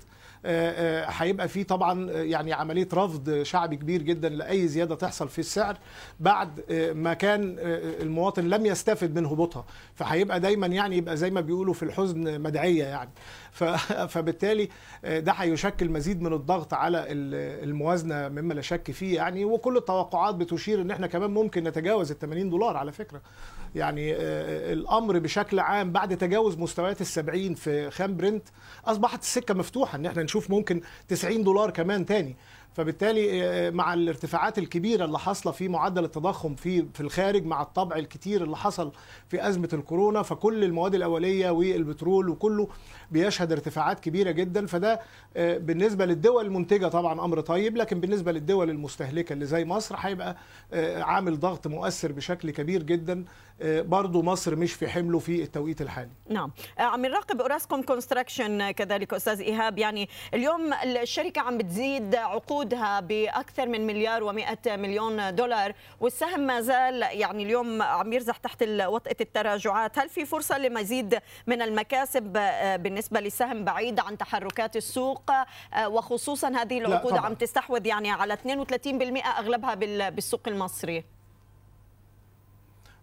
آه، 0.47 1.03
آه، 1.05 1.09
هيبقى 1.09 1.47
في 1.47 1.63
طبعا 1.63 2.11
آه، 2.11 2.13
يعني 2.21 2.53
عملية 2.53 2.87
رفض 2.93 3.43
شعبي 3.43 3.75
كبير 3.75 4.01
جدا 4.01 4.29
لأي 4.29 4.67
زيادة 4.67 4.95
تحصل 4.95 5.29
في 5.29 5.39
السعر 5.39 5.77
بعد 6.19 6.63
آه، 6.71 6.93
ما 6.93 7.13
كان 7.13 7.55
آه، 7.59 8.01
المواطن 8.01 8.43
لم 8.49 8.65
يستفد 8.65 9.15
من 9.19 9.25
هبوطها. 9.25 9.65
فهيبقى 9.95 10.39
دايما 10.39 10.67
يعني 10.67 10.97
يبقى 10.97 11.17
زي 11.17 11.29
ما 11.29 11.41
بيقولوا 11.41 11.73
في 11.73 11.83
الحزن 11.83 12.41
مدعية 12.41 12.83
يعني. 12.83 13.09
فبالتالي 14.13 14.69
آه، 15.05 15.19
ده 15.19 15.31
هيشكل 15.31 15.89
مزيد 15.89 16.21
من 16.21 16.33
الضغط 16.33 16.73
على 16.73 16.97
ال- 16.99 17.63
الموازنة 17.69 18.29
مما 18.29 18.53
لا 18.53 18.61
شك 18.61 18.91
فيه 18.91 19.15
يعني 19.15 19.45
وكل 19.45 19.77
التوقعات 19.77 20.35
بتشير 20.35 20.81
إن 20.81 20.91
إحنا 20.91 21.07
كمان 21.07 21.31
ممكن 21.31 21.63
نتجاوز 21.63 22.11
ال 22.11 22.19
80 22.19 22.49
دولار 22.49 22.77
على 22.77 22.91
فكرة. 22.91 23.21
يعني 23.75 24.13
آه، 24.15 24.73
الأمر 24.73 25.19
بشكل 25.19 25.59
عام 25.59 25.91
بعد 25.91 26.17
تجاوز 26.17 26.57
مستويات 26.57 27.01
ال 27.01 27.05
70 27.07 27.53
في 27.53 27.89
خام 27.91 28.17
برنت 28.17 28.47
أصبحت 28.85 29.21
السكة 29.21 29.53
مفتوحة 29.53 29.95
إن 29.97 30.05
إحنا 30.05 30.23
نشوف 30.23 30.49
ممكن 30.51 30.81
90 31.07 31.43
دولار 31.43 31.69
كمان 31.71 32.05
تاني. 32.05 32.35
فبالتالي 32.75 33.71
مع 33.71 33.93
الارتفاعات 33.93 34.57
الكبيرة 34.57 35.05
اللي 35.05 35.19
حاصلة 35.19 35.51
في 35.53 35.67
معدل 35.67 36.03
التضخم 36.03 36.55
في 36.55 36.85
في 36.93 37.01
الخارج 37.01 37.45
مع 37.45 37.61
الطبع 37.61 37.95
الكتير 37.95 38.43
اللي 38.43 38.57
حصل 38.57 38.91
في 39.27 39.47
أزمة 39.47 39.69
الكورونا 39.73 40.21
فكل 40.21 40.63
المواد 40.63 40.95
الأولية 40.95 41.49
والبترول 41.49 42.29
وكله 42.29 42.67
بيشهد 43.11 43.51
ارتفاعات 43.51 43.99
كبيرة 43.99 44.31
جدا. 44.31 44.65
فده 44.65 44.99
بالنسبة 45.35 46.05
للدول 46.05 46.45
المنتجة 46.45 46.87
طبعا 46.87 47.25
أمر 47.25 47.39
طيب 47.41 47.77
لكن 47.77 47.99
بالنسبة 47.99 48.31
للدول 48.31 48.69
المستهلكة 48.69 49.33
اللي 49.33 49.45
زي 49.45 49.65
مصر 49.65 49.95
هيبقى 49.99 50.35
عامل 51.03 51.39
ضغط 51.39 51.67
مؤثر 51.67 52.11
بشكل 52.11 52.51
كبير 52.51 52.83
جدا 52.83 53.25
برضو 53.61 54.21
مصر 54.21 54.55
مش 54.55 54.73
في 54.73 54.87
حمله 54.87 55.19
في 55.19 55.43
التوقيت 55.43 55.81
الحالي. 55.81 56.09
نعم. 56.29 56.51
عم 56.79 57.05
نراقب 57.05 57.41
أوراسكوم 57.41 57.81
construction 57.81 58.71
كذلك 58.71 59.13
أستاذ 59.13 59.41
إيهاب. 59.41 59.77
يعني 59.77 60.09
اليوم 60.33 60.73
الشركة 60.73 61.41
عم 61.41 61.57
بتزيد 61.57 62.15
عقودها 62.15 62.99
بأكثر 62.99 63.67
من 63.67 63.87
مليار 63.87 64.33
و100 64.33 64.67
مليون 64.67 65.35
دولار 65.35 65.73
والسهم 65.99 66.39
ما 66.39 66.61
زال 66.61 67.01
يعني 67.01 67.43
اليوم 67.43 67.81
عم 67.81 68.13
يرزح 68.13 68.37
تحت 68.37 68.63
وطئه 68.63 69.17
التراجعات. 69.21 69.99
هل 69.99 70.09
في 70.09 70.25
فرصة 70.25 70.57
لمزيد 70.57 71.19
من 71.47 71.61
المكاسب 71.61 72.23
بالنسبة 72.79 73.19
للسهم 73.19 73.63
بعيد 73.63 73.99
عن 73.99 74.17
تحركات 74.17 74.75
السوق؟ 74.75 75.31
وخصوصا 75.85 76.49
هذه 76.49 76.77
العقود 76.77 77.17
عم 77.17 77.33
تستحوذ 77.33 77.85
يعني 77.85 78.11
على 78.11 78.37
32% 78.37 79.37
أغلبها 79.39 79.75
بالسوق 80.09 80.41
المصري. 80.47 81.14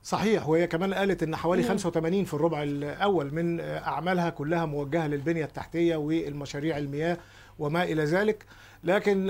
صحيح 0.05 0.49
وهي 0.49 0.67
كمان 0.67 0.95
قالت 0.95 1.23
إن 1.23 1.37
حوالي 1.37 1.63
85 1.63 2.25
في 2.25 2.35
الربع 2.35 2.63
الأول 2.63 3.35
من 3.35 3.61
أعمالها 3.61 4.31
كلها 4.31 4.67
موجهة 4.67 5.07
للبنية 5.07 5.45
التحتية 5.45 5.97
والمشاريع 5.97 6.79
المياه 6.79 7.19
وما 7.59 7.83
إلى 7.83 8.05
ذلك. 8.05 8.45
لكن 8.85 9.27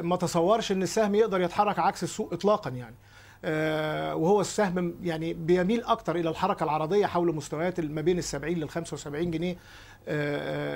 ما 0.00 0.16
تصورش 0.16 0.72
إن 0.72 0.82
السهم 0.82 1.14
يقدر 1.14 1.40
يتحرك 1.40 1.78
عكس 1.78 2.02
السوق 2.02 2.32
اطلاقا 2.32 2.70
يعني. 2.70 2.94
وهو 4.14 4.40
السهم 4.40 4.94
يعني 5.02 5.34
بيميل 5.34 5.84
أكتر 5.84 6.16
إلى 6.16 6.28
الحركة 6.28 6.64
العرضية 6.64 7.06
حول 7.06 7.34
مستويات 7.34 7.80
ما 7.80 8.00
بين 8.00 8.18
ال 8.18 8.24
70 8.24 8.54
لل 8.54 8.68
75 8.68 9.30
جنيه. 9.30 9.56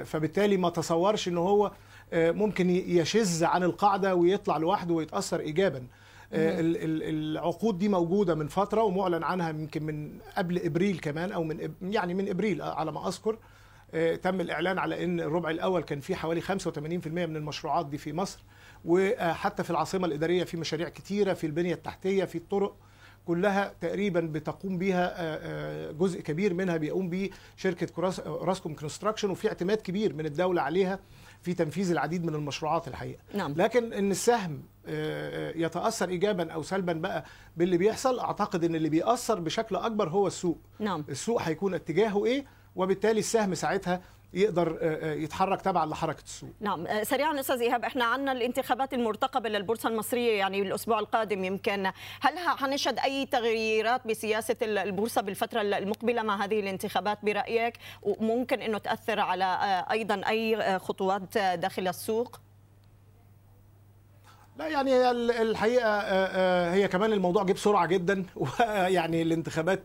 فبالتالي 0.04 0.56
ما 0.56 0.70
تصورش 0.70 1.28
إن 1.28 1.38
هو 1.38 1.72
ممكن 2.14 2.70
يشذ 2.70 3.44
عن 3.44 3.62
القاعدة 3.62 4.14
ويطلع 4.14 4.56
لوحده 4.56 4.94
ويتأثر 4.94 5.40
ايجابا. 5.40 5.86
العقود 6.32 7.78
دي 7.78 7.88
موجودة 7.88 8.34
من 8.34 8.48
فترة 8.48 8.82
ومعلن 8.82 9.22
عنها 9.22 9.50
يمكن 9.50 9.82
من 9.82 10.18
قبل 10.36 10.58
إبريل 10.58 10.98
كمان 10.98 11.32
أو 11.32 11.44
من 11.44 11.72
يعني 11.82 12.14
من 12.14 12.28
إبريل 12.28 12.62
على 12.62 12.92
ما 12.92 13.08
أذكر. 13.08 13.38
تم 14.22 14.40
الإعلان 14.40 14.78
على 14.78 15.04
إن 15.04 15.20
الربع 15.20 15.50
الأول 15.50 15.82
كان 15.82 16.00
فيه 16.00 16.14
حوالي 16.14 16.40
85% 16.40 16.48
من 17.06 17.36
المشروعات 17.36 17.86
دي 17.86 17.98
في 17.98 18.12
مصر. 18.12 18.42
وحتى 18.84 19.62
في 19.64 19.70
العاصمة 19.70 20.06
الإدارية 20.06 20.44
في 20.44 20.56
مشاريع 20.56 20.88
كتيرة 20.88 21.32
في 21.32 21.46
البنية 21.46 21.74
التحتية 21.74 22.24
في 22.24 22.38
الطرق 22.38 22.76
كلها 23.26 23.74
تقريبا 23.80 24.20
بتقوم 24.20 24.78
بيها 24.78 25.92
جزء 25.92 26.20
كبير 26.20 26.54
منها 26.54 26.76
بيقوم 26.76 27.10
به 27.10 27.30
شركة 27.56 28.02
Orascom 28.26 28.74
Construction 28.74 29.30
وفي 29.30 29.48
اعتماد 29.48 29.76
كبير 29.78 30.14
من 30.14 30.26
الدولة 30.26 30.62
عليها. 30.62 30.98
في 31.46 31.54
تنفيذ 31.54 31.90
العديد 31.90 32.24
من 32.24 32.34
المشروعات 32.34 32.88
الحقيقة 32.88 33.18
نعم. 33.34 33.54
لكن 33.56 33.92
إن 33.92 34.10
السهم 34.10 34.62
يتأثر 35.56 36.08
ايجابا 36.08 36.52
أو 36.52 36.62
سلبا 36.62 36.92
بقى 36.92 37.24
باللي 37.56 37.78
بيحصل 37.78 38.18
أعتقد 38.18 38.64
إن 38.64 38.74
اللي 38.74 38.88
بيأثر 38.88 39.40
بشكل 39.40 39.76
أكبر 39.76 40.08
هو 40.08 40.26
السوق 40.26 40.58
نعم. 40.78 41.04
السوق 41.08 41.42
هيكون 41.42 41.74
اتجاهه 41.74 42.24
إيه 42.26 42.44
وبالتالي 42.76 43.18
السهم 43.18 43.54
ساعتها 43.54 44.00
يقدر 44.36 44.78
يتحرك 45.02 45.62
تبعا 45.62 45.86
لحركة 45.86 46.22
السوق. 46.22 46.50
نعم 46.60 46.86
سريعا 47.02 47.40
أستاذ 47.40 47.60
إيهاب 47.60 47.84
إحنا 47.84 48.04
عندنا 48.04 48.32
الانتخابات 48.32 48.94
المرتقبة 48.94 49.48
للبورصة 49.48 49.88
المصرية 49.88 50.38
يعني 50.38 50.62
الأسبوع 50.62 50.98
القادم 50.98 51.44
يمكن 51.44 51.86
هل 52.20 52.38
حنشهد 52.38 52.98
أي 52.98 53.26
تغييرات 53.26 54.06
بسياسة 54.06 54.56
البورصة 54.62 55.22
بالفترة 55.22 55.60
المقبلة 55.60 56.22
مع 56.22 56.44
هذه 56.44 56.60
الانتخابات 56.60 57.18
برأيك 57.22 57.74
وممكن 58.02 58.62
إنه 58.62 58.78
تأثر 58.78 59.20
على 59.20 59.84
أيضا 59.90 60.20
أي 60.28 60.78
خطوات 60.78 61.38
داخل 61.38 61.88
السوق؟ 61.88 62.40
لا 64.58 64.68
يعني 64.68 65.10
الحقيقة 65.10 66.00
هي 66.72 66.88
كمان 66.88 67.12
الموضوع 67.12 67.44
جه 67.44 67.52
بسرعة 67.52 67.86
جدا. 67.86 68.24
ويعني 68.60 69.22
الانتخابات 69.22 69.82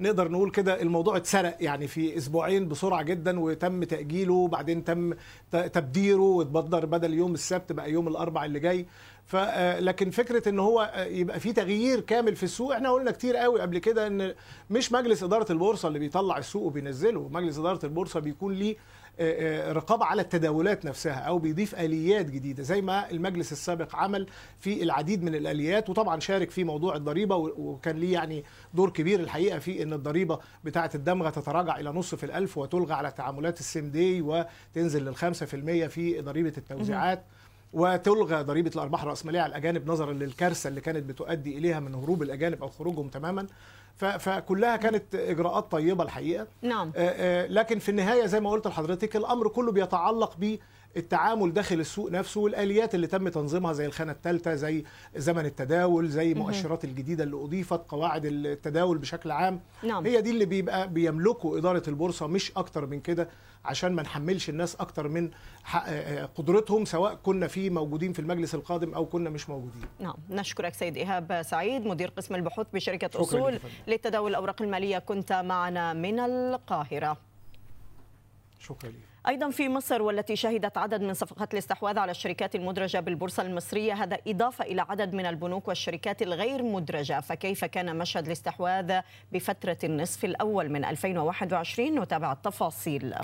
نقدر 0.00 0.28
نقول 0.28 0.50
كده 0.50 0.82
الموضوع 0.82 1.16
اتسرق 1.16 1.56
يعني 1.60 1.86
في 1.86 2.16
أسبوعين 2.16 2.68
بسرعة 2.68 3.02
جدا 3.02 3.40
وتم 3.40 3.84
تأجيله 3.84 4.34
وبعدين 4.34 4.84
تم 4.84 5.14
تبديره 5.50 6.22
واتبدر 6.22 6.86
بدل 6.86 7.14
يوم 7.14 7.34
السبت 7.34 7.72
بقى 7.72 7.90
يوم 7.92 8.08
الاربع 8.08 8.44
اللي 8.44 8.60
جاي. 8.60 8.86
فلكن 9.26 10.10
فكرة 10.10 10.48
إن 10.48 10.58
هو 10.58 11.06
يبقى 11.10 11.40
في 11.40 11.52
تغيير 11.52 12.00
كامل 12.00 12.36
في 12.36 12.42
السوق 12.42 12.74
إحنا 12.74 12.90
قلنا 12.90 13.10
كتير 13.10 13.36
قوي 13.36 13.60
قبل 13.60 13.78
كده 13.78 14.06
إن 14.06 14.34
مش 14.70 14.92
مجلس 14.92 15.22
إدارة 15.22 15.52
البورصة 15.52 15.88
اللي 15.88 15.98
بيطلع 15.98 16.38
السوق 16.38 16.62
وبينزله. 16.62 17.28
مجلس 17.32 17.58
إدارة 17.58 17.86
البورصة 17.86 18.20
بيكون 18.20 18.52
ليه 18.54 18.76
رقابة 19.72 20.04
على 20.04 20.22
التداولات 20.22 20.84
نفسها 20.84 21.14
أو 21.14 21.38
بيضيف 21.38 21.74
آليات 21.74 22.26
جديدة 22.30 22.62
زي 22.62 22.80
ما 22.82 23.10
المجلس 23.10 23.52
السابق 23.52 23.96
عمل 23.96 24.26
في 24.58 24.82
العديد 24.82 25.22
من 25.22 25.34
الآليات 25.34 25.90
وطبعا 25.90 26.20
شارك 26.20 26.50
في 26.50 26.64
موضوع 26.64 26.96
الضريبة 26.96 27.36
وكان 27.36 27.96
ليه 27.96 28.12
يعني 28.12 28.44
دور 28.74 28.90
كبير 28.90 29.20
الحقيقة 29.20 29.58
في 29.58 29.82
أن 29.82 29.92
الضريبة 29.92 30.38
بتاعة 30.64 30.90
الدمغة 30.94 31.30
تتراجع 31.30 31.78
إلى 31.78 31.90
نص 31.90 32.14
في 32.14 32.24
الألف 32.26 32.58
وتلغى 32.58 32.94
على 32.94 33.10
تعاملات 33.10 33.60
السيم 33.60 33.90
دي 33.90 34.22
وتنزل 34.22 35.04
للخمسة 35.04 35.46
في 35.46 35.54
المية 35.54 35.86
في 35.86 36.20
ضريبة 36.20 36.52
التوزيعات 36.58 37.24
وتلغى 37.72 38.42
ضريبة 38.42 38.70
الأرباح 38.74 39.02
الرأسمالية 39.02 39.40
على 39.40 39.50
الأجانب 39.50 39.90
نظرا 39.90 40.12
للكارثة 40.12 40.68
اللي 40.68 40.80
كانت 40.80 41.04
بتؤدي 41.04 41.58
إليها 41.58 41.80
من 41.80 41.94
هروب 41.94 42.22
الأجانب 42.22 42.62
أو 42.62 42.68
خروجهم 42.68 43.08
تماما. 43.08 43.46
فكلها 43.98 44.76
كانت 44.76 45.14
إجراءات 45.14 45.72
طيبة 45.72 46.04
الحقيقة. 46.04 46.46
نعم. 46.62 46.92
لكن 47.48 47.78
في 47.78 47.88
النهاية 47.88 48.26
زي 48.26 48.40
ما 48.40 48.50
قلت 48.50 48.66
لحضرتك 48.66 49.16
الأمر 49.16 49.48
كله 49.48 49.72
بيتعلق 49.72 50.36
بالتعامل 50.94 51.52
داخل 51.52 51.80
السوق 51.80 52.10
نفسه 52.10 52.40
والآليات 52.40 52.94
اللي 52.94 53.06
تم 53.06 53.28
تنظيمها 53.28 53.72
زي 53.72 53.86
الخانة 53.86 54.12
الثالثه 54.12 54.54
زي 54.54 54.84
زمن 55.16 55.46
التداول 55.46 56.08
زي 56.08 56.34
مؤشرات 56.34 56.84
الجديدة 56.84 57.24
اللي 57.24 57.36
أضيفت 57.36 57.80
قواعد 57.88 58.24
التداول 58.24 58.98
بشكل 58.98 59.30
عام. 59.30 59.60
نعم. 59.82 60.06
هي 60.06 60.20
دي 60.20 60.30
اللي 60.30 60.44
بيبقى 60.44 60.88
بيملكوا 60.88 61.58
إدارة 61.58 61.82
البورصة 61.88 62.26
مش 62.26 62.52
أكتر 62.56 62.86
من 62.86 63.00
كده. 63.00 63.28
عشان 63.64 63.92
ما 63.92 64.02
نحملش 64.02 64.48
الناس 64.48 64.76
أكتر 64.76 65.08
من 65.08 65.30
قدرتهم 66.34 66.84
سواء 66.84 67.14
كنا 67.14 67.46
في 67.46 67.70
موجودين 67.70 68.12
في 68.12 68.18
المجلس 68.18 68.54
القادم 68.54 68.94
أو 68.94 69.06
كنا 69.06 69.30
مش 69.30 69.48
موجودين. 69.48 69.82
نعم 70.00 70.16
نشكرك 70.30 70.74
سيد 70.74 70.96
إيهاب 70.96 71.42
سعيد 71.42 71.86
مدير 71.86 72.08
قسم 72.08 72.34
البحوث 72.34 72.66
بشركة 72.72 73.20
أصول 73.20 73.58
للتداول 73.86 74.30
الأوراق 74.30 74.62
المالية 74.62 74.98
كنت 74.98 75.32
معنا 75.32 75.92
من 75.92 76.20
القاهرة. 76.20 77.16
شكرا 78.60 78.90
لك. 78.90 78.94
أيضا 79.28 79.50
في 79.50 79.68
مصر 79.68 80.02
والتي 80.02 80.36
شهدت 80.36 80.78
عدد 80.78 81.02
من 81.02 81.14
صفقات 81.14 81.52
الاستحواذ 81.52 81.98
على 81.98 82.10
الشركات 82.10 82.54
المدرجة 82.54 83.00
بالبورصة 83.00 83.42
المصرية 83.42 83.92
هذا 83.92 84.18
إضافة 84.26 84.64
إلى 84.64 84.82
عدد 84.88 85.14
من 85.14 85.26
البنوك 85.26 85.68
والشركات 85.68 86.22
الغير 86.22 86.62
مدرجة 86.62 87.20
فكيف 87.20 87.64
كان 87.64 87.98
مشهد 87.98 88.26
الاستحواذ 88.26 89.00
بفترة 89.32 89.78
النصف 89.84 90.24
الأول 90.24 90.68
من 90.68 90.84
2021 90.84 92.00
نتابع 92.00 92.32
التفاصيل. 92.32 93.14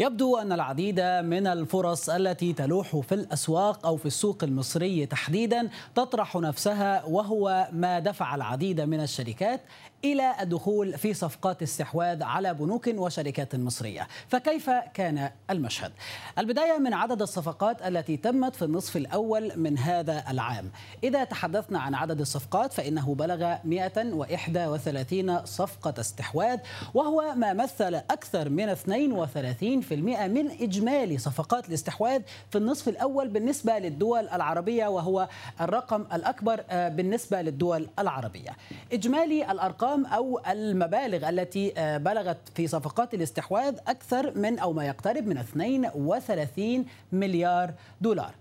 يبدو 0.00 0.36
أن 0.36 0.52
العديد 0.52 1.00
من 1.00 1.46
الفرص 1.46 2.10
التي 2.10 2.52
تلوح 2.52 2.96
في 2.96 3.14
الأسواق 3.14 3.86
أو 3.86 3.96
في 3.96 4.06
السوق 4.06 4.44
المصري 4.44 5.06
تحديدا 5.06 5.68
تطرح 5.94 6.36
نفسها 6.36 7.04
وهو 7.04 7.68
ما 7.72 7.98
دفع 7.98 8.34
العديد 8.34 8.80
من 8.80 9.00
الشركات 9.00 9.60
إلى 10.04 10.34
الدخول 10.40 10.98
في 10.98 11.14
صفقات 11.14 11.62
استحواذ 11.62 12.22
على 12.22 12.54
بنوك 12.54 12.86
وشركات 12.94 13.56
مصرية. 13.56 14.08
فكيف 14.28 14.70
كان 14.94 15.30
المشهد؟ 15.50 15.92
البداية 16.38 16.78
من 16.78 16.94
عدد 16.94 17.22
الصفقات 17.22 17.86
التي 17.86 18.16
تمت 18.16 18.56
في 18.56 18.64
النصف 18.64 18.96
الأول 18.96 19.52
من 19.56 19.78
هذا 19.78 20.24
العام. 20.30 20.70
إذا 21.04 21.24
تحدثنا 21.24 21.78
عن 21.78 21.94
عدد 21.94 22.20
الصفقات 22.20 22.72
فإنه 22.72 23.14
بلغ 23.14 23.54
131 23.64 25.46
صفقة 25.46 25.94
استحواذ 26.00 26.58
وهو 26.94 27.34
ما 27.36 27.52
مثل 27.52 27.94
أكثر 27.94 28.48
من 28.48 28.68
32% 28.68 29.92
من 30.28 30.50
إجمالي 30.50 31.18
صفقات 31.18 31.68
الاستحواذ 31.68 32.22
في 32.50 32.58
النصف 32.58 32.88
الأول 32.88 33.28
بالنسبة 33.28 33.78
للدول 33.78 34.28
العربية 34.28 34.86
وهو 34.86 35.28
الرقم 35.60 36.04
الأكبر 36.12 36.64
بالنسبة 36.70 37.42
للدول 37.42 37.88
العربية. 37.98 38.56
إجمالي 38.92 39.50
الأرقام 39.50 39.87
الارقام 39.88 40.06
أو 40.06 40.40
المبالغ 40.50 41.28
التي 41.28 41.72
بلغت 41.98 42.38
في 42.54 42.66
صفقات 42.66 43.14
الاستحواذ 43.14 43.78
أكثر 43.88 44.38
من 44.38 44.58
أو 44.58 44.72
ما 44.72 44.86
يقترب 44.86 45.26
من 45.26 45.38
32 45.38 46.84
مليار 47.12 47.74
دولار. 48.00 48.34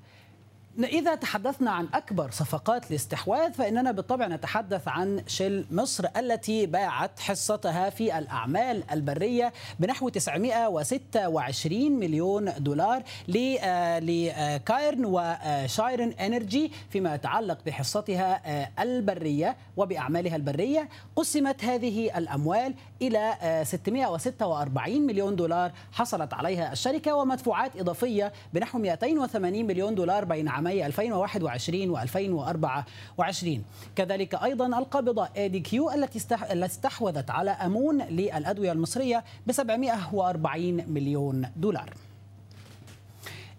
إذا 0.83 1.15
تحدثنا 1.15 1.71
عن 1.71 1.87
أكبر 1.93 2.31
صفقات 2.31 2.91
الاستحواذ 2.91 3.53
فإننا 3.53 3.91
بالطبع 3.91 4.27
نتحدث 4.27 4.87
عن 4.87 5.23
شل 5.27 5.65
مصر 5.71 6.05
التي 6.17 6.65
باعت 6.65 7.19
حصتها 7.19 7.89
في 7.89 8.17
الأعمال 8.17 8.83
البرية 8.91 9.53
بنحو 9.79 10.09
926 10.09 11.91
مليون 11.91 12.51
دولار 12.59 13.03
لكايرن 13.27 15.05
وشايرن 15.05 16.11
إنرجي 16.11 16.71
فيما 16.89 17.15
يتعلق 17.15 17.57
بحصتها 17.65 18.41
البرية 18.83 19.57
وبأعمالها 19.77 20.35
البرية. 20.35 20.89
قسمت 21.15 21.63
هذه 21.63 22.17
الأموال 22.17 22.73
إلى 23.01 23.33
646 23.63 25.01
مليون 25.01 25.35
دولار 25.35 25.71
حصلت 25.91 26.33
عليها 26.33 26.71
الشركة 26.71 27.13
ومدفوعات 27.15 27.71
إضافية 27.79 28.33
بنحو 28.53 28.79
280 28.79 29.65
مليون 29.67 29.95
دولار 29.95 30.25
بين 30.25 30.47
عامي 30.67 30.85
2021 30.85 31.89
و 31.89 31.97
2024 31.97 33.63
كذلك 33.95 34.35
أيضا 34.35 34.79
القابضة 34.79 35.29
اي 35.37 35.59
كيو 35.59 35.91
التي 35.91 36.19
استحوذت 36.65 37.29
على 37.29 37.51
أمون 37.51 38.01
للأدوية 38.01 38.71
المصرية 38.71 39.23
ب 39.47 39.51
740 39.51 40.91
مليون 40.93 41.49
دولار. 41.55 41.93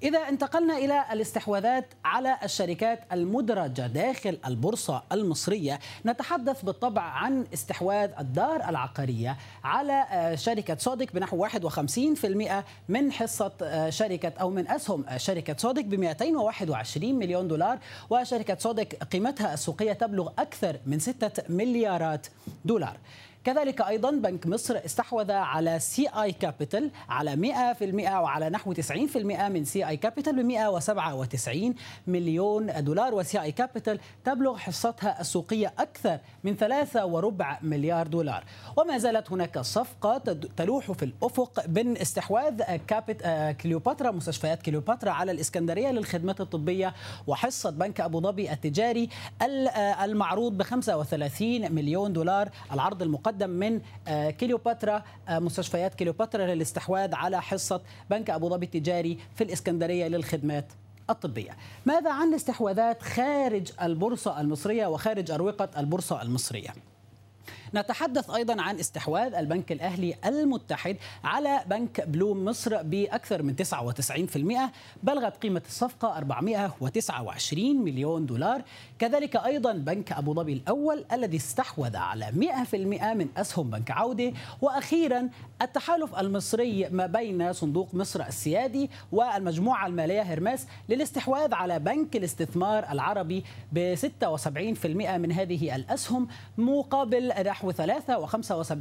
إذا 0.02 0.18
انتقلنا 0.18 0.76
إلى 0.76 1.04
الاستحواذات 1.12 1.84
على 2.04 2.38
الشركات 2.44 3.00
المدرجة 3.12 3.86
داخل 3.86 4.38
البورصة 4.46 5.02
المصرية 5.12 5.80
نتحدث 6.06 6.62
بالطبع 6.62 7.02
عن 7.02 7.46
استحواذ 7.54 8.10
الدار 8.18 8.68
العقارية 8.68 9.36
على 9.64 10.06
شركة 10.34 10.76
سوديك 10.76 11.12
بنحو 11.12 11.48
51% 11.48 11.50
من 12.88 13.12
حصة 13.12 13.90
شركة 13.90 14.32
أو 14.40 14.50
من 14.50 14.68
أسهم 14.68 15.04
شركة 15.16 15.56
سوديك 15.56 15.82
ب 15.82 15.94
221 15.94 17.14
مليون 17.14 17.48
دولار 17.48 17.78
وشركة 18.10 18.56
سوديك 18.58 18.88
قيمتها 19.12 19.54
السوقية 19.54 19.92
تبلغ 19.92 20.30
أكثر 20.38 20.76
من 20.86 20.98
6 20.98 21.30
مليارات 21.48 22.26
دولار. 22.64 22.96
كذلك 23.48 23.80
أيضا 23.80 24.10
بنك 24.10 24.46
مصر 24.46 24.80
استحوذ 24.84 25.32
على 25.32 25.78
CI 25.78 26.08
Capital 26.08 26.90
على 27.08 27.54
100% 27.80 27.82
وعلى 28.12 28.50
نحو 28.50 28.74
90% 28.74 29.16
من 29.16 29.64
CI 29.64 29.88
Capital 29.88 30.36
ب 30.42 30.46
197 30.46 31.74
مليون 32.06 32.84
دولار 32.84 33.14
و 33.14 33.42
CI 33.42 33.52
Capital 33.52 34.00
تبلغ 34.24 34.56
حصتها 34.56 35.20
السوقية 35.20 35.72
أكثر 35.78 36.18
من 36.44 36.56
3.4 36.56 37.64
مليار 37.64 38.06
دولار. 38.06 38.44
وما 38.76 38.98
زالت 38.98 39.32
هناك 39.32 39.58
صفقة 39.58 40.18
تلوح 40.56 40.92
في 40.92 41.02
الأفق 41.02 41.66
بين 41.66 41.96
استحواذ 41.96 42.62
كابيت 42.86 43.22
كليوباترا 43.60 44.10
مستشفيات 44.10 44.62
كليوباترا 44.62 45.10
على 45.10 45.32
الإسكندرية 45.32 45.90
للخدمات 45.90 46.40
الطبية 46.40 46.94
وحصة 47.26 47.70
بنك 47.70 48.00
أبو 48.00 48.20
ظبي 48.20 48.52
التجاري 48.52 49.08
المعروض 50.02 50.58
ب 50.58 50.62
35 50.62 51.72
مليون 51.72 52.12
دولار. 52.12 52.48
العرض 52.72 53.02
المقدم 53.02 53.37
مقدم 53.38 53.50
من 53.50 53.80
كليوباترا 54.32 55.02
مستشفيات 55.28 55.94
كليوباترا 55.94 56.46
للاستحواذ 56.46 57.14
على 57.14 57.42
حصة 57.42 57.80
بنك 58.10 58.30
أبو 58.30 58.48
ظبي 58.48 58.66
التجاري 58.66 59.18
في 59.34 59.44
الإسكندرية 59.44 60.08
للخدمات 60.08 60.66
الطبية. 61.10 61.56
ماذا 61.86 62.12
عن 62.12 62.28
الاستحواذات 62.28 63.02
خارج 63.02 63.72
البورصة 63.82 64.40
المصرية 64.40 64.86
وخارج 64.86 65.30
أروقة 65.30 65.68
البورصة 65.80 66.22
المصرية؟ 66.22 66.70
نتحدث 67.74 68.30
أيضا 68.30 68.62
عن 68.62 68.78
استحواذ 68.78 69.34
البنك 69.34 69.72
الأهلي 69.72 70.14
المتحد 70.26 70.96
على 71.24 71.60
بنك 71.66 72.08
بلوم 72.08 72.44
مصر 72.44 72.82
بأكثر 72.82 73.42
من 73.42 73.56
99% 73.56 74.72
بلغت 75.02 75.36
قيمة 75.42 75.62
الصفقة 75.66 76.16
429 76.18 77.84
مليون 77.84 78.26
دولار. 78.26 78.62
كذلك 78.98 79.36
أيضا 79.36 79.72
بنك 79.72 80.12
أبو 80.12 80.34
ظبي 80.34 80.52
الأول 80.52 81.04
الذي 81.12 81.36
استحوذ 81.36 81.96
على 81.96 82.32
100% 82.32 82.74
من 83.14 83.28
أسهم 83.36 83.70
بنك 83.70 83.90
عودة. 83.90 84.32
وأخيرا 84.62 85.28
التحالف 85.62 86.18
المصري 86.18 86.88
ما 86.88 87.06
بين 87.06 87.52
صندوق 87.52 87.94
مصر 87.94 88.26
السيادي 88.26 88.90
والمجموعة 89.12 89.86
المالية 89.86 90.22
هرماس 90.22 90.66
للاستحواذ 90.88 91.54
على 91.54 91.78
بنك 91.78 92.16
الاستثمار 92.16 92.92
العربي 92.92 93.44
ب 93.72 93.94
76% 93.94 94.86
من 94.86 95.32
هذه 95.32 95.76
الأسهم 95.76 96.28
مقابل 96.58 97.32
نحو 97.58 97.72
3.75 97.72 98.72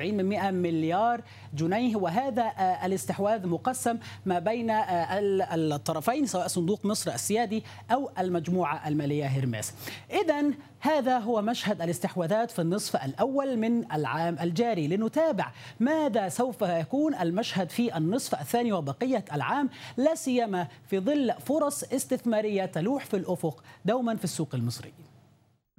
مليار 0.51 1.21
جنيه 1.53 1.95
وهذا 1.95 2.51
الاستحواذ 2.85 3.47
مقسم 3.47 3.97
ما 4.25 4.39
بين 4.39 4.67
الطرفين 4.71 6.25
سواء 6.25 6.47
صندوق 6.47 6.85
مصر 6.85 7.11
السيادي 7.13 7.63
أو 7.91 8.09
المجموعة 8.19 8.87
المالية 8.87 9.25
هرماس. 9.25 9.73
اذا 10.11 10.43
هذا 10.79 11.17
هو 11.17 11.41
مشهد 11.41 11.81
الاستحواذات 11.81 12.51
في 12.51 12.61
النصف 12.61 12.95
الأول 12.95 13.57
من 13.57 13.91
العام 13.91 14.37
الجاري 14.41 14.87
لنتابع 14.87 15.51
ماذا 15.79 16.29
سوف 16.29 16.61
يكون 16.61 17.15
المشهد 17.15 17.69
في 17.69 17.97
النصف 17.97 18.41
الثاني 18.41 18.71
وبقية 18.71 19.25
العام 19.33 19.69
لا 19.97 20.15
سيما 20.15 20.67
في 20.87 20.99
ظل 20.99 21.33
فرص 21.45 21.83
استثمارية 21.83 22.65
تلوح 22.65 23.05
في 23.05 23.17
الأفق 23.17 23.63
دوما 23.85 24.15
في 24.15 24.23
السوق 24.23 24.55
المصري. 24.55 24.93